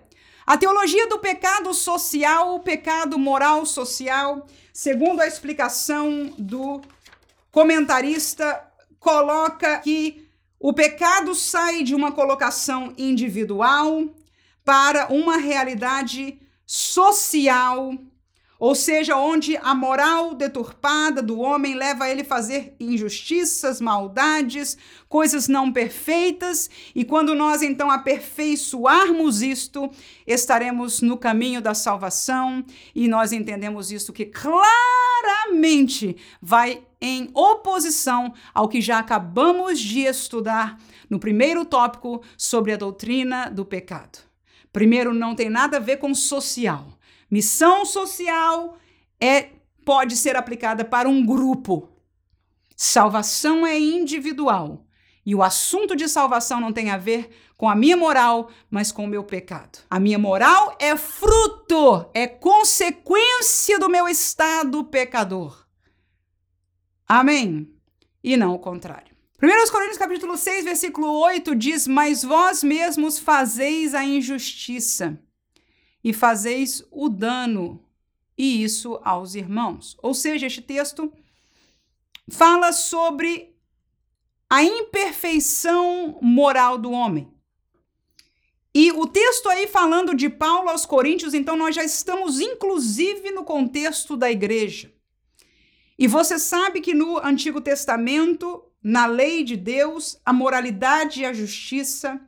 a 0.45 0.55
teologia 0.55 1.09
do 1.09 1.19
pecado 1.19 1.73
social, 1.73 2.55
o 2.55 2.61
pecado 2.61 3.19
moral 3.19 3.65
social, 3.65 4.47
segundo 4.71 5.19
a 5.19 5.27
explicação 5.27 6.33
do 6.37 6.79
comentarista 7.51 8.71
coloca 9.05 9.77
que 9.81 10.27
o 10.59 10.73
pecado 10.73 11.35
sai 11.35 11.83
de 11.83 11.93
uma 11.93 12.11
colocação 12.11 12.91
individual 12.97 14.03
para 14.63 15.13
uma 15.13 15.37
realidade 15.37 16.41
social, 16.65 17.93
ou 18.59 18.73
seja, 18.73 19.17
onde 19.17 19.57
a 19.57 19.75
moral 19.75 20.33
deturpada 20.33 21.21
do 21.21 21.39
homem 21.39 21.75
leva 21.75 22.09
ele 22.09 22.21
a 22.21 22.25
fazer 22.25 22.73
injustiças, 22.79 23.81
maldades, 23.81 24.77
coisas 25.09 25.47
não 25.47 25.71
perfeitas, 25.71 26.69
e 26.93 27.03
quando 27.03 27.35
nós 27.35 27.61
então 27.61 27.91
aperfeiçoarmos 27.91 29.41
isto, 29.41 29.91
estaremos 30.25 31.01
no 31.01 31.17
caminho 31.17 31.61
da 31.61 31.73
salvação, 31.73 32.63
e 32.93 33.07
nós 33.07 33.31
entendemos 33.31 33.91
isso 33.91 34.13
que 34.13 34.25
claramente 34.25 36.15
vai 36.41 36.81
em 37.01 37.29
oposição 37.33 38.33
ao 38.53 38.67
que 38.67 38.81
já 38.81 38.99
acabamos 38.99 39.79
de 39.79 40.01
estudar 40.01 40.79
no 41.09 41.19
primeiro 41.19 41.65
tópico 41.65 42.23
sobre 42.37 42.71
a 42.71 42.77
doutrina 42.77 43.49
do 43.49 43.65
pecado. 43.65 44.19
Primeiro, 44.71 45.13
não 45.13 45.35
tem 45.35 45.49
nada 45.49 45.77
a 45.77 45.79
ver 45.79 45.97
com 45.97 46.13
social. 46.13 46.94
Missão 47.29 47.85
social 47.85 48.77
é 49.19 49.49
pode 49.85 50.15
ser 50.15 50.35
aplicada 50.35 50.83
para 50.83 51.07
um 51.07 51.25
grupo. 51.25 51.89
Salvação 52.75 53.65
é 53.65 53.79
individual. 53.79 54.85
E 55.25 55.33
o 55.33 55.41
assunto 55.41 55.95
de 55.95 56.07
salvação 56.07 56.59
não 56.59 56.73
tem 56.73 56.91
a 56.91 56.97
ver 56.97 57.29
com 57.57 57.67
a 57.69 57.75
minha 57.75 57.97
moral, 57.97 58.49
mas 58.69 58.91
com 58.91 59.05
o 59.05 59.07
meu 59.07 59.23
pecado. 59.23 59.79
A 59.89 59.99
minha 59.99 60.19
moral 60.19 60.75
é 60.79 60.95
fruto, 60.95 62.09
é 62.13 62.27
consequência 62.27 63.79
do 63.79 63.89
meu 63.89 64.07
estado 64.07 64.83
pecador. 64.83 65.65
Amém? 67.07 67.71
E 68.23 68.37
não 68.37 68.53
o 68.53 68.59
contrário. 68.59 69.15
1 69.41 69.71
Coríntios 69.71 69.97
capítulo 69.97 70.37
6, 70.37 70.65
versículo 70.65 71.07
8 71.07 71.55
diz: 71.55 71.87
Mas 71.87 72.23
vós 72.23 72.63
mesmos 72.63 73.17
fazeis 73.17 73.93
a 73.93 74.03
injustiça 74.03 75.19
e 76.05 76.13
fazeis 76.13 76.85
o 76.91 77.09
dano, 77.09 77.83
e 78.37 78.63
isso 78.63 78.99
aos 79.03 79.33
irmãos. 79.33 79.97
Ou 80.03 80.13
seja, 80.13 80.45
este 80.45 80.61
texto 80.61 81.11
fala 82.29 82.71
sobre 82.71 83.57
a 84.47 84.63
imperfeição 84.63 86.19
moral 86.21 86.77
do 86.77 86.91
homem. 86.91 87.27
E 88.71 88.91
o 88.91 89.07
texto 89.07 89.49
aí 89.49 89.65
falando 89.65 90.13
de 90.13 90.29
Paulo 90.29 90.69
aos 90.69 90.85
Coríntios, 90.85 91.33
então 91.33 91.55
nós 91.55 91.73
já 91.73 91.83
estamos 91.83 92.39
inclusive 92.39 93.31
no 93.31 93.43
contexto 93.43 94.15
da 94.15 94.29
igreja. 94.29 94.93
E 95.97 96.07
você 96.07 96.37
sabe 96.37 96.81
que 96.81 96.93
no 96.93 97.17
Antigo 97.17 97.59
Testamento, 97.59 98.63
na 98.83 99.07
lei 99.07 99.43
de 99.43 99.57
Deus, 99.57 100.21
a 100.23 100.31
moralidade 100.31 101.21
e 101.21 101.25
a 101.25 101.33
justiça 101.33 102.21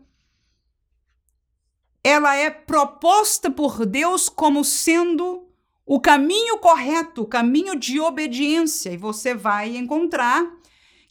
ela 2.08 2.36
é 2.36 2.50
proposta 2.50 3.52
por 3.52 3.86
Deus 3.86 4.30
como 4.30 4.64
sendo 4.64 5.48
o 5.86 6.00
caminho 6.00 6.58
correto, 6.60 7.24
o 7.24 7.28
caminho 7.28 7.78
de 7.78 8.00
obediência, 8.00 8.92
e 8.92 8.98
você 8.98 9.34
vai 9.34 9.76
encontrar 9.76 10.46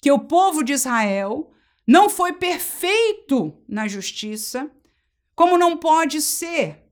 que 0.00 0.10
o 0.10 0.18
povo 0.18 0.62
de 0.62 0.72
Israel 0.72 1.52
não 1.86 2.08
foi 2.08 2.32
perfeito 2.32 3.56
na 3.68 3.86
justiça, 3.86 4.70
como 5.34 5.58
não 5.58 5.76
pode 5.76 6.22
ser, 6.22 6.82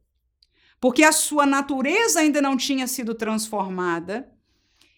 porque 0.80 1.02
a 1.02 1.12
sua 1.12 1.46
natureza 1.46 2.20
ainda 2.20 2.42
não 2.42 2.56
tinha 2.56 2.86
sido 2.86 3.14
transformada 3.14 4.30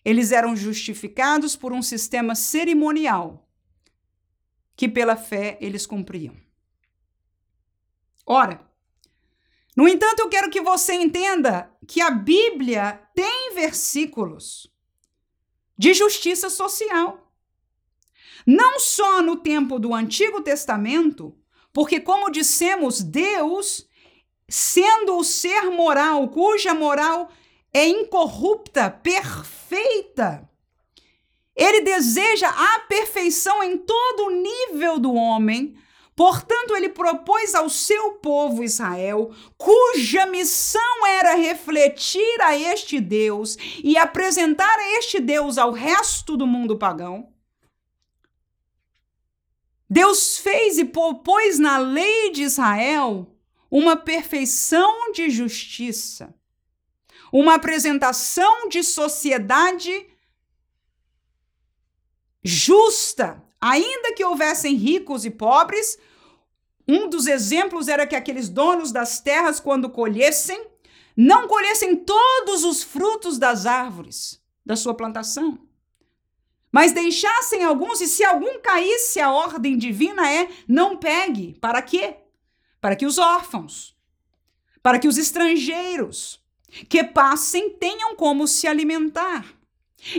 eles 0.04 0.30
eram 0.30 0.54
justificados 0.54 1.56
por 1.56 1.72
um 1.72 1.82
sistema 1.82 2.36
cerimonial 2.36 3.48
que 4.76 4.88
pela 4.88 5.16
fé 5.16 5.58
eles 5.60 5.84
cumpriam. 5.84 6.36
Ora, 8.24 8.65
no 9.76 9.86
entanto, 9.86 10.20
eu 10.20 10.28
quero 10.30 10.50
que 10.50 10.60
você 10.60 10.94
entenda 10.94 11.70
que 11.86 12.00
a 12.00 12.10
Bíblia 12.10 13.00
tem 13.14 13.54
versículos 13.54 14.72
de 15.78 15.92
justiça 15.92 16.48
social. 16.48 17.30
Não 18.46 18.80
só 18.80 19.20
no 19.20 19.36
tempo 19.36 19.78
do 19.78 19.94
Antigo 19.94 20.40
Testamento, 20.40 21.36
porque, 21.72 22.00
como 22.00 22.30
dissemos, 22.30 23.02
Deus, 23.02 23.86
sendo 24.48 25.18
o 25.18 25.24
ser 25.24 25.70
moral, 25.70 26.28
cuja 26.30 26.72
moral 26.72 27.30
é 27.72 27.86
incorrupta, 27.86 28.90
perfeita. 28.90 30.48
Ele 31.54 31.82
deseja 31.82 32.48
a 32.48 32.80
perfeição 32.80 33.62
em 33.62 33.76
todo 33.76 34.26
o 34.26 34.30
nível 34.30 34.98
do 34.98 35.12
homem. 35.12 35.76
Portanto, 36.16 36.74
ele 36.74 36.88
propôs 36.88 37.54
ao 37.54 37.68
seu 37.68 38.12
povo 38.14 38.64
Israel, 38.64 39.32
cuja 39.56 40.26
missão 40.26 41.06
era 41.06 41.34
refletir 41.34 42.40
a 42.40 42.58
este 42.58 42.98
Deus 42.98 43.56
e 43.84 43.96
apresentar 43.96 44.78
a 44.78 44.98
este 44.98 45.20
Deus 45.20 45.58
ao 45.58 45.70
resto 45.70 46.36
do 46.36 46.46
mundo 46.46 46.78
pagão. 46.78 47.28
Deus 49.88 50.38
fez 50.38 50.78
e 50.78 50.84
propôs 50.86 51.58
na 51.58 51.76
lei 51.76 52.32
de 52.32 52.42
Israel 52.42 53.30
uma 53.70 53.94
perfeição 53.94 55.12
de 55.12 55.30
justiça 55.30 56.34
uma 57.32 57.54
apresentação 57.54 58.68
de 58.68 58.82
sociedade 58.82 60.08
justa, 62.42 63.42
ainda 63.60 64.14
que 64.14 64.24
houvessem 64.24 64.74
ricos 64.74 65.24
e 65.24 65.30
pobres. 65.30 65.98
Um 66.88 67.08
dos 67.08 67.26
exemplos 67.26 67.88
era 67.88 68.06
que 68.06 68.14
aqueles 68.14 68.48
donos 68.48 68.92
das 68.92 69.20
terras, 69.20 69.58
quando 69.58 69.90
colhessem, 69.90 70.66
não 71.16 71.48
colhessem 71.48 71.96
todos 71.96 72.62
os 72.62 72.82
frutos 72.82 73.38
das 73.38 73.66
árvores 73.66 74.40
da 74.64 74.76
sua 74.76 74.94
plantação, 74.94 75.58
mas 76.70 76.92
deixassem 76.92 77.64
alguns, 77.64 78.00
e 78.00 78.06
se 78.06 78.22
algum 78.22 78.60
caísse, 78.60 79.18
a 79.20 79.32
ordem 79.32 79.78
divina 79.78 80.30
é: 80.30 80.48
não 80.68 80.96
pegue. 80.96 81.56
Para 81.60 81.80
quê? 81.80 82.16
Para 82.80 82.94
que 82.94 83.06
os 83.06 83.16
órfãos, 83.16 83.96
para 84.82 84.98
que 84.98 85.08
os 85.08 85.16
estrangeiros 85.16 86.44
que 86.88 87.02
passem 87.02 87.70
tenham 87.70 88.14
como 88.14 88.46
se 88.46 88.66
alimentar. 88.66 89.55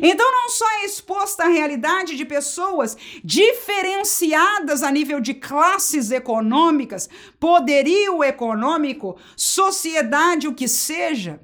Então, 0.02 0.30
não 0.32 0.50
só 0.50 0.70
é 0.80 0.86
exposta 0.86 1.44
a 1.44 1.48
realidade 1.48 2.18
de 2.18 2.26
pessoas 2.26 2.98
diferenciadas 3.24 4.84
a 4.84 4.92
nível 4.92 5.20
de 5.20 5.34
classes 5.34 6.12
econômicas, 6.12 7.08
poderio 7.40 8.24
econômico, 8.24 9.18
sociedade, 9.36 10.48
o 10.48 10.54
que 10.54 10.68
seja, 10.68 11.40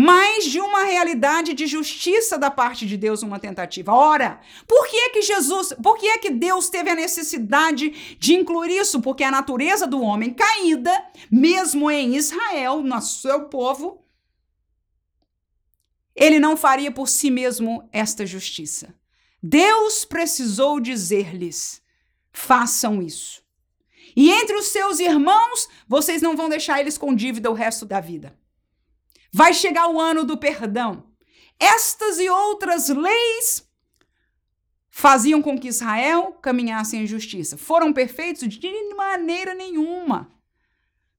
mas 0.00 0.44
de 0.44 0.60
uma 0.60 0.84
realidade 0.84 1.54
de 1.54 1.66
justiça 1.66 2.38
da 2.38 2.52
parte 2.52 2.86
de 2.86 2.96
Deus, 2.96 3.24
uma 3.24 3.40
tentativa. 3.40 3.92
Ora, 3.92 4.40
por 4.64 4.86
que 4.86 4.96
é 4.96 5.08
que 5.08 5.22
Jesus, 5.22 5.74
por 5.82 5.98
que 5.98 6.06
é 6.06 6.18
que 6.18 6.30
Deus 6.30 6.70
teve 6.70 6.88
a 6.88 6.94
necessidade 6.94 8.16
de 8.16 8.32
incluir 8.32 8.70
isso? 8.70 9.00
Porque 9.00 9.24
a 9.24 9.30
natureza 9.30 9.88
do 9.88 10.00
homem 10.00 10.32
caída, 10.32 10.92
mesmo 11.28 11.90
em 11.90 12.14
Israel, 12.14 12.80
no 12.80 13.02
seu 13.02 13.46
povo, 13.46 14.00
ele 16.18 16.40
não 16.40 16.56
faria 16.56 16.90
por 16.90 17.08
si 17.08 17.30
mesmo 17.30 17.88
esta 17.92 18.26
justiça. 18.26 18.92
Deus 19.40 20.04
precisou 20.04 20.80
dizer-lhes: 20.80 21.80
façam 22.32 23.00
isso. 23.00 23.40
E 24.16 24.32
entre 24.32 24.56
os 24.56 24.66
seus 24.66 24.98
irmãos, 24.98 25.68
vocês 25.86 26.20
não 26.20 26.36
vão 26.36 26.48
deixar 26.48 26.80
eles 26.80 26.98
com 26.98 27.14
dívida 27.14 27.48
o 27.48 27.54
resto 27.54 27.86
da 27.86 28.00
vida. 28.00 28.36
Vai 29.32 29.54
chegar 29.54 29.86
o 29.88 30.00
ano 30.00 30.24
do 30.24 30.36
perdão. 30.36 31.06
Estas 31.60 32.18
e 32.18 32.28
outras 32.28 32.88
leis 32.88 33.64
faziam 34.90 35.40
com 35.40 35.56
que 35.56 35.68
Israel 35.68 36.32
caminhasse 36.42 36.96
em 36.96 37.06
justiça. 37.06 37.56
Foram 37.56 37.92
perfeitos 37.92 38.48
de 38.48 38.94
maneira 38.94 39.54
nenhuma. 39.54 40.32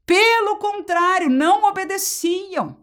Pelo 0.05 0.57
contrário, 0.57 1.29
não 1.29 1.63
obedeciam. 1.63 2.78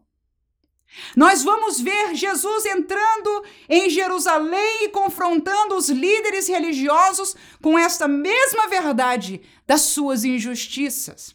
Nós 1.14 1.42
vamos 1.42 1.80
ver 1.80 2.14
Jesus 2.14 2.64
entrando 2.66 3.44
em 3.68 3.90
Jerusalém 3.90 4.84
e 4.84 4.88
confrontando 4.88 5.76
os 5.76 5.88
líderes 5.88 6.48
religiosos 6.48 7.36
com 7.60 7.78
esta 7.78 8.08
mesma 8.08 8.66
verdade 8.68 9.42
das 9.66 9.82
suas 9.82 10.24
injustiças. 10.24 11.34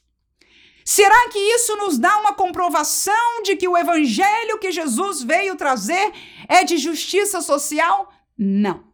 Será 0.83 1.29
que 1.29 1.39
isso 1.39 1.75
nos 1.77 1.97
dá 1.97 2.17
uma 2.19 2.33
comprovação 2.33 3.43
de 3.43 3.55
que 3.55 3.67
o 3.67 3.77
evangelho 3.77 4.57
que 4.57 4.71
Jesus 4.71 5.21
veio 5.21 5.55
trazer 5.55 6.11
é 6.47 6.63
de 6.63 6.77
justiça 6.77 7.39
social? 7.39 8.11
Não. 8.37 8.91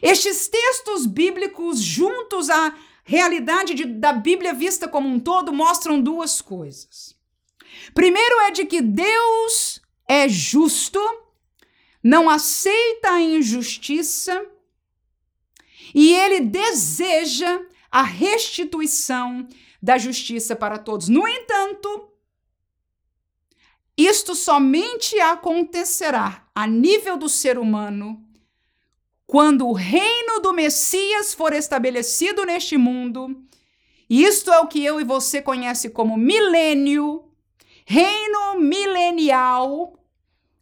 Estes 0.00 0.48
textos 0.48 1.06
bíblicos, 1.06 1.80
juntos 1.80 2.50
à 2.50 2.74
realidade 3.04 3.74
de, 3.74 3.84
da 3.84 4.12
Bíblia 4.12 4.52
vista 4.52 4.88
como 4.88 5.08
um 5.08 5.20
todo, 5.20 5.52
mostram 5.52 6.00
duas 6.00 6.40
coisas. 6.40 7.16
Primeiro 7.94 8.40
é 8.40 8.50
de 8.50 8.64
que 8.64 8.80
Deus 8.80 9.80
é 10.08 10.28
justo, 10.28 11.00
não 12.02 12.28
aceita 12.28 13.10
a 13.10 13.20
injustiça 13.20 14.44
e 15.94 16.12
ele 16.14 16.40
deseja 16.40 17.60
a 17.90 18.02
restituição 18.02 19.46
da 19.82 19.98
justiça 19.98 20.56
para 20.56 20.78
todos. 20.78 21.08
No 21.08 21.26
entanto, 21.28 22.08
isto 23.96 24.34
somente 24.34 25.18
acontecerá 25.20 26.48
a 26.54 26.66
nível 26.66 27.16
do 27.16 27.28
ser 27.28 27.58
humano 27.58 28.24
quando 29.26 29.66
o 29.66 29.72
reino 29.72 30.40
do 30.40 30.52
Messias 30.52 31.34
for 31.34 31.52
estabelecido 31.52 32.44
neste 32.44 32.76
mundo. 32.76 33.42
Isto 34.08 34.52
é 34.52 34.58
o 34.60 34.66
que 34.66 34.84
eu 34.84 35.00
e 35.00 35.04
você 35.04 35.40
conhece 35.40 35.90
como 35.90 36.16
milênio 36.16 37.31
reino 37.84 38.58
milenial 38.58 39.98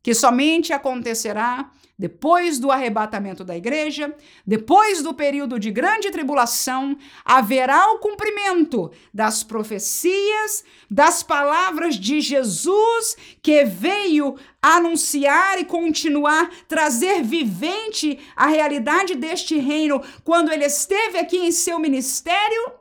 que 0.03 0.15
somente 0.15 0.73
acontecerá 0.73 1.71
depois 2.01 2.59
do 2.59 2.71
arrebatamento 2.71 3.45
da 3.45 3.55
igreja, 3.55 4.17
depois 4.47 5.03
do 5.03 5.13
período 5.13 5.59
de 5.59 5.71
grande 5.71 6.11
tribulação, 6.11 6.97
haverá 7.23 7.93
o 7.93 7.99
cumprimento 7.99 8.91
das 9.13 9.45
profecias, 9.45 10.65
das 10.91 11.23
palavras 11.23 11.97
de 11.97 12.23
Jesus, 12.23 13.19
que 13.43 13.67
veio 13.67 14.37
anunciar 14.63 15.61
e 15.61 15.65
continuar, 15.67 16.49
trazer 16.67 17.23
vivente 17.23 18.19
a 18.35 18.47
realidade 18.47 19.15
deste 19.15 19.59
reino 19.59 20.03
quando 20.25 20.51
ele 20.51 20.65
esteve 20.65 21.19
aqui 21.19 21.37
em 21.37 21.53
seu 21.53 21.79
ministério, 21.79 22.73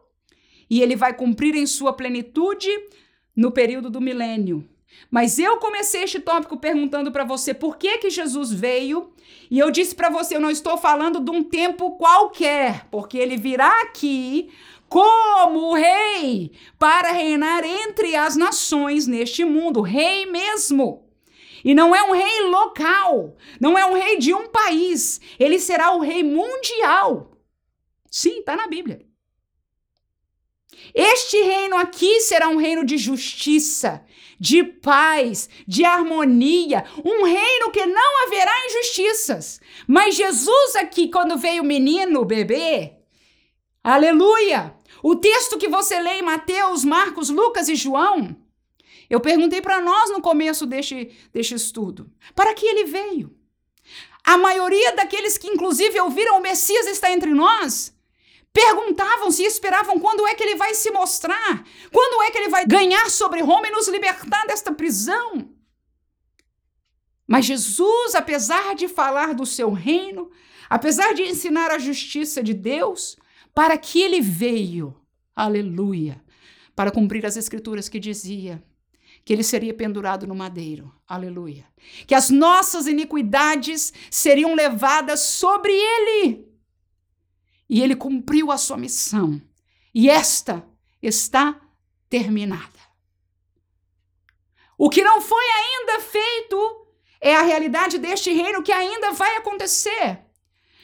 e 0.70 0.82
ele 0.82 0.96
vai 0.96 1.14
cumprir 1.14 1.56
em 1.56 1.66
sua 1.66 1.92
plenitude 1.92 2.70
no 3.40 3.52
período 3.52 3.90
do 3.90 4.02
milênio. 4.02 4.68
Mas 5.10 5.40
eu 5.40 5.58
comecei 5.58 6.04
este 6.04 6.20
tópico 6.20 6.58
perguntando 6.58 7.10
para 7.10 7.24
você 7.24 7.54
por 7.54 7.78
que 7.78 7.98
que 8.00 8.10
Jesus 8.10 8.52
veio, 8.52 9.14
e 9.50 9.58
eu 9.58 9.72
disse 9.72 9.96
para 9.96 10.10
você, 10.10 10.36
eu 10.36 10.42
não 10.42 10.52
estou 10.52 10.78
falando 10.78 11.22
de 11.22 11.32
um 11.32 11.42
tempo 11.42 11.92
qualquer, 11.92 12.86
porque 12.92 13.18
ele 13.18 13.38
virá 13.38 13.82
aqui 13.84 14.50
como 14.90 15.74
rei 15.74 16.52
para 16.78 17.14
reinar 17.14 17.64
entre 17.64 18.14
as 18.14 18.36
nações 18.36 19.08
neste 19.08 19.46
mundo, 19.46 19.80
rei 19.80 20.26
mesmo. 20.26 21.06
E 21.64 21.74
não 21.74 21.96
é 21.96 22.04
um 22.04 22.12
rei 22.12 22.42
local, 22.50 23.38
não 23.60 23.78
é 23.78 23.86
um 23.86 23.94
rei 23.94 24.18
de 24.18 24.34
um 24.34 24.50
país, 24.50 25.22
ele 25.40 25.60
será 25.60 25.92
o 25.92 26.02
rei 26.02 26.24
mundial. 26.24 27.32
Sim, 28.12 28.40
está 28.40 28.58
na 28.58 28.68
Bíblia. 28.68 29.09
Este 30.94 31.42
reino 31.42 31.76
aqui 31.78 32.22
será 32.22 32.50
um 32.50 32.58
reino 32.58 32.84
de 32.84 32.98
justiça, 32.98 34.04
de 34.40 34.64
paz, 34.64 35.50
de 35.68 35.84
harmonia, 35.84 36.86
um 37.04 37.24
reino 37.24 37.72
que 37.72 37.86
não 37.86 38.24
haverá 38.24 38.52
injustiças. 38.68 39.60
Mas 39.88 40.16
Jesus 40.16 40.76
aqui, 40.76 41.10
quando 41.10 41.38
veio 41.38 41.64
o 41.64 41.66
menino, 41.66 42.22
o 42.22 42.26
bebê, 42.26 42.94
aleluia! 43.84 44.76
O 45.04 45.16
texto 45.16 45.58
que 45.58 45.68
você 45.68 46.00
lê 46.00 46.20
em 46.20 46.22
Mateus, 46.22 46.84
Marcos, 46.84 47.30
Lucas 47.30 47.70
e 47.70 47.76
João, 47.76 48.36
eu 49.10 49.20
perguntei 49.20 49.62
para 49.62 49.82
nós 49.82 50.10
no 50.12 50.22
começo 50.22 50.66
deste, 50.66 51.12
deste 51.34 51.56
estudo: 51.56 52.12
para 52.36 52.54
que 52.54 52.66
ele 52.66 52.86
veio? 52.86 53.36
A 54.24 54.38
maioria 54.38 54.94
daqueles 54.94 55.38
que, 55.38 55.48
inclusive, 55.48 56.00
ouviram 56.00 56.38
o 56.38 56.42
Messias 56.42 56.86
está 56.86 57.12
entre 57.12 57.34
nós 57.34 57.98
Perguntavam-se 58.52 59.44
e 59.44 59.46
esperavam 59.46 60.00
quando 60.00 60.26
é 60.26 60.34
que 60.34 60.44
ele 60.44 60.56
vai 60.56 60.74
se 60.74 60.90
mostrar, 60.92 61.64
quando 61.92 62.24
é 62.24 62.32
que 62.32 62.38
ele 62.38 62.50
vai 62.50 62.66
ganhar 62.66 63.10
sobre 63.10 63.42
Roma 63.42 63.68
e 63.68 63.72
nos 63.72 63.88
libertar 63.88 64.46
desta 64.48 64.72
prisão. 64.74 65.50
Mas 67.28 67.46
Jesus, 67.46 68.16
apesar 68.16 68.74
de 68.74 68.88
falar 68.88 69.36
do 69.36 69.46
seu 69.46 69.72
reino, 69.72 70.32
apesar 70.68 71.14
de 71.14 71.22
ensinar 71.22 71.70
a 71.70 71.78
justiça 71.78 72.42
de 72.42 72.56
Deus, 72.56 73.18
para 73.54 73.78
que 73.78 74.02
ele 74.02 74.20
veio, 74.20 75.00
aleluia, 75.36 76.24
para 76.76 76.92
cumprir 76.92 77.26
as 77.26 77.38
escrituras 77.38 77.88
que 77.88 78.00
dizia 78.00 78.64
que 79.24 79.32
ele 79.32 79.44
seria 79.44 79.76
pendurado 79.76 80.26
no 80.26 80.34
madeiro, 80.34 80.92
aleluia, 81.08 81.68
que 82.08 82.16
as 82.16 82.32
nossas 82.32 82.88
iniquidades 82.88 83.94
seriam 84.10 84.56
levadas 84.56 85.20
sobre 85.20 85.72
ele 85.72 86.49
e 87.70 87.82
ele 87.82 87.96
cumpriu 87.96 88.52
a 88.52 88.58
sua 88.58 88.78
missão. 88.78 89.42
E 89.94 90.10
esta 90.10 90.66
está 91.02 91.62
terminada. 92.10 92.80
O 94.78 94.90
que 94.90 95.04
não 95.04 95.22
foi 95.22 95.44
ainda 95.44 96.00
feito 96.00 96.88
é 97.22 97.36
a 97.36 97.42
realidade 97.42 97.98
deste 97.98 98.32
reino 98.32 98.64
que 98.64 98.72
ainda 98.72 99.12
vai 99.12 99.36
acontecer. 99.36 100.22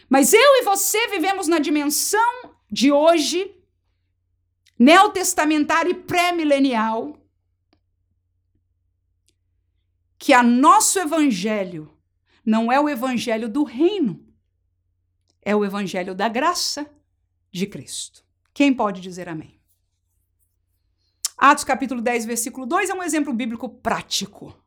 Mas 0.09 0.33
eu 0.33 0.55
e 0.57 0.63
você 0.63 1.07
vivemos 1.07 1.47
na 1.47 1.59
dimensão 1.59 2.55
de 2.69 2.91
hoje, 2.91 3.55
neotestamentária 4.77 5.89
e 5.91 5.95
pré-milenial, 5.95 7.17
que 10.19 10.33
a 10.33 10.43
nosso 10.43 10.99
evangelho 10.99 11.91
não 12.45 12.71
é 12.71 12.79
o 12.79 12.89
evangelho 12.89 13.49
do 13.49 13.63
reino, 13.63 14.24
é 15.45 15.55
o 15.55 15.63
evangelho 15.63 16.15
da 16.15 16.27
graça 16.27 16.89
de 17.51 17.67
Cristo. 17.67 18.25
Quem 18.51 18.73
pode 18.73 18.99
dizer 18.99 19.29
amém? 19.29 19.61
Atos 21.37 21.63
capítulo 21.63 22.01
10, 22.01 22.25
versículo 22.25 22.65
2 22.65 22.89
é 22.89 22.93
um 22.93 23.03
exemplo 23.03 23.31
bíblico 23.31 23.69
prático. 23.69 24.57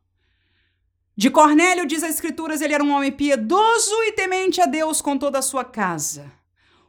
De 1.15 1.29
Cornélio, 1.29 1.85
diz 1.85 2.01
as 2.01 2.11
Escrituras, 2.11 2.61
ele 2.61 2.73
era 2.73 2.83
um 2.83 2.91
homem 2.91 3.11
piedoso 3.11 3.93
e 4.03 4.13
temente 4.13 4.61
a 4.61 4.65
Deus 4.65 5.01
com 5.01 5.17
toda 5.17 5.39
a 5.39 5.41
sua 5.41 5.65
casa, 5.65 6.31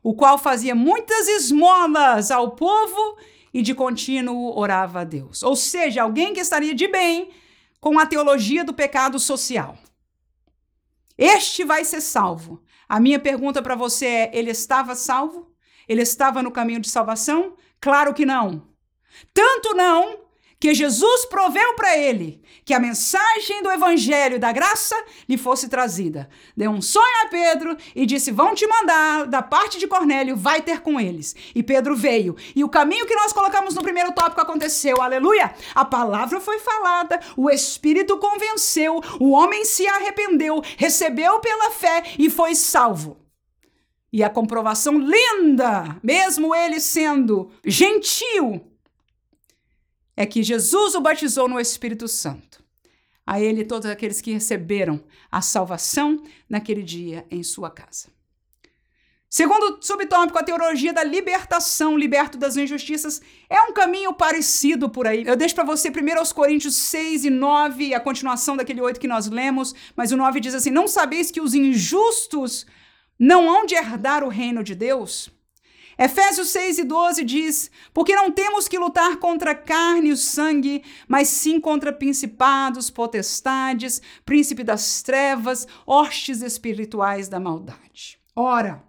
o 0.02 0.14
qual 0.14 0.38
fazia 0.38 0.74
muitas 0.74 1.26
esmolas 1.26 2.30
ao 2.30 2.52
povo 2.52 3.18
e 3.52 3.60
de 3.60 3.74
contínuo 3.74 4.56
orava 4.56 5.00
a 5.00 5.04
Deus. 5.04 5.42
Ou 5.42 5.56
seja, 5.56 6.02
alguém 6.02 6.32
que 6.32 6.38
estaria 6.38 6.74
de 6.74 6.86
bem 6.86 7.30
com 7.80 7.98
a 7.98 8.06
teologia 8.06 8.62
do 8.62 8.72
pecado 8.72 9.18
social. 9.18 9.76
Este 11.18 11.64
vai 11.64 11.84
ser 11.84 12.00
salvo. 12.00 12.62
A 12.90 12.98
minha 12.98 13.20
pergunta 13.20 13.62
para 13.62 13.76
você 13.76 14.04
é: 14.06 14.30
ele 14.34 14.50
estava 14.50 14.96
salvo? 14.96 15.54
Ele 15.88 16.02
estava 16.02 16.42
no 16.42 16.50
caminho 16.50 16.80
de 16.80 16.90
salvação? 16.90 17.54
Claro 17.80 18.12
que 18.12 18.26
não. 18.26 18.66
Tanto 19.32 19.74
não 19.74 20.18
que 20.60 20.74
Jesus 20.74 21.24
proveu 21.24 21.74
para 21.74 21.96
ele 21.96 22.42
que 22.66 22.74
a 22.74 22.78
mensagem 22.78 23.62
do 23.62 23.70
evangelho 23.70 24.38
da 24.38 24.52
graça 24.52 24.94
lhe 25.26 25.38
fosse 25.38 25.68
trazida. 25.68 26.28
Deu 26.56 26.70
um 26.70 26.82
sonho 26.82 27.24
a 27.24 27.28
Pedro 27.28 27.76
e 27.96 28.04
disse: 28.04 28.30
Vão 28.30 28.54
te 28.54 28.66
mandar 28.66 29.26
da 29.26 29.42
parte 29.42 29.78
de 29.78 29.88
Cornélio, 29.88 30.36
vai 30.36 30.60
ter 30.60 30.80
com 30.80 31.00
eles. 31.00 31.34
E 31.54 31.62
Pedro 31.62 31.96
veio. 31.96 32.36
E 32.54 32.62
o 32.62 32.68
caminho 32.68 33.06
que 33.06 33.16
nós 33.16 33.32
colocamos 33.32 33.74
no 33.74 33.82
primeiro 33.82 34.12
tópico 34.12 34.40
aconteceu. 34.40 35.00
Aleluia! 35.00 35.52
A 35.74 35.84
palavra 35.84 36.40
foi 36.40 36.58
falada, 36.58 37.18
o 37.36 37.50
Espírito 37.50 38.18
convenceu, 38.18 39.00
o 39.18 39.30
homem 39.30 39.64
se 39.64 39.86
arrependeu, 39.88 40.62
recebeu 40.76 41.40
pela 41.40 41.70
fé 41.70 42.04
e 42.18 42.28
foi 42.28 42.54
salvo. 42.54 43.16
E 44.12 44.22
a 44.22 44.28
comprovação 44.28 44.98
linda, 44.98 45.96
mesmo 46.02 46.54
ele 46.54 46.80
sendo 46.80 47.50
gentil, 47.64 48.69
é 50.20 50.26
que 50.26 50.42
Jesus 50.42 50.94
o 50.94 51.00
batizou 51.00 51.48
no 51.48 51.58
Espírito 51.58 52.06
Santo. 52.06 52.62
A 53.26 53.40
ele 53.40 53.64
todos 53.64 53.88
aqueles 53.88 54.20
que 54.20 54.30
receberam 54.30 55.02
a 55.32 55.40
salvação 55.40 56.22
naquele 56.46 56.82
dia 56.82 57.24
em 57.30 57.42
sua 57.42 57.70
casa. 57.70 58.08
Segundo 59.30 59.78
subtópico, 59.80 60.38
a 60.38 60.42
teologia 60.42 60.92
da 60.92 61.02
libertação, 61.02 61.96
liberto 61.96 62.36
das 62.36 62.58
injustiças, 62.58 63.22
é 63.48 63.62
um 63.62 63.72
caminho 63.72 64.12
parecido 64.12 64.90
por 64.90 65.06
aí. 65.06 65.22
Eu 65.26 65.36
deixo 65.36 65.54
para 65.54 65.64
você 65.64 65.90
primeiro 65.90 66.20
aos 66.20 66.34
Coríntios 66.34 66.74
6 66.74 67.24
e 67.24 67.30
9, 67.30 67.94
a 67.94 68.00
continuação 68.00 68.58
daquele 68.58 68.82
8 68.82 69.00
que 69.00 69.08
nós 69.08 69.26
lemos, 69.26 69.74
mas 69.96 70.12
o 70.12 70.18
9 70.18 70.38
diz 70.38 70.54
assim: 70.54 70.70
Não 70.70 70.86
sabeis 70.86 71.30
que 71.30 71.40
os 71.40 71.54
injustos 71.54 72.66
não 73.18 73.48
hão 73.48 73.64
de 73.64 73.74
herdar 73.74 74.22
o 74.22 74.28
reino 74.28 74.62
de 74.62 74.74
Deus? 74.74 75.30
Efésios 75.98 76.48
6 76.48 76.78
e 76.78 76.84
12 76.84 77.24
diz: 77.24 77.70
Porque 77.92 78.14
não 78.14 78.30
temos 78.30 78.68
que 78.68 78.78
lutar 78.78 79.16
contra 79.16 79.52
a 79.52 79.54
carne 79.54 80.08
e 80.08 80.12
o 80.12 80.16
sangue, 80.16 80.82
mas 81.06 81.28
sim 81.28 81.60
contra 81.60 81.92
principados, 81.92 82.90
potestades, 82.90 84.00
príncipe 84.24 84.64
das 84.64 85.02
trevas, 85.02 85.66
hostes 85.86 86.42
espirituais 86.42 87.28
da 87.28 87.38
maldade. 87.38 88.18
Ora, 88.34 88.82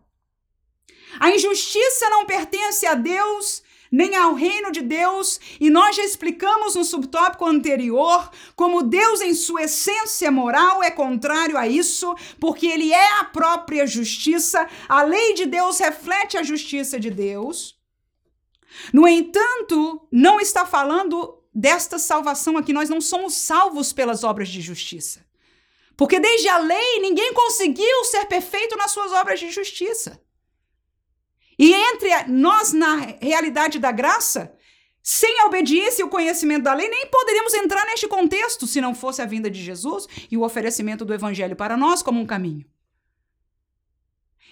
a 1.19 1.29
injustiça 1.29 2.09
não 2.09 2.25
pertence 2.25 2.85
a 2.85 2.93
Deus 2.93 3.63
nem 3.91 4.15
ao 4.15 4.33
reino 4.33 4.71
de 4.71 4.81
Deus, 4.81 5.39
e 5.59 5.69
nós 5.69 5.97
já 5.97 6.03
explicamos 6.03 6.75
no 6.75 6.85
subtópico 6.85 7.45
anterior 7.45 8.31
como 8.55 8.83
Deus, 8.83 9.19
em 9.19 9.33
sua 9.33 9.63
essência 9.63 10.31
moral, 10.31 10.81
é 10.81 10.89
contrário 10.89 11.57
a 11.57 11.67
isso, 11.67 12.15
porque 12.39 12.67
ele 12.67 12.93
é 12.93 13.19
a 13.19 13.25
própria 13.25 13.85
justiça, 13.85 14.65
a 14.87 15.03
lei 15.03 15.33
de 15.33 15.45
Deus 15.45 15.77
reflete 15.79 16.37
a 16.37 16.43
justiça 16.43 16.97
de 16.97 17.11
Deus. 17.11 17.77
No 18.93 19.05
entanto, 19.07 20.07
não 20.09 20.39
está 20.39 20.65
falando 20.65 21.37
desta 21.53 21.99
salvação 21.99 22.57
aqui, 22.57 22.71
nós 22.71 22.89
não 22.89 23.01
somos 23.01 23.35
salvos 23.35 23.91
pelas 23.91 24.23
obras 24.23 24.47
de 24.47 24.61
justiça. 24.61 25.25
Porque 25.97 26.19
desde 26.19 26.47
a 26.47 26.57
lei 26.57 26.99
ninguém 26.99 27.33
conseguiu 27.33 28.05
ser 28.05 28.25
perfeito 28.25 28.77
nas 28.77 28.91
suas 28.91 29.11
obras 29.11 29.39
de 29.39 29.51
justiça. 29.51 30.21
E 31.59 31.73
nós, 32.27 32.73
na 32.73 32.95
realidade 33.21 33.79
da 33.79 33.91
graça, 33.91 34.53
sem 35.03 35.39
a 35.39 35.45
obediência 35.45 36.01
e 36.01 36.05
o 36.05 36.09
conhecimento 36.09 36.63
da 36.63 36.73
lei, 36.73 36.87
nem 36.87 37.07
poderíamos 37.07 37.53
entrar 37.53 37.85
neste 37.85 38.07
contexto 38.07 38.67
se 38.67 38.79
não 38.79 38.93
fosse 38.93 39.21
a 39.21 39.25
vinda 39.25 39.49
de 39.49 39.61
Jesus 39.61 40.07
e 40.29 40.37
o 40.37 40.43
oferecimento 40.43 41.03
do 41.03 41.13
evangelho 41.13 41.55
para 41.55 41.75
nós 41.75 42.03
como 42.03 42.19
um 42.19 42.25
caminho. 42.25 42.65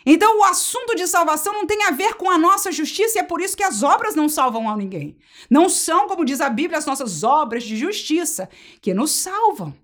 Então, 0.05 0.39
o 0.39 0.43
assunto 0.43 0.95
de 0.95 1.05
salvação 1.05 1.53
não 1.53 1.67
tem 1.67 1.83
a 1.83 1.91
ver 1.91 2.15
com 2.15 2.31
a 2.31 2.37
nossa 2.37 2.71
justiça 2.71 3.17
e 3.17 3.21
é 3.21 3.23
por 3.23 3.41
isso 3.41 3.55
que 3.55 3.63
as 3.63 3.83
obras 3.83 4.15
não 4.15 4.29
salvam 4.29 4.69
a 4.69 4.75
ninguém. 4.75 5.17
Não 5.49 5.67
são, 5.69 6.07
como 6.07 6.25
diz 6.25 6.41
a 6.41 6.49
Bíblia, 6.49 6.77
as 6.77 6.85
nossas 6.85 7.23
obras 7.23 7.63
de 7.63 7.75
justiça 7.75 8.49
que 8.81 8.93
nos 8.93 9.11
salvam. 9.11 9.75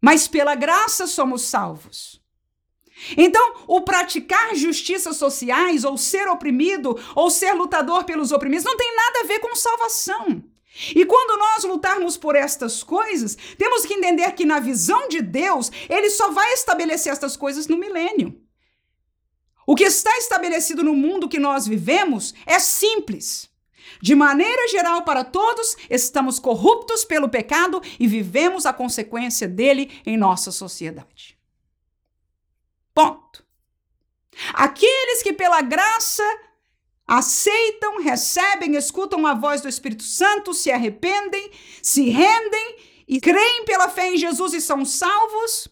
Mas 0.00 0.28
pela 0.28 0.54
graça 0.54 1.06
somos 1.06 1.42
salvos. 1.42 2.22
Então, 3.16 3.54
o 3.66 3.82
praticar 3.82 4.54
justiças 4.54 5.16
sociais, 5.16 5.84
ou 5.84 5.98
ser 5.98 6.28
oprimido, 6.28 6.98
ou 7.14 7.30
ser 7.30 7.52
lutador 7.52 8.04
pelos 8.04 8.32
oprimidos, 8.32 8.64
não 8.64 8.76
tem 8.76 8.94
nada 8.96 9.20
a 9.20 9.26
ver 9.26 9.38
com 9.40 9.54
salvação. 9.54 10.42
E 10.94 11.04
quando 11.06 11.38
nós 11.38 11.64
lutarmos 11.64 12.16
por 12.16 12.36
estas 12.36 12.82
coisas, 12.82 13.36
temos 13.56 13.86
que 13.86 13.94
entender 13.94 14.30
que, 14.32 14.44
na 14.44 14.60
visão 14.60 15.08
de 15.08 15.22
Deus, 15.22 15.70
ele 15.88 16.10
só 16.10 16.30
vai 16.30 16.52
estabelecer 16.52 17.12
estas 17.12 17.36
coisas 17.36 17.66
no 17.66 17.78
milênio. 17.78 18.40
O 19.66 19.74
que 19.74 19.84
está 19.84 20.16
estabelecido 20.18 20.84
no 20.84 20.94
mundo 20.94 21.28
que 21.28 21.38
nós 21.38 21.66
vivemos 21.66 22.34
é 22.44 22.58
simples. 22.58 23.48
De 24.02 24.14
maneira 24.14 24.68
geral, 24.68 25.02
para 25.02 25.24
todos, 25.24 25.76
estamos 25.88 26.38
corruptos 26.38 27.04
pelo 27.04 27.28
pecado 27.28 27.82
e 27.98 28.06
vivemos 28.06 28.66
a 28.66 28.72
consequência 28.72 29.48
dele 29.48 29.90
em 30.04 30.16
nossa 30.16 30.52
sociedade. 30.52 31.35
Ponto. 32.96 33.44
Aqueles 34.54 35.22
que 35.22 35.34
pela 35.34 35.60
graça 35.60 36.24
aceitam, 37.06 38.00
recebem, 38.00 38.74
escutam 38.74 39.26
a 39.26 39.34
voz 39.34 39.60
do 39.60 39.68
Espírito 39.68 40.02
Santo, 40.02 40.54
se 40.54 40.72
arrependem, 40.72 41.50
se 41.82 42.08
rendem 42.08 42.76
e 43.06 43.20
creem 43.20 43.66
pela 43.66 43.90
fé 43.90 44.08
em 44.08 44.16
Jesus 44.16 44.54
e 44.54 44.62
são 44.62 44.82
salvos, 44.82 45.68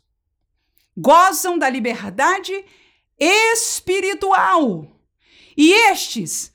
gozam 0.94 1.56
da 1.56 1.66
liberdade 1.70 2.62
espiritual. 3.18 4.86
E 5.56 5.72
estes 5.72 6.54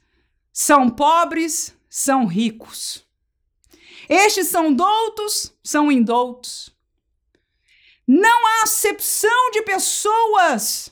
são 0.53 0.87
pobres, 0.87 1.75
são 1.89 2.27
ricos. 2.27 3.03
Estes 4.07 4.49
são 4.49 4.71
doutos, 4.71 5.51
são 5.63 5.91
indoutos. 5.91 6.78
Não 8.11 8.43
há 8.47 8.63
acepção 8.63 9.51
de 9.51 9.61
pessoas 9.61 10.91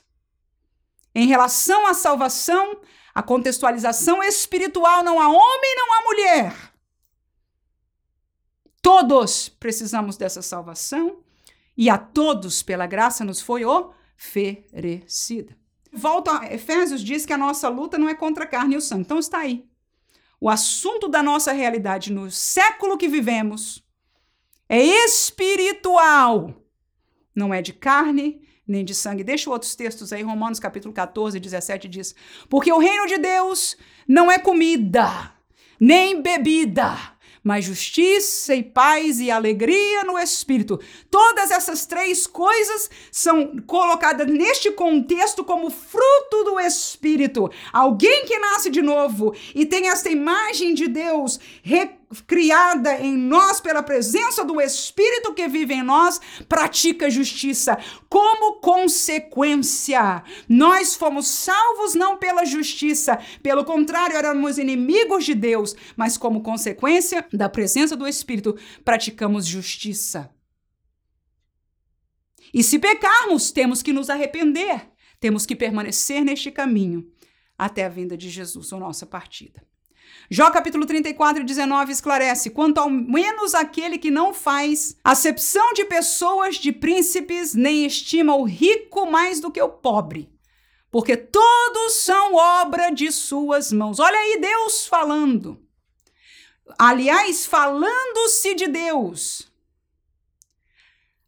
em 1.16 1.26
relação 1.26 1.88
à 1.88 1.96
salvação, 1.96 2.80
a 3.12 3.24
contextualização 3.24 4.22
espiritual. 4.22 5.04
Não 5.04 5.20
há 5.20 5.28
homem, 5.28 5.76
não 5.76 5.94
há 5.96 6.02
mulher. 6.04 6.74
Todos 8.84 9.50
precisamos 9.50 10.16
dessa 10.16 10.44
salvação 10.44 11.24
e 11.76 11.90
a 11.90 11.98
todos, 11.98 12.62
pela 12.62 12.86
graça, 12.86 13.26
nos 13.26 13.42
foi 13.42 13.66
oferecida. 13.66 15.58
Volta 15.92 16.42
a 16.42 16.54
Efésios 16.54 17.02
diz 17.02 17.26
que 17.26 17.34
a 17.34 17.38
nossa 17.38 17.68
luta 17.68 17.98
não 17.98 18.08
é 18.08 18.14
contra 18.14 18.44
a 18.44 18.48
carne 18.48 18.76
e 18.76 18.78
o 18.78 18.82
sangue. 18.82 19.02
Então 19.02 19.18
está 19.18 19.40
aí. 19.40 19.68
O 20.40 20.48
assunto 20.48 21.08
da 21.08 21.24
nossa 21.24 21.52
realidade 21.52 22.14
no 22.14 22.30
século 22.30 22.96
que 22.96 23.08
vivemos 23.08 23.84
é 24.70 24.80
espiritual 24.80 26.67
não 27.38 27.54
é 27.54 27.62
de 27.62 27.72
carne 27.72 28.42
nem 28.68 28.84
de 28.84 28.94
sangue. 28.94 29.24
Deixa 29.24 29.50
outros 29.50 29.76
textos 29.76 30.12
aí, 30.12 30.24
Romanos 30.24 30.60
capítulo 30.60 30.94
14, 30.94 31.40
17 31.40 31.88
diz: 31.88 32.16
Porque 32.50 32.74
o 32.74 32.80
reino 32.80 33.06
de 33.06 33.18
Deus 33.18 33.78
não 34.08 34.30
é 34.30 34.38
comida, 34.38 35.32
nem 35.80 36.22
bebida, 36.22 36.98
mas 37.42 37.64
justiça 37.64 38.54
e 38.56 38.64
paz 38.64 39.22
e 39.22 39.32
alegria 39.32 40.04
no 40.04 40.20
espírito. 40.20 40.80
Todas 41.10 41.52
essas 41.52 41.86
três 41.86 42.28
coisas 42.28 42.90
são 43.10 43.58
colocadas 43.66 44.28
neste 44.28 44.72
contexto 44.72 45.46
como 45.46 45.70
fruto 45.70 46.44
do 46.44 46.60
espírito. 46.60 47.50
Alguém 47.72 48.26
que 48.26 48.38
nasce 48.38 48.70
de 48.70 48.82
novo 48.82 49.34
e 49.56 49.66
tem 49.66 49.88
esta 49.88 50.10
imagem 50.10 50.74
de 50.74 50.88
Deus 50.88 51.40
criada 52.26 53.00
em 53.00 53.18
nós 53.18 53.60
pela 53.60 53.84
presença 53.84 54.44
do 54.44 54.62
Espírito 54.62 55.34
que 55.34 55.48
vive 55.48 55.74
em 55.74 55.84
nós, 55.84 56.20
pratica 56.48 57.10
justiça. 57.10 57.78
Como 58.10 58.60
consequência, 58.62 60.24
nós 60.48 60.96
fomos 60.96 61.28
salvos 61.28 61.96
não 61.96 62.18
pela 62.18 62.46
justiça, 62.46 63.20
pelo 63.44 63.66
contrário, 63.66 64.16
éramos 64.16 64.58
inimigos 64.58 65.26
de 65.26 65.36
Deus, 65.36 65.76
mas 65.96 66.18
como 66.18 66.42
consequência 66.42 67.26
da 67.34 67.50
presença 67.50 67.96
do 67.96 68.08
Espírito, 68.08 68.58
praticamos 68.86 69.46
justiça. 69.46 70.30
E 72.54 72.64
se 72.64 72.80
pecarmos, 72.80 73.52
temos 73.52 73.82
que 73.82 73.92
nos 73.92 74.10
arrepender, 74.10 74.90
temos 75.20 75.46
que 75.46 75.56
permanecer 75.56 76.24
neste 76.24 76.50
caminho 76.50 77.12
até 77.58 77.86
a 77.86 77.90
vinda 77.90 78.16
de 78.16 78.30
Jesus, 78.30 78.72
a 78.72 78.78
nossa 78.78 79.06
partida. 79.06 79.62
Jó 80.30 80.52
capítulo 80.52 80.86
34, 80.86 81.44
19 81.44 81.92
esclarece: 81.92 82.50
quanto 82.50 82.80
ao 82.80 82.90
menos 82.90 83.56
aquele 83.56 83.98
que 83.98 84.12
não 84.12 84.34
faz 84.34 84.98
acepção 85.04 85.74
de 85.74 85.86
pessoas, 85.86 86.56
de 86.56 86.72
príncipes, 86.72 87.54
nem 87.54 87.86
estima 87.86 88.36
o 88.36 88.44
rico 88.44 89.10
mais 89.10 89.40
do 89.40 89.50
que 89.50 89.62
o 89.62 89.70
pobre, 89.70 90.30
porque 90.92 91.16
todos 91.16 91.94
são 91.94 92.36
obra 92.36 92.90
de 92.90 93.12
suas 93.12 93.72
mãos. 93.72 94.00
Olha 94.00 94.18
aí 94.18 94.38
Deus 94.42 94.86
falando. 94.86 95.58
Aliás, 96.78 97.46
falando-se 97.46 98.54
de 98.54 98.68
Deus. 98.68 99.48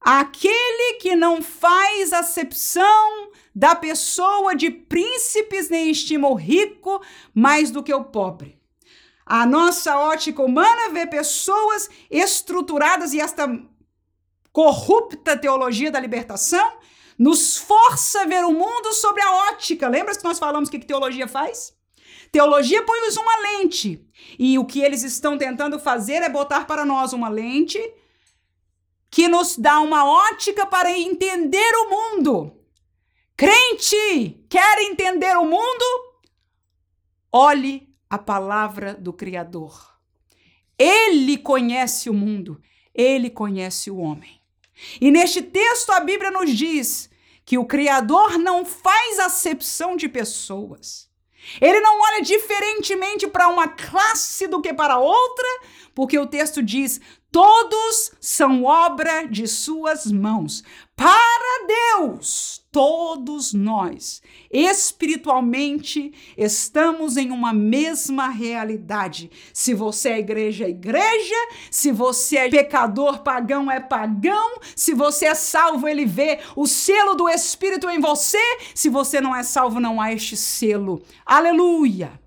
Aquele 0.01 0.99
que 0.99 1.15
não 1.15 1.41
faz 1.41 2.11
acepção 2.11 3.31
da 3.53 3.75
pessoa 3.75 4.55
de 4.55 4.69
príncipes 4.69 5.69
nem 5.69 5.89
estima 5.89 6.29
o 6.29 6.35
rico 6.35 7.01
mais 7.33 7.71
do 7.71 7.83
que 7.83 7.93
o 7.93 8.03
pobre. 8.03 8.58
A 9.29 9.45
nossa 9.45 9.95
ótica 9.95 10.41
humana 10.41 10.89
vê 10.89 11.05
pessoas 11.05 11.87
estruturadas 12.09 13.13
e 13.13 13.21
esta 13.21 13.47
corrupta 14.51 15.37
teologia 15.37 15.91
da 15.91 15.99
libertação 15.99 16.79
nos 17.15 17.55
força 17.55 18.23
a 18.23 18.25
ver 18.25 18.43
o 18.43 18.51
mundo 18.51 18.91
sobre 18.91 19.21
a 19.21 19.31
ótica. 19.51 19.87
Lembra 19.87 20.17
que 20.17 20.23
nós 20.23 20.39
falamos 20.39 20.67
o 20.67 20.71
que 20.71 20.79
teologia 20.79 21.27
faz? 21.27 21.77
Teologia 22.31 22.83
põe-nos 22.83 23.17
uma 23.17 23.37
lente. 23.37 24.03
E 24.39 24.57
o 24.57 24.65
que 24.65 24.81
eles 24.81 25.03
estão 25.03 25.37
tentando 25.37 25.77
fazer 25.77 26.23
é 26.23 26.29
botar 26.29 26.65
para 26.65 26.83
nós 26.83 27.13
uma 27.13 27.29
lente 27.29 27.79
que 29.11 29.27
nos 29.27 29.55
dá 29.55 29.79
uma 29.79 30.05
ótica 30.05 30.65
para 30.65 30.91
entender 30.91 31.71
o 31.75 31.89
mundo. 31.91 32.51
Crente, 33.37 34.43
quer 34.49 34.79
entender 34.79 35.37
o 35.37 35.45
mundo? 35.45 35.85
Olhe 37.31 37.88
a 38.09 38.17
palavra 38.17 38.95
do 38.95 39.13
Criador. 39.13 39.95
Ele 40.77 41.37
conhece 41.37 42.09
o 42.09 42.13
mundo, 42.13 42.61
ele 42.93 43.29
conhece 43.29 43.91
o 43.91 43.97
homem. 43.97 44.41
E 44.99 45.11
neste 45.11 45.41
texto 45.41 45.91
a 45.91 45.99
Bíblia 45.99 46.31
nos 46.31 46.49
diz 46.49 47.09
que 47.45 47.57
o 47.57 47.65
Criador 47.65 48.37
não 48.37 48.65
faz 48.65 49.19
acepção 49.19 49.95
de 49.95 50.07
pessoas. 50.07 51.09
Ele 51.59 51.79
não 51.79 51.99
olha 52.01 52.21
diferentemente 52.21 53.27
para 53.27 53.47
uma 53.47 53.67
classe 53.67 54.47
do 54.47 54.61
que 54.61 54.73
para 54.73 54.99
outra, 54.99 55.47
porque 55.95 56.17
o 56.17 56.27
texto 56.27 56.61
diz: 56.61 56.99
todos 57.31 58.11
são 58.19 58.63
obra 58.63 59.25
de 59.25 59.47
suas 59.47 60.11
mãos. 60.11 60.63
Para 60.95 61.65
Deus, 61.65 62.61
todos 62.71 63.53
nós, 63.53 64.21
espiritualmente, 64.51 66.11
estamos 66.37 67.15
em 67.15 67.31
uma 67.31 67.53
mesma 67.53 68.27
realidade. 68.27 69.31
Se 69.53 69.73
você 69.73 70.09
é 70.09 70.19
igreja, 70.19 70.65
é 70.65 70.69
igreja. 70.69 71.35
Se 71.71 71.91
você 71.91 72.37
é 72.37 72.49
pecador, 72.49 73.19
pagão, 73.19 73.71
é 73.71 73.79
pagão. 73.79 74.59
Se 74.75 74.93
você 74.93 75.27
é 75.27 75.35
salvo, 75.35 75.87
ele 75.87 76.05
vê 76.05 76.39
o 76.55 76.67
selo 76.67 77.15
do 77.15 77.29
Espírito 77.29 77.89
em 77.89 77.99
você. 77.99 78.37
Se 78.75 78.89
você 78.89 79.21
não 79.21 79.35
é 79.35 79.43
salvo, 79.43 79.79
não 79.79 80.01
há 80.01 80.11
este 80.11 80.35
selo. 80.35 81.01
Aleluia! 81.25 82.19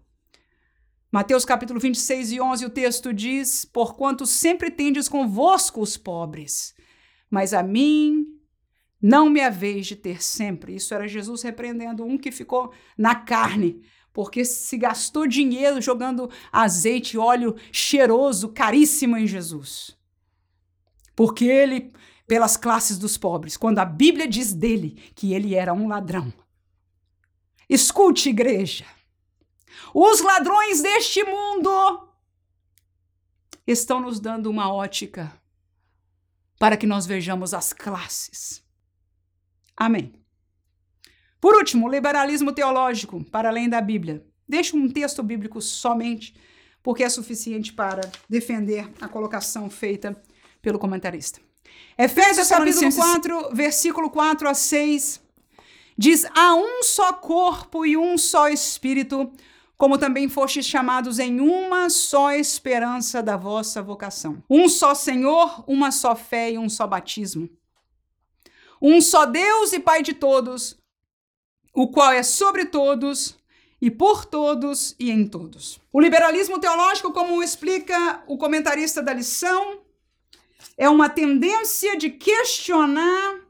Mateus 1.13 1.45
capítulo 1.45 1.79
26 1.79 2.33
e 2.33 2.41
11, 2.41 2.65
o 2.65 2.71
texto 2.71 3.13
diz: 3.13 3.67
Porquanto 3.67 4.25
sempre 4.25 4.71
tendes 4.71 5.11
convosco 5.11 5.83
os 5.83 5.99
pobres, 5.99 6.75
mas 7.29 7.53
a 7.53 7.63
mim 7.63 8.25
não 9.01 9.29
me 9.29 9.43
haveis 9.43 9.87
de 9.87 9.95
ter 9.95 10.23
sempre. 10.23 10.75
Isso 10.75 10.95
era 10.95 11.07
Jesus 11.07 11.43
repreendendo 11.43 12.03
um 12.03 12.17
que 12.17 12.33
ficou 12.33 12.73
na 12.97 13.15
carne, 13.15 13.83
porque 14.11 14.43
se 14.43 14.79
gastou 14.79 15.27
dinheiro 15.27 15.83
jogando 15.83 16.31
azeite 16.51 17.17
e 17.17 17.19
óleo 17.19 17.57
cheiroso, 17.71 18.49
caríssimo 18.49 19.15
em 19.19 19.27
Jesus. 19.27 19.95
Porque 21.15 21.45
ele, 21.45 21.93
pelas 22.27 22.57
classes 22.57 22.97
dos 22.97 23.19
pobres, 23.19 23.59
quando 23.59 23.81
a 23.81 23.85
Bíblia 23.85 24.27
diz 24.27 24.55
dele 24.55 24.99
que 25.15 25.35
ele 25.35 25.55
era 25.55 25.75
um 25.75 25.89
ladrão. 25.89 26.33
Escute, 27.69 28.31
igreja. 28.31 28.87
Os 29.95 30.21
ladrões 30.21 30.83
deste 30.83 31.23
mundo 31.25 32.09
estão 33.67 34.01
nos 34.01 34.19
dando 34.21 34.51
uma 34.51 34.73
ótica 34.73 35.33
para 36.59 36.77
que 36.77 36.87
nós 36.87 37.07
vejamos 37.07 37.53
as 37.55 37.73
classes. 37.73 38.63
Amém. 39.77 40.13
Por 41.41 41.57
último, 41.57 41.89
liberalismo 41.89 42.53
teológico, 42.53 43.25
para 43.25 43.49
além 43.49 43.69
da 43.69 43.81
Bíblia. 43.81 44.25
Deixo 44.49 44.77
um 44.77 44.89
texto 44.89 45.23
bíblico 45.23 45.61
somente, 45.61 46.35
porque 46.83 47.03
é 47.03 47.09
suficiente 47.09 47.73
para 47.73 48.09
defender 48.29 48.89
a 49.01 49.09
colocação 49.09 49.69
feita 49.69 50.17
pelo 50.61 50.79
comentarista. 50.79 51.41
Efésios 51.99 52.49
capítulo 52.49 52.95
4, 52.95 53.51
versículo 53.55 54.11
4 54.11 54.49
a 54.49 54.55
6, 54.55 55.21
diz: 55.99 56.25
Há 56.35 56.55
um 56.55 56.83
só 56.83 57.13
corpo 57.13 57.85
e 57.85 57.97
um 57.97 58.17
só 58.17 58.49
espírito, 58.49 59.33
como 59.83 59.99
também 59.99 60.29
fostes 60.29 60.65
chamados 60.65 61.19
em 61.19 61.41
uma 61.41 61.91
só 61.91 62.31
esperança 62.31 63.21
da 63.21 63.37
vossa 63.37 63.83
vocação. 63.83 64.41
Um 64.49 64.69
só 64.69 64.95
Senhor, 64.95 65.65
uma 65.67 65.91
só 65.91 66.15
fé 66.15 66.53
e 66.53 66.57
um 66.57 66.69
só 66.69 66.87
batismo. 66.87 67.51
Um 68.81 69.01
só 69.01 69.27
Deus 69.27 69.73
e 69.73 69.81
Pai 69.81 70.01
de 70.01 70.15
todos, 70.15 70.79
o 71.75 71.89
qual 71.89 72.13
é 72.13 72.23
sobre 72.23 72.67
todos 72.67 73.37
e 73.81 73.91
por 73.91 74.25
todos 74.25 74.95
e 75.01 75.11
em 75.11 75.27
todos. 75.27 75.81
O 75.93 76.01
liberalismo 76.01 76.61
teológico, 76.61 77.13
como 77.13 77.43
explica 77.43 78.23
o 78.29 78.39
comentarista 78.39 79.03
da 79.03 79.13
lição, 79.13 79.81
é 80.79 80.89
uma 80.89 81.09
tendência 81.09 81.97
de 81.97 82.09
questionar, 82.09 83.41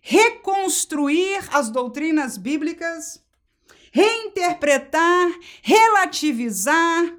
reconstruir 0.00 1.46
as 1.52 1.68
doutrinas 1.68 2.38
bíblicas 2.38 3.22
reinterpretar, 3.94 5.32
relativizar, 5.62 7.16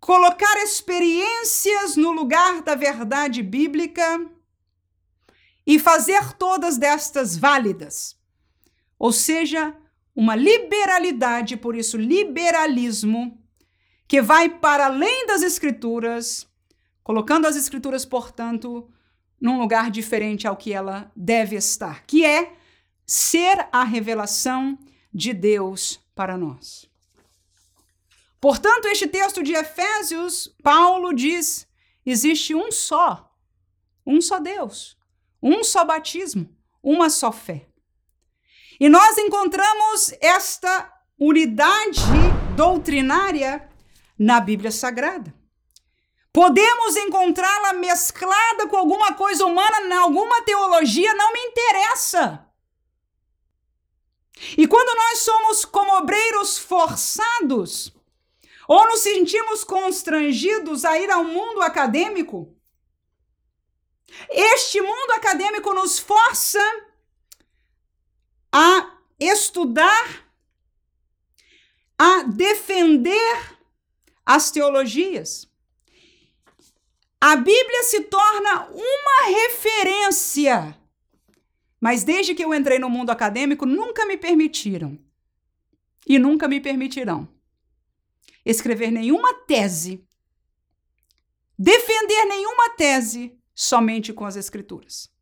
colocar 0.00 0.56
experiências 0.64 1.94
no 1.94 2.10
lugar 2.10 2.60
da 2.62 2.74
verdade 2.74 3.40
bíblica 3.40 4.28
e 5.64 5.78
fazer 5.78 6.32
todas 6.32 6.76
destas 6.76 7.36
válidas. 7.36 8.18
Ou 8.98 9.12
seja, 9.12 9.76
uma 10.12 10.34
liberalidade, 10.34 11.56
por 11.56 11.76
isso, 11.76 11.96
liberalismo, 11.96 13.40
que 14.08 14.20
vai 14.20 14.48
para 14.48 14.86
além 14.86 15.24
das 15.28 15.42
escrituras, 15.42 16.48
colocando 17.04 17.46
as 17.46 17.54
escrituras, 17.54 18.04
portanto, 18.04 18.90
num 19.40 19.60
lugar 19.60 19.88
diferente 19.88 20.48
ao 20.48 20.56
que 20.56 20.72
ela 20.72 21.12
deve 21.14 21.54
estar, 21.54 22.04
que 22.04 22.24
é 22.24 22.58
ser 23.08 23.66
a 23.72 23.84
revelação 23.84 24.78
de 25.12 25.32
Deus 25.32 25.98
para 26.14 26.36
nós. 26.36 26.86
Portanto, 28.38 28.86
este 28.86 29.08
texto 29.08 29.42
de 29.42 29.54
Efésios, 29.54 30.54
Paulo 30.62 31.14
diz: 31.14 31.66
existe 32.04 32.54
um 32.54 32.70
só, 32.70 33.34
um 34.06 34.20
só 34.20 34.38
Deus, 34.38 34.96
um 35.42 35.64
só 35.64 35.84
batismo, 35.86 36.54
uma 36.82 37.08
só 37.08 37.32
fé. 37.32 37.66
E 38.78 38.88
nós 38.90 39.16
encontramos 39.16 40.12
esta 40.20 40.92
unidade 41.18 42.00
doutrinária 42.54 43.68
na 44.16 44.38
Bíblia 44.38 44.70
Sagrada. 44.70 45.34
Podemos 46.30 46.94
encontrá-la 46.96 47.72
mesclada 47.72 48.68
com 48.68 48.76
alguma 48.76 49.14
coisa 49.14 49.44
humana, 49.44 50.00
alguma 50.00 50.42
teologia, 50.42 51.12
não 51.14 51.32
me 51.32 51.40
interessa. 51.40 52.47
E 54.56 54.66
quando 54.66 54.96
nós 54.96 55.18
somos 55.18 55.64
como 55.64 55.96
obreiros 55.96 56.58
forçados, 56.58 57.92
ou 58.66 58.86
nos 58.86 59.00
sentimos 59.00 59.64
constrangidos 59.64 60.84
a 60.84 60.98
ir 60.98 61.10
ao 61.10 61.24
mundo 61.24 61.62
acadêmico, 61.62 62.54
este 64.30 64.80
mundo 64.80 65.12
acadêmico 65.12 65.72
nos 65.74 65.98
força 65.98 66.60
a 68.52 68.98
estudar, 69.18 70.26
a 71.98 72.22
defender 72.22 73.58
as 74.24 74.50
teologias. 74.50 75.48
A 77.20 77.34
Bíblia 77.34 77.82
se 77.82 78.02
torna 78.02 78.68
uma 78.68 79.26
referência 79.26 80.77
mas 81.80 82.02
desde 82.04 82.34
que 82.34 82.44
eu 82.44 82.54
entrei 82.54 82.78
no 82.78 82.90
mundo 82.90 83.10
acadêmico, 83.10 83.64
nunca 83.64 84.04
me 84.06 84.16
permitiram 84.16 84.98
e 86.06 86.18
nunca 86.18 86.48
me 86.48 86.60
permitirão 86.60 87.28
escrever 88.44 88.90
nenhuma 88.90 89.34
tese, 89.46 90.06
defender 91.58 92.24
nenhuma 92.24 92.70
tese 92.70 93.38
somente 93.54 94.12
com 94.12 94.24
as 94.24 94.36
escrituras. 94.36 95.12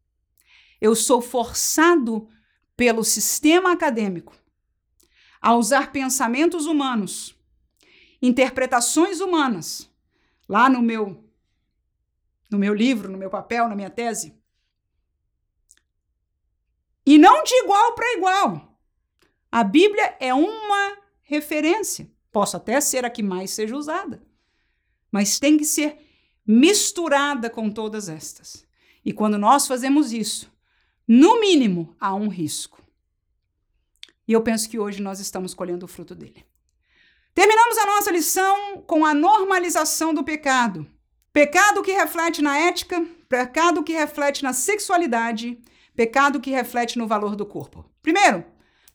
Eu 0.81 0.95
sou 0.95 1.21
forçado 1.21 2.29
pelo 2.77 3.03
sistema 3.03 3.73
acadêmico 3.73 4.37
a 5.41 5.55
usar 5.55 5.91
pensamentos 5.91 6.67
humanos, 6.67 7.35
interpretações 8.23 9.21
humanas, 9.21 9.91
lá 10.49 10.69
no 10.69 10.83
meu 10.83 11.25
no 12.49 12.59
meu 12.59 12.73
livro, 12.73 13.11
no 13.11 13.19
meu 13.19 13.29
papel, 13.29 13.69
na 13.69 13.75
minha 13.75 13.91
tese, 13.91 14.41
e 17.07 17.17
não 17.17 17.45
de 17.45 17.55
igual 17.63 17.95
para 17.95 18.13
igual. 18.15 18.79
A 19.51 19.63
Bíblia 19.63 20.17
é 20.19 20.35
uma 20.35 20.99
referência. 21.23 22.11
Posso 22.33 22.57
até 22.57 22.81
ser 22.81 23.05
a 23.05 23.11
que 23.11 23.23
mais 23.23 23.53
seja 23.53 23.77
usada. 23.77 24.23
Mas 25.11 25.39
tem 25.39 25.57
que 25.57 25.65
ser 25.65 25.97
misturada 26.45 27.49
com 27.49 27.71
todas 27.71 28.09
estas. 28.09 28.67
E 29.05 29.13
quando 29.13 29.39
nós 29.39 29.67
fazemos 29.67 30.13
isso, 30.13 30.53
no 31.07 31.41
mínimo, 31.41 31.95
há 32.01 32.15
um 32.15 32.29
risco. 32.29 32.83
E 34.27 34.33
eu 34.33 34.43
penso 34.43 34.69
que 34.69 34.79
hoje 34.79 35.01
nós 35.01 35.21
estamos 35.21 35.55
colhendo 35.55 35.87
o 35.87 35.89
fruto 35.89 36.15
dele. 36.15 36.45
Terminamos 37.33 37.79
a 37.79 37.87
nossa 37.87 38.11
lição 38.11 38.83
com 38.87 39.07
a 39.07 39.15
normalização 39.15 40.13
do 40.13 40.25
pecado. 40.25 40.87
Pecado 41.33 41.83
que 41.83 41.93
reflete 41.93 42.43
na 42.43 42.59
ética, 42.59 43.07
pecado 43.29 43.85
que 43.85 43.93
reflete 43.93 44.43
na 44.43 44.53
sexualidade, 44.53 45.61
pecado 45.97 46.41
que 46.41 46.51
reflete 46.51 46.99
no 46.99 47.07
valor 47.07 47.35
do 47.35 47.47
corpo. 47.47 47.85
Primeiro, 48.03 48.45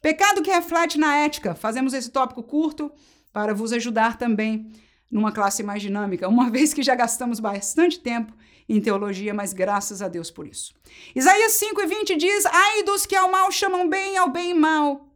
pecado 0.01 0.43
que 0.43 0.51
reflete 0.51 0.99
na 0.99 1.17
ética. 1.17 1.55
Fazemos 1.55 1.93
esse 1.93 2.11
tópico 2.11 2.43
curto 2.43 2.91
para 3.33 3.53
vos 3.53 3.73
ajudar 3.73 4.17
também 4.17 4.71
numa 5.11 5.31
classe 5.31 5.63
mais 5.63 5.81
dinâmica, 5.81 6.29
uma 6.29 6.47
vez 6.51 6.73
que 6.73 6.83
já 6.83 6.95
gastamos 6.95 7.39
bastante 7.39 7.99
tempo 7.99 8.33
em 8.69 8.79
teologia, 8.79 9.33
mas 9.33 9.51
graças 9.51 10.01
a 10.01 10.07
Deus 10.07 10.31
por 10.31 10.47
isso. 10.47 10.73
Isaías 11.13 11.53
5 11.53 11.81
e 11.81 11.87
20 11.87 12.15
diz: 12.15 12.45
Ai 12.45 12.83
dos 12.83 13.05
que 13.05 13.15
ao 13.15 13.29
mal 13.29 13.51
chamam 13.51 13.89
bem, 13.89 14.15
ao 14.15 14.29
bem 14.29 14.53
mal, 14.53 15.09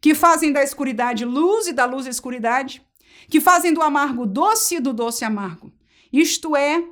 que 0.00 0.14
fazem 0.14 0.52
da 0.52 0.62
escuridade 0.62 1.24
luz 1.24 1.66
e 1.66 1.72
da 1.72 1.84
luz 1.84 2.06
escuridade, 2.06 2.86
que 3.28 3.40
fazem 3.40 3.72
do 3.72 3.82
amargo 3.82 4.26
doce 4.26 4.76
e 4.76 4.80
do 4.80 4.92
doce 4.92 5.24
amargo. 5.24 5.72
Isto 6.12 6.54
é 6.54 6.84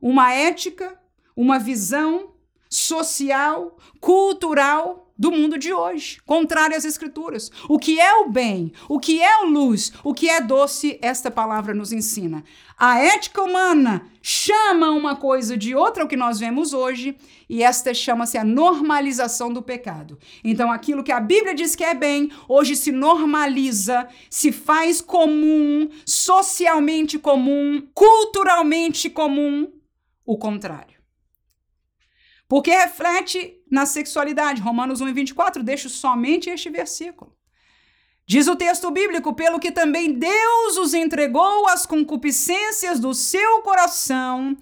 uma 0.00 0.32
ética, 0.32 1.00
uma 1.34 1.58
visão 1.58 2.35
social, 2.76 3.78
cultural 4.00 5.10
do 5.18 5.30
mundo 5.30 5.56
de 5.56 5.72
hoje, 5.72 6.20
contrária 6.26 6.76
às 6.76 6.84
escrituras. 6.84 7.50
O 7.70 7.78
que 7.78 7.98
é 7.98 8.16
o 8.16 8.28
bem, 8.28 8.70
o 8.86 8.98
que 8.98 9.22
é 9.22 9.38
o 9.42 9.46
luz, 9.46 9.90
o 10.04 10.12
que 10.12 10.28
é 10.28 10.42
doce, 10.42 10.98
esta 11.00 11.30
palavra 11.30 11.72
nos 11.72 11.90
ensina. 11.90 12.44
A 12.76 13.00
ética 13.00 13.42
humana 13.42 14.06
chama 14.20 14.90
uma 14.90 15.16
coisa 15.16 15.56
de 15.56 15.74
outra, 15.74 16.04
o 16.04 16.08
que 16.08 16.18
nós 16.18 16.38
vemos 16.38 16.74
hoje, 16.74 17.16
e 17.48 17.62
esta 17.62 17.94
chama-se 17.94 18.36
a 18.36 18.44
normalização 18.44 19.50
do 19.50 19.62
pecado. 19.62 20.18
Então, 20.44 20.70
aquilo 20.70 21.02
que 21.02 21.12
a 21.12 21.20
Bíblia 21.20 21.54
diz 21.54 21.74
que 21.74 21.84
é 21.84 21.94
bem, 21.94 22.30
hoje 22.46 22.76
se 22.76 22.92
normaliza, 22.92 24.06
se 24.28 24.52
faz 24.52 25.00
comum, 25.00 25.88
socialmente 26.04 27.18
comum, 27.18 27.88
culturalmente 27.94 29.08
comum, 29.08 29.72
o 30.26 30.36
contrário. 30.36 30.95
Porque 32.48 32.70
reflete 32.70 33.60
na 33.70 33.86
sexualidade. 33.86 34.62
Romanos 34.62 35.00
1 35.00 35.08
e 35.08 35.12
24, 35.12 35.62
deixo 35.62 35.88
somente 35.88 36.48
este 36.48 36.70
versículo. 36.70 37.36
Diz 38.26 38.48
o 38.48 38.56
texto 38.56 38.90
bíblico: 38.90 39.34
pelo 39.34 39.60
que 39.60 39.70
também 39.70 40.12
Deus 40.12 40.76
os 40.76 40.94
entregou 40.94 41.68
às 41.68 41.86
concupiscências 41.86 42.98
do 42.98 43.14
seu 43.14 43.62
coração, 43.62 44.56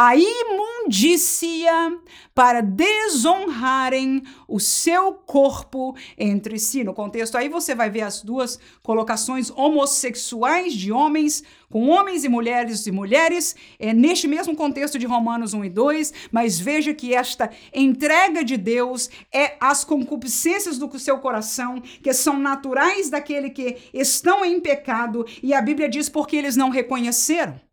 a 0.00 0.14
imundícia 0.14 1.98
para 2.32 2.60
desonrarem 2.60 4.22
o 4.46 4.60
seu 4.60 5.12
corpo 5.12 5.96
entre 6.16 6.56
si. 6.56 6.84
No 6.84 6.94
contexto 6.94 7.36
aí 7.36 7.48
você 7.48 7.74
vai 7.74 7.90
ver 7.90 8.02
as 8.02 8.22
duas 8.22 8.60
colocações 8.80 9.50
homossexuais 9.50 10.72
de 10.72 10.92
homens 10.92 11.42
com 11.68 11.88
homens 11.88 12.22
e 12.22 12.28
mulheres 12.28 12.86
e 12.86 12.92
mulheres, 12.92 13.56
é 13.76 13.92
neste 13.92 14.28
mesmo 14.28 14.54
contexto 14.54 15.00
de 15.00 15.04
Romanos 15.04 15.52
1 15.52 15.64
e 15.64 15.68
2, 15.68 16.14
mas 16.30 16.60
veja 16.60 16.94
que 16.94 17.12
esta 17.12 17.50
entrega 17.74 18.44
de 18.44 18.56
Deus 18.56 19.10
é 19.34 19.56
as 19.60 19.82
concupiscências 19.82 20.78
do 20.78 20.96
seu 20.96 21.18
coração, 21.18 21.80
que 21.80 22.12
são 22.14 22.38
naturais 22.38 23.10
daquele 23.10 23.50
que 23.50 23.76
estão 23.92 24.44
em 24.44 24.60
pecado, 24.60 25.26
e 25.42 25.52
a 25.52 25.60
Bíblia 25.60 25.88
diz 25.88 26.08
porque 26.08 26.36
eles 26.36 26.54
não 26.56 26.70
reconheceram 26.70 27.67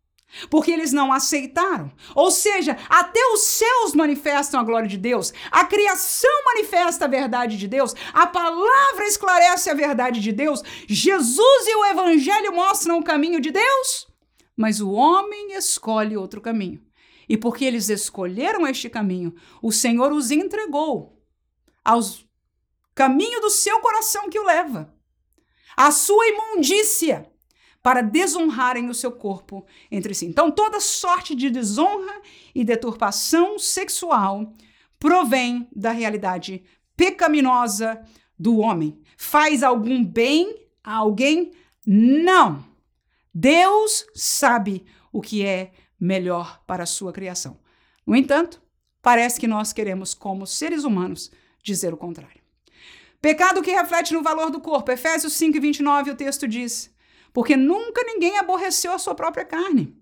porque 0.50 0.70
eles 0.70 0.92
não 0.92 1.12
aceitaram. 1.12 1.90
Ou 2.14 2.30
seja, 2.30 2.76
até 2.88 3.20
os 3.32 3.40
céus 3.40 3.94
manifestam 3.94 4.60
a 4.60 4.64
glória 4.64 4.88
de 4.88 4.96
Deus, 4.96 5.32
a 5.50 5.64
criação 5.64 6.44
manifesta 6.44 7.04
a 7.04 7.08
verdade 7.08 7.56
de 7.56 7.68
Deus, 7.68 7.94
a 8.12 8.26
palavra 8.26 9.06
esclarece 9.06 9.70
a 9.70 9.74
verdade 9.74 10.20
de 10.20 10.32
Deus, 10.32 10.62
Jesus 10.86 11.66
e 11.66 11.76
o 11.76 11.84
evangelho 11.86 12.54
mostram 12.54 12.98
o 12.98 13.04
caminho 13.04 13.40
de 13.40 13.50
Deus, 13.50 14.06
mas 14.56 14.80
o 14.80 14.90
homem 14.90 15.52
escolhe 15.52 16.16
outro 16.16 16.40
caminho. 16.40 16.82
E 17.28 17.36
porque 17.36 17.64
eles 17.64 17.88
escolheram 17.88 18.66
este 18.66 18.88
caminho, 18.88 19.34
o 19.60 19.72
Senhor 19.72 20.12
os 20.12 20.30
entregou 20.30 21.20
aos 21.84 22.24
caminho 22.94 23.40
do 23.40 23.50
seu 23.50 23.80
coração 23.80 24.30
que 24.30 24.38
o 24.38 24.44
leva, 24.44 24.94
a 25.76 25.90
sua 25.90 26.26
imundícia 26.28 27.30
para 27.86 28.02
desonrarem 28.02 28.90
o 28.90 28.94
seu 28.94 29.12
corpo 29.12 29.64
entre 29.92 30.12
si. 30.12 30.26
Então, 30.26 30.50
toda 30.50 30.80
sorte 30.80 31.36
de 31.36 31.48
desonra 31.48 32.20
e 32.52 32.64
deturpação 32.64 33.60
sexual 33.60 34.52
provém 34.98 35.68
da 35.70 35.92
realidade 35.92 36.64
pecaminosa 36.96 38.04
do 38.36 38.58
homem. 38.58 39.00
Faz 39.16 39.62
algum 39.62 40.04
bem 40.04 40.66
a 40.82 40.96
alguém? 40.96 41.52
Não. 41.86 42.64
Deus 43.32 44.04
sabe 44.16 44.84
o 45.12 45.22
que 45.22 45.46
é 45.46 45.70
melhor 46.00 46.60
para 46.66 46.82
a 46.82 46.86
sua 46.86 47.12
criação. 47.12 47.56
No 48.04 48.16
entanto, 48.16 48.60
parece 49.00 49.38
que 49.38 49.46
nós 49.46 49.72
queremos, 49.72 50.12
como 50.12 50.44
seres 50.44 50.82
humanos, 50.82 51.30
dizer 51.62 51.94
o 51.94 51.96
contrário. 51.96 52.42
Pecado 53.22 53.62
que 53.62 53.70
reflete 53.70 54.12
no 54.12 54.24
valor 54.24 54.50
do 54.50 54.60
corpo. 54.60 54.90
Efésios 54.90 55.34
5, 55.34 55.60
29, 55.60 56.10
o 56.10 56.16
texto 56.16 56.48
diz: 56.48 56.95
porque 57.36 57.54
nunca 57.54 58.02
ninguém 58.02 58.38
aborreceu 58.38 58.92
a 58.92 58.98
sua 58.98 59.14
própria 59.14 59.44
carne. 59.44 59.94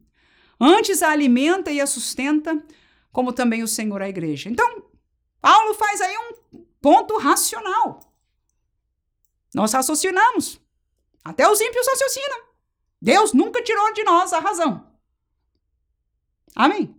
Antes 0.60 1.02
a 1.02 1.10
alimenta 1.10 1.68
e 1.72 1.80
a 1.80 1.86
sustenta, 1.86 2.64
como 3.10 3.32
também 3.32 3.60
o 3.60 3.66
Senhor 3.66 4.00
a 4.00 4.08
igreja. 4.08 4.48
Então, 4.48 4.84
Paulo 5.40 5.74
faz 5.74 6.00
aí 6.00 6.16
um 6.16 6.64
ponto 6.80 7.18
racional. 7.18 7.98
Nós 9.52 9.72
raciocinamos. 9.72 10.60
Até 11.24 11.50
os 11.50 11.60
ímpios 11.60 11.84
raciocinam. 11.88 12.40
Deus 13.02 13.32
nunca 13.32 13.60
tirou 13.64 13.92
de 13.92 14.04
nós 14.04 14.32
a 14.32 14.38
razão. 14.38 14.96
Amém? 16.54 16.96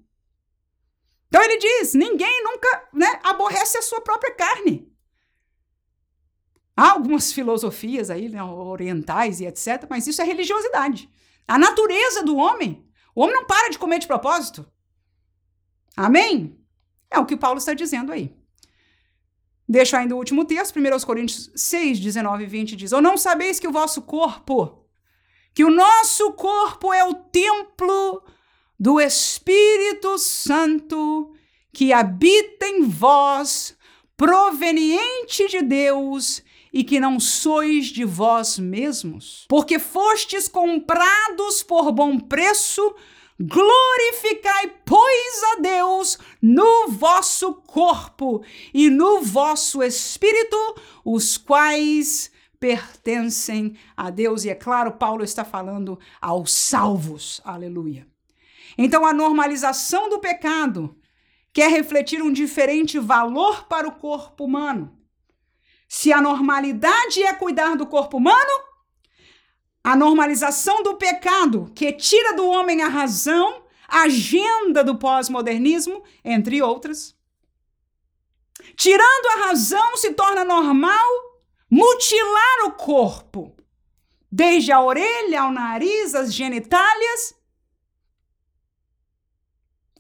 Então 1.30 1.42
ele 1.42 1.58
diz: 1.60 1.94
ninguém 1.94 2.44
nunca 2.44 2.90
né, 2.92 3.22
aborrece 3.24 3.78
a 3.78 3.82
sua 3.82 4.02
própria 4.02 4.36
carne. 4.36 4.94
Há 6.76 6.91
algumas 6.91 7.32
filosofias 7.32 8.09
aí, 8.09 8.28
né, 8.30 8.43
orientais 8.43 9.39
e 9.39 9.45
etc., 9.45 9.86
mas 9.89 10.07
isso 10.07 10.21
é 10.21 10.26
religiosidade. 10.26 11.09
A 11.47 11.57
natureza 11.57 12.23
do 12.23 12.36
homem. 12.36 12.86
O 13.13 13.21
homem 13.21 13.36
não 13.36 13.45
para 13.45 13.69
de 13.69 13.80
comer 13.80 13.99
de 13.99 14.07
propósito. 14.07 14.65
Amém? 15.95 16.59
É 17.09 17.17
o 17.17 17.26
que 17.26 17.38
Paulo 17.38 17.59
está 17.59 17.73
dizendo 17.73 18.11
aí. 18.11 18.36
Deixa 19.67 19.97
ainda 19.97 20.13
o 20.13 20.17
último 20.17 20.45
texto, 20.45 20.78
1 20.78 20.99
Coríntios 21.05 21.49
6, 21.55 21.99
19 21.99 22.43
e 22.43 22.47
20 22.47 22.76
diz: 22.76 22.91
Ou 22.91 23.01
não 23.01 23.17
sabeis 23.17 23.59
que 23.59 23.67
o 23.67 23.71
vosso 23.71 24.01
corpo, 24.01 24.86
que 25.53 25.63
o 25.63 25.71
nosso 25.71 26.34
corpo 26.34 26.93
é 26.93 27.03
o 27.03 27.15
templo 27.15 28.21
do 28.80 28.99
Espírito 28.99 30.19
Santo 30.19 31.34
que 31.76 31.91
habita 31.91 32.65
em 32.65 32.84
vós, 32.84 33.78
proveniente 34.15 35.45
de 35.49 35.61
Deus, 35.61 36.41
e 36.76 36.84
que 36.84 36.99
não 36.99 37.21
sois 37.21 37.86
de 37.86 38.03
vós 38.03 38.59
mesmos, 38.59 39.45
porque 39.47 39.80
fostes 39.80 40.49
comprados 40.49 41.63
por 41.63 41.89
bom 41.93 42.19
preço, 42.19 42.93
glorificai, 43.39 44.73
pois, 44.84 45.43
a 45.53 45.61
Deus 45.61 46.19
no 46.41 46.89
vosso 46.89 47.53
corpo 47.53 48.43
e 48.73 48.89
no 48.89 49.21
vosso 49.21 49.82
espírito, 49.82 50.57
os 51.05 51.38
quais 51.38 52.30
pertencem 52.59 53.78
a 53.95 54.09
Deus. 54.09 54.43
E 54.43 54.49
é 54.49 54.55
claro, 54.55 54.91
Paulo 54.91 55.23
está 55.23 55.45
falando 55.45 55.97
aos 56.19 56.51
salvos. 56.53 57.39
Aleluia. 57.45 58.05
Então, 58.78 59.05
a 59.05 59.13
normalização 59.13 60.09
do 60.09 60.19
pecado 60.19 60.93
quer 61.53 61.71
refletir 61.71 62.21
um 62.21 62.34
diferente 62.34 62.99
valor 62.99 63.65
para 63.65 63.88
o 63.88 63.93
corpo 63.93 64.43
humano. 64.43 64.95
Se 65.88 66.12
a 66.12 66.22
normalidade 66.22 67.24
é 67.24 67.34
cuidar 67.34 67.76
do 67.76 67.86
corpo 67.86 68.18
humano, 68.18 68.66
a 69.84 69.96
normalização 69.96 70.82
do 70.82 70.96
pecado, 70.96 71.72
que 71.76 71.92
tira 71.94 72.36
do 72.36 72.48
homem 72.48 72.82
a 72.82 72.88
razão, 72.88 73.64
a 73.88 74.02
agenda 74.02 74.84
do 74.84 74.98
pós-modernismo, 74.98 76.04
entre 76.24 76.62
outras. 76.62 77.16
Tirando 78.76 79.26
a 79.34 79.46
razão, 79.48 79.96
se 79.96 80.14
torna 80.14 80.44
normal 80.44 81.06
mutilar 81.70 82.66
o 82.66 82.72
corpo, 82.72 83.56
desde 84.32 84.72
a 84.72 84.82
orelha 84.82 85.42
ao 85.42 85.52
nariz, 85.52 86.16
as 86.16 86.34
genitálias. 86.34 87.36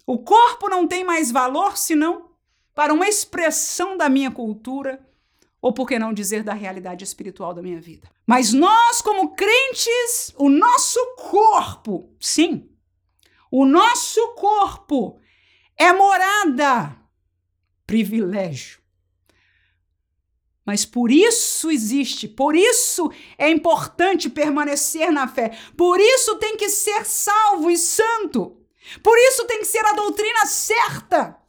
O 0.05 0.19
corpo 0.19 0.69
não 0.69 0.87
tem 0.87 1.03
mais 1.03 1.31
valor 1.31 1.77
senão 1.77 2.31
para 2.73 2.93
uma 2.93 3.07
expressão 3.07 3.97
da 3.97 4.09
minha 4.09 4.31
cultura 4.31 5.05
ou 5.65 5.73
por 5.73 5.87
que 5.87 5.97
não 5.97 6.13
dizer 6.13 6.43
da 6.43 6.53
realidade 6.53 7.03
espiritual 7.03 7.51
da 7.51 7.59
minha 7.59 7.81
vida. 7.81 8.07
Mas 8.23 8.53
nós, 8.53 9.01
como 9.01 9.33
crentes, 9.33 10.31
o 10.37 10.47
nosso 10.47 10.99
corpo, 11.15 12.15
sim, 12.19 12.69
o 13.49 13.65
nosso 13.65 14.21
corpo 14.35 15.19
é 15.75 15.91
morada 15.91 16.95
privilégio. 17.83 18.79
Mas 20.63 20.85
por 20.85 21.09
isso 21.09 21.71
existe, 21.71 22.27
por 22.27 22.55
isso 22.55 23.11
é 23.35 23.49
importante 23.49 24.29
permanecer 24.29 25.11
na 25.11 25.27
fé, 25.27 25.57
por 25.75 25.99
isso 25.99 26.35
tem 26.35 26.57
que 26.57 26.69
ser 26.69 27.07
salvo 27.07 27.71
e 27.71 27.77
santo, 27.77 28.55
por 29.01 29.17
isso 29.17 29.43
tem 29.47 29.61
que 29.61 29.65
ser 29.65 29.83
a 29.83 29.93
doutrina 29.93 30.45
certa. 30.45 31.43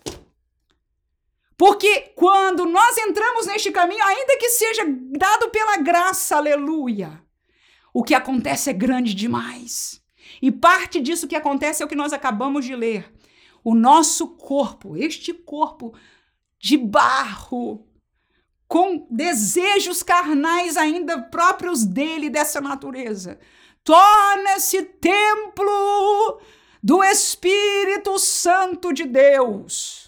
Porque 1.56 2.12
quando 2.14 2.66
nós 2.66 2.98
entramos 2.98 3.46
neste 3.46 3.70
caminho, 3.70 4.04
ainda 4.04 4.36
que 4.38 4.50
seja 4.50 4.84
dado 4.86 5.48
pela 5.50 5.78
graça, 5.78 6.36
aleluia, 6.36 7.22
o 7.94 8.02
que 8.02 8.14
acontece 8.14 8.68
é 8.68 8.74
grande 8.74 9.14
demais. 9.14 10.02
E 10.42 10.52
parte 10.52 11.00
disso 11.00 11.26
que 11.26 11.36
acontece 11.36 11.82
é 11.82 11.86
o 11.86 11.88
que 11.88 11.96
nós 11.96 12.12
acabamos 12.12 12.64
de 12.64 12.76
ler. 12.76 13.10
O 13.64 13.74
nosso 13.74 14.28
corpo, 14.36 14.96
este 14.96 15.32
corpo 15.32 15.94
de 16.58 16.76
barro, 16.76 17.86
com 18.68 19.06
desejos 19.10 20.02
carnais 20.02 20.76
ainda 20.76 21.22
próprios 21.22 21.84
dele, 21.84 22.28
dessa 22.28 22.60
natureza. 22.60 23.38
Torna-se 23.82 24.82
templo 24.82 26.40
do 26.82 27.02
Espírito 27.02 28.18
Santo 28.18 28.92
de 28.92 29.04
Deus. 29.04 30.05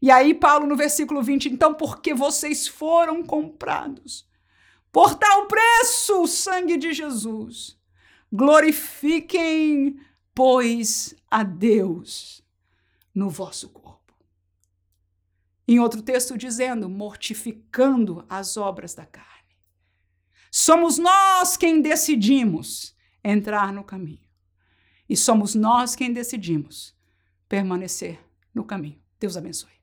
E 0.00 0.10
aí, 0.10 0.32
Paulo, 0.32 0.66
no 0.66 0.76
versículo 0.76 1.22
20, 1.22 1.48
então, 1.48 1.74
porque 1.74 2.14
vocês 2.14 2.68
foram 2.68 3.22
comprados 3.22 4.28
por 4.92 5.14
tal 5.14 5.46
preço, 5.46 6.22
o 6.22 6.26
sangue 6.26 6.76
de 6.76 6.92
Jesus, 6.92 7.78
glorifiquem, 8.32 10.00
pois, 10.34 11.14
a 11.30 11.42
Deus 11.42 12.42
no 13.14 13.28
vosso 13.28 13.68
corpo. 13.68 14.14
Em 15.66 15.78
outro 15.78 16.00
texto 16.00 16.38
dizendo, 16.38 16.88
mortificando 16.88 18.24
as 18.28 18.56
obras 18.56 18.94
da 18.94 19.04
carne. 19.04 19.28
Somos 20.50 20.96
nós 20.96 21.56
quem 21.56 21.82
decidimos 21.82 22.96
entrar 23.22 23.72
no 23.72 23.84
caminho. 23.84 24.26
E 25.06 25.16
somos 25.16 25.54
nós 25.54 25.94
quem 25.94 26.12
decidimos 26.12 26.96
permanecer 27.48 28.18
no 28.54 28.64
caminho. 28.64 29.00
Deus 29.20 29.36
abençoe. 29.36 29.77